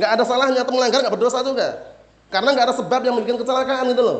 nggak 0.00 0.10
ada 0.16 0.24
salahnya 0.24 0.64
atau 0.64 0.72
melanggar 0.72 1.04
nggak 1.04 1.12
berdosa 1.12 1.44
juga. 1.44 1.76
Karena 2.32 2.56
nggak 2.56 2.66
ada 2.72 2.74
sebab 2.80 3.00
yang 3.04 3.14
membuat 3.20 3.44
kecelakaan 3.44 3.92
itu 3.92 4.00
loh. 4.00 4.18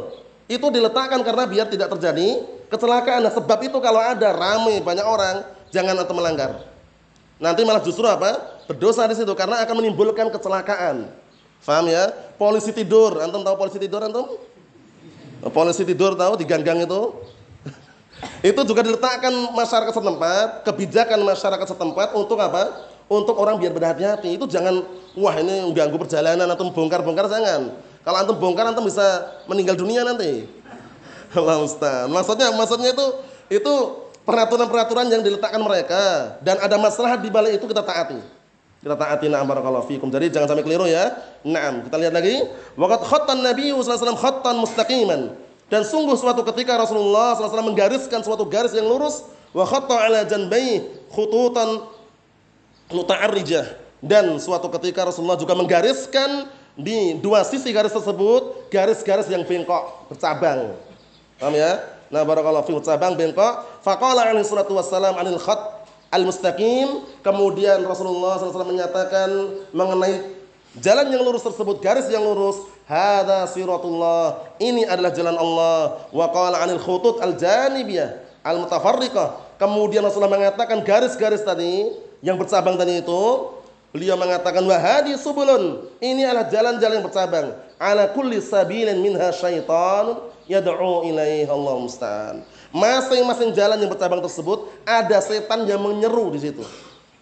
Itu 0.51 0.69
diletakkan 0.69 1.25
karena 1.25 1.49
biar 1.49 1.73
tidak 1.73 1.89
terjadi 1.97 2.45
kecelakaan. 2.69 3.25
Nah, 3.25 3.33
sebab 3.33 3.57
itu 3.65 3.81
kalau 3.81 4.03
ada 4.03 4.35
ramai 4.37 4.85
banyak 4.85 5.07
orang, 5.07 5.47
jangan 5.73 5.97
atau 5.97 6.13
melanggar. 6.13 6.61
Nanti 7.41 7.65
malah 7.65 7.81
justru 7.81 8.05
apa? 8.05 8.60
Berdosa 8.71 9.03
di 9.11 9.19
situ 9.19 9.35
karena 9.35 9.67
akan 9.67 9.83
menimbulkan 9.83 10.31
kecelakaan. 10.31 11.11
Faham 11.59 11.91
ya? 11.91 12.07
Polisi 12.39 12.71
tidur, 12.71 13.19
antum 13.19 13.43
tahu 13.43 13.59
polisi 13.59 13.83
tidur 13.83 13.99
antum? 13.99 14.39
Polisi 15.51 15.83
tidur 15.83 16.15
tahu 16.15 16.39
di 16.39 16.47
gang-gang 16.47 16.87
itu 16.87 17.19
itu 18.55 18.61
juga 18.63 18.87
diletakkan 18.87 19.35
masyarakat 19.59 19.91
setempat, 19.91 20.49
kebijakan 20.63 21.19
masyarakat 21.19 21.67
setempat 21.67 22.15
untuk 22.15 22.39
apa? 22.39 22.87
Untuk 23.11 23.35
orang 23.43 23.59
biar 23.59 23.75
berhati-hati. 23.75 24.39
Itu 24.39 24.47
jangan 24.47 24.87
wah 25.19 25.35
ini 25.35 25.67
mengganggu 25.67 25.99
perjalanan 26.07 26.47
atau 26.47 26.71
bongkar-bongkar 26.71 27.27
jangan. 27.27 27.75
Kalau 28.07 28.17
antum 28.23 28.39
bongkar 28.39 28.71
antum 28.71 28.87
bisa 28.87 29.35
meninggal 29.51 29.75
dunia 29.75 30.07
nanti. 30.07 30.47
Allah 31.35 31.59
Ustaz. 31.59 32.07
Maksudnya 32.07 32.55
maksudnya 32.55 32.95
itu 32.95 33.07
itu 33.51 33.75
peraturan-peraturan 34.23 35.11
yang 35.11 35.27
diletakkan 35.27 35.59
mereka 35.59 36.39
dan 36.39 36.63
ada 36.63 36.79
masalah 36.79 37.19
di 37.19 37.27
balik 37.27 37.59
itu 37.59 37.67
kita 37.67 37.83
taati. 37.83 38.39
Kita 38.81 38.97
taati 38.97 39.29
na'am 39.29 39.45
barakallahu 39.45 39.85
fikum. 39.85 40.09
Jadi 40.09 40.33
jangan 40.33 40.57
sampai 40.57 40.65
keliru 40.65 40.89
ya. 40.89 41.13
Naam, 41.45 41.85
kita 41.85 42.01
lihat 42.01 42.17
lagi. 42.17 42.41
Waqat 42.81 43.05
khattan 43.05 43.45
Nabi 43.45 43.69
sallallahu 43.77 43.85
alaihi 43.85 44.01
wasallam 44.01 44.21
khattan 44.21 44.55
mustaqiman. 44.57 45.21
Dan 45.71 45.87
sungguh 45.87 46.19
suatu 46.19 46.43
ketika 46.51 46.75
Rasulullah 46.75 47.39
SAW 47.39 47.63
menggariskan 47.63 48.27
suatu 48.27 48.43
garis 48.43 48.75
yang 48.75 48.91
lurus 48.91 49.23
wa 49.55 49.63
khatta 49.63 50.03
ala 50.03 50.27
janbai 50.27 50.83
khututan 51.15 51.87
muta'arrijah 52.91 53.79
dan 54.03 54.35
suatu 54.43 54.67
ketika 54.75 55.07
Rasulullah 55.07 55.39
juga 55.39 55.55
menggariskan 55.55 56.51
di 56.75 57.15
dua 57.23 57.47
sisi 57.47 57.71
garis 57.71 57.95
tersebut 57.95 58.67
garis-garis 58.73 59.31
yang 59.31 59.47
bengkok 59.47 60.11
bercabang. 60.11 60.75
Paham 61.39 61.55
ya? 61.55 61.79
Nah, 62.11 62.27
barakallahu 62.27 62.67
fi 62.67 62.75
cabang 62.83 63.15
bengkok. 63.15 63.85
Faqala 63.87 64.27
alaihi 64.27 64.43
salatu 64.43 64.75
wassalam 64.75 65.15
anil 65.15 65.39
khat 65.39 65.80
al-mustaqim. 66.11 67.07
Kemudian 67.25 67.83
Rasulullah 67.87 68.37
SAW 68.37 68.67
menyatakan 68.67 69.31
mengenai 69.71 70.37
jalan 70.79 71.11
yang 71.11 71.23
lurus 71.25 71.47
tersebut, 71.47 71.81
garis 71.81 72.07
yang 72.11 72.23
lurus, 72.23 72.61
Hada 72.91 73.47
siratullah. 73.47 74.51
Ini 74.59 74.83
adalah 74.91 75.15
jalan 75.15 75.39
Allah. 75.39 76.11
Wa 76.11 76.27
qala 76.35 76.59
'anil 76.59 76.83
khutut 76.83 77.23
al-janibiyah 77.23 78.19
al-mutafarriqah. 78.43 79.55
Kemudian 79.63 80.03
Rasulullah 80.03 80.35
mengatakan 80.35 80.83
garis-garis 80.83 81.47
tadi 81.47 81.87
yang 82.19 82.35
bercabang 82.35 82.75
tadi 82.75 82.99
itu, 82.99 83.23
beliau 83.95 84.19
mengatakan 84.19 84.67
wa 84.67 84.75
hadi 84.75 85.15
subulun. 85.15 85.87
Ini 86.03 86.35
adalah 86.35 86.51
jalan-jalan 86.51 86.95
yang 86.99 87.07
bercabang. 87.07 87.47
Ala 87.79 88.11
kulli 88.11 88.43
sabilin 88.43 88.99
minha 88.99 89.31
syaitan 89.31 90.27
yad'u 90.51 91.07
ilaihi 91.07 91.47
Allah 91.47 91.75
musta'an. 91.79 92.43
Masing-masing 92.71 93.51
jalan 93.51 93.83
yang 93.83 93.91
bercabang 93.91 94.23
tersebut 94.23 94.71
ada 94.87 95.19
setan 95.19 95.67
yang 95.67 95.83
menyeru 95.83 96.31
di 96.31 96.39
situ. 96.39 96.63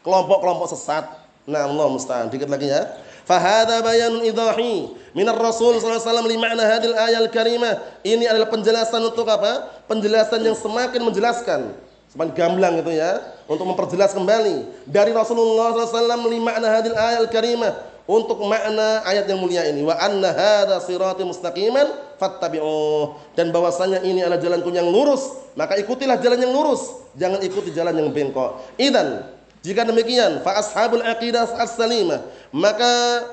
Kelompok-kelompok 0.05 0.69
sesat. 0.69 1.09
Nah, 1.49 1.65
Allah 1.65 1.89
musta'an. 1.89 2.29
Dikit 2.29 2.53
lagi 2.53 2.69
ya. 2.69 2.85
Fahada 3.25 3.85
bayan 3.85 4.25
idahi 4.25 4.89
minar 5.13 5.37
Rasul 5.37 5.77
sallallahu 5.77 6.01
alaihi 6.01 6.09
wasallam 6.09 6.29
li 6.33 6.37
ma'na 6.41 6.65
hadil 6.65 6.97
ayat 6.97 7.29
karimah. 7.29 7.77
Ini 8.01 8.25
adalah 8.25 8.49
penjelasan 8.49 9.05
untuk 9.05 9.29
apa? 9.29 9.85
Penjelasan 9.85 10.41
yang 10.41 10.57
semakin 10.57 11.01
menjelaskan, 11.05 11.77
semakin 12.09 12.33
gamblang 12.33 12.81
itu 12.81 12.97
ya, 12.97 13.21
untuk 13.45 13.69
memperjelas 13.69 14.17
kembali 14.17 14.89
dari 14.89 15.13
Rasulullah 15.13 15.77
sallallahu 15.77 15.93
alaihi 15.93 16.01
wasallam 16.01 16.23
li 16.25 16.39
ma'na 16.41 16.69
hadil 16.73 16.97
ayat 16.97 17.29
karimah 17.29 17.73
untuk 18.09 18.41
makna 18.41 19.05
ayat 19.05 19.29
yang 19.29 19.37
mulia 19.37 19.69
ini 19.69 19.85
wa 19.85 19.93
anna 20.01 20.33
hadza 20.33 20.81
sirati 20.89 21.23
mustaqiman 21.29 22.17
fattabi'uh 22.17 23.37
dan 23.37 23.53
bahwasanya 23.53 24.01
ini 24.01 24.25
adalah 24.25 24.41
jalanku 24.41 24.73
yang 24.73 24.89
lurus 24.89 25.49
maka 25.59 25.75
ikutilah 25.75 26.23
jalan 26.23 26.39
yang 26.39 26.55
lurus. 26.55 27.03
Jangan 27.19 27.43
ikuti 27.43 27.75
jalan 27.75 27.91
yang 27.99 28.15
bengkok. 28.15 28.63
Idan 28.79 29.27
jika 29.67 29.83
demikian, 29.83 30.39
fa 30.47 30.55
ashabul 30.63 31.03
aqidah 31.03 31.51
as-salimah, 31.59 32.23
maka 32.55 33.27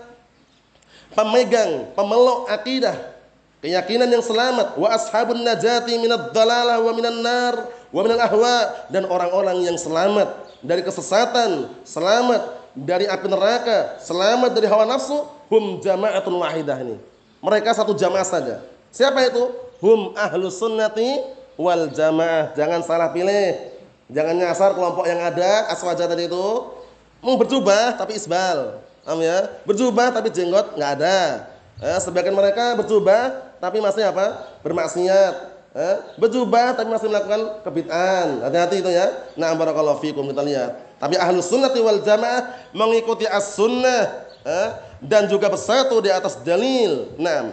pemegang, 1.13 1.93
pemeluk 1.93 2.49
akidah 2.49 2.97
keyakinan 3.61 4.09
yang 4.09 4.25
selamat 4.25 4.73
wa 4.73 4.89
ashabun 4.89 5.41
najati 5.45 5.97
minad 6.01 6.33
dalalah 6.33 6.81
wa 6.81 6.91
minan 6.93 7.21
nar 7.21 7.69
wa 7.89 8.01
minal 8.05 8.21
ahwa 8.21 8.73
dan 8.89 9.05
orang-orang 9.05 9.69
yang 9.69 9.77
selamat 9.77 10.33
dari 10.65 10.81
kesesatan, 10.81 11.69
selamat 11.85 12.64
dari 12.75 13.07
api 13.07 13.25
neraka, 13.31 13.97
selamat 14.03 14.51
dari 14.51 14.67
hawa 14.67 14.83
nafsu, 14.83 15.23
hum 15.47 15.79
jama'atun 15.79 16.35
wahidah 16.35 16.77
ini. 16.83 16.99
Mereka 17.39 17.71
satu 17.71 17.95
jamaah 17.95 18.27
saja. 18.27 18.61
Siapa 18.91 19.23
itu? 19.23 19.43
Hum 19.79 20.11
ahlus 20.13 20.59
sunnati 20.59 21.23
wal 21.55 21.87
jamaah. 21.89 22.51
Jangan 22.53 22.83
salah 22.83 23.09
pilih. 23.15 23.55
Jangan 24.11 24.35
nyasar 24.37 24.77
kelompok 24.77 25.07
yang 25.09 25.17
ada 25.23 25.71
aswaja 25.71 26.05
tadi 26.05 26.29
itu. 26.29 26.47
Mau 27.23 27.39
berjubah 27.39 27.97
tapi 27.97 28.19
isbal. 28.19 28.83
Am 29.07 29.17
ya? 29.23 29.49
Berjubah 29.65 30.13
tapi 30.13 30.29
jenggot 30.29 30.77
nggak 30.77 30.91
ada. 31.01 31.49
Eh, 31.81 31.99
sebagian 32.03 32.35
mereka 32.35 32.77
berjubah 32.77 33.55
tapi 33.57 33.81
masih 33.81 34.05
apa? 34.05 34.45
Bermaksiat. 34.61 35.33
Eh, 35.75 35.97
berjubah 36.15 36.77
tapi 36.77 36.87
masih 36.87 37.11
melakukan 37.11 37.65
kebid'an. 37.65 38.45
Hati-hati 38.45 38.79
itu 38.79 38.89
ya. 38.93 39.11
Nah, 39.35 39.51
barakallahu 39.57 39.99
fikum 39.99 40.23
kita 40.31 40.39
lihat. 40.45 40.84
Tapi 40.95 41.19
ahlu 41.19 41.43
sunnati 41.43 41.79
wal 41.83 41.99
jamaah 42.01 42.55
mengikuti 42.71 43.27
as-sunnah 43.27 44.25
eh, 44.47 44.69
dan 45.03 45.27
juga 45.27 45.51
bersatu 45.51 45.99
di 45.99 46.07
atas 46.07 46.39
dalil. 46.39 47.11
Nah, 47.19 47.51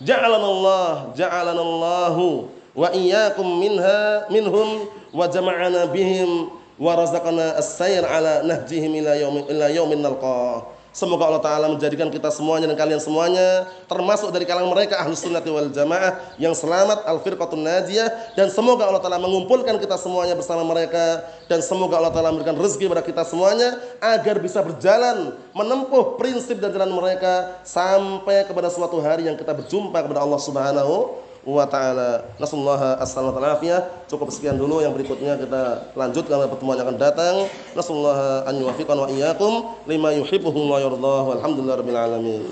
ja'alanallah, 0.00 1.12
ja'alanallahu 1.12 2.48
wa 2.72 2.88
iyyakum 2.96 3.46
minha 3.60 4.24
minhum 4.32 4.88
wa 5.12 5.28
jama'ana 5.28 5.90
bihim 5.92 6.48
wa 6.80 6.96
razaqana 6.96 7.60
as-sayr 7.60 8.00
ala 8.06 8.40
nahjihim 8.46 9.04
ila 9.04 9.12
yaumin 9.76 10.00
ila. 10.00 10.79
Semoga 10.90 11.30
Allah 11.30 11.38
Ta'ala 11.38 11.66
menjadikan 11.70 12.10
kita 12.10 12.34
semuanya 12.34 12.66
dan 12.66 12.74
kalian 12.74 12.98
semuanya 12.98 13.70
termasuk 13.86 14.34
dari 14.34 14.42
kalangan 14.42 14.74
mereka 14.74 14.98
ahlu 14.98 15.14
sunnati 15.14 15.46
wal 15.46 15.70
jamaah 15.70 16.34
yang 16.34 16.50
selamat 16.50 17.06
al-firqatun 17.06 17.62
najiyah. 17.62 18.34
Dan 18.34 18.50
semoga 18.50 18.90
Allah 18.90 18.98
Ta'ala 18.98 19.22
mengumpulkan 19.22 19.78
kita 19.78 19.94
semuanya 19.94 20.34
bersama 20.34 20.66
mereka. 20.66 21.22
Dan 21.46 21.62
semoga 21.62 22.02
Allah 22.02 22.10
Ta'ala 22.10 22.34
memberikan 22.34 22.58
rezeki 22.58 22.90
kepada 22.90 23.06
kita 23.06 23.22
semuanya 23.22 23.78
agar 24.02 24.42
bisa 24.42 24.66
berjalan 24.66 25.38
menempuh 25.54 26.18
prinsip 26.18 26.58
dan 26.58 26.74
jalan 26.74 26.90
mereka 26.90 27.62
sampai 27.62 28.42
kepada 28.50 28.66
suatu 28.66 28.98
hari 28.98 29.30
yang 29.30 29.38
kita 29.38 29.54
berjumpa 29.54 29.94
kepada 29.94 30.26
Allah 30.26 30.42
Subhanahu 30.42 31.29
wa 31.44 31.64
taala. 31.64 32.24
Nasallahu 32.36 33.00
assalamu 33.00 33.36
alaihi 33.40 33.80
Cukup 34.10 34.28
sekian 34.28 34.58
dulu 34.58 34.84
yang 34.84 34.92
berikutnya 34.92 35.38
kita 35.40 35.92
lanjutkan 35.96 36.34
pada 36.40 36.50
pertemuan 36.50 36.76
yang 36.76 36.86
akan 36.90 36.98
datang. 36.98 37.34
Nasallahu 37.72 38.48
an 38.48 38.54
yuwaffiqana 38.58 39.00
wa 39.06 39.08
iyyakum 39.08 39.52
lima 39.88 40.08
yuhibbuhu 40.16 40.60
wa 40.68 40.78
yardahu. 40.82 41.28
Alhamdulillahirabbil 41.40 42.00
alamin. 42.00 42.42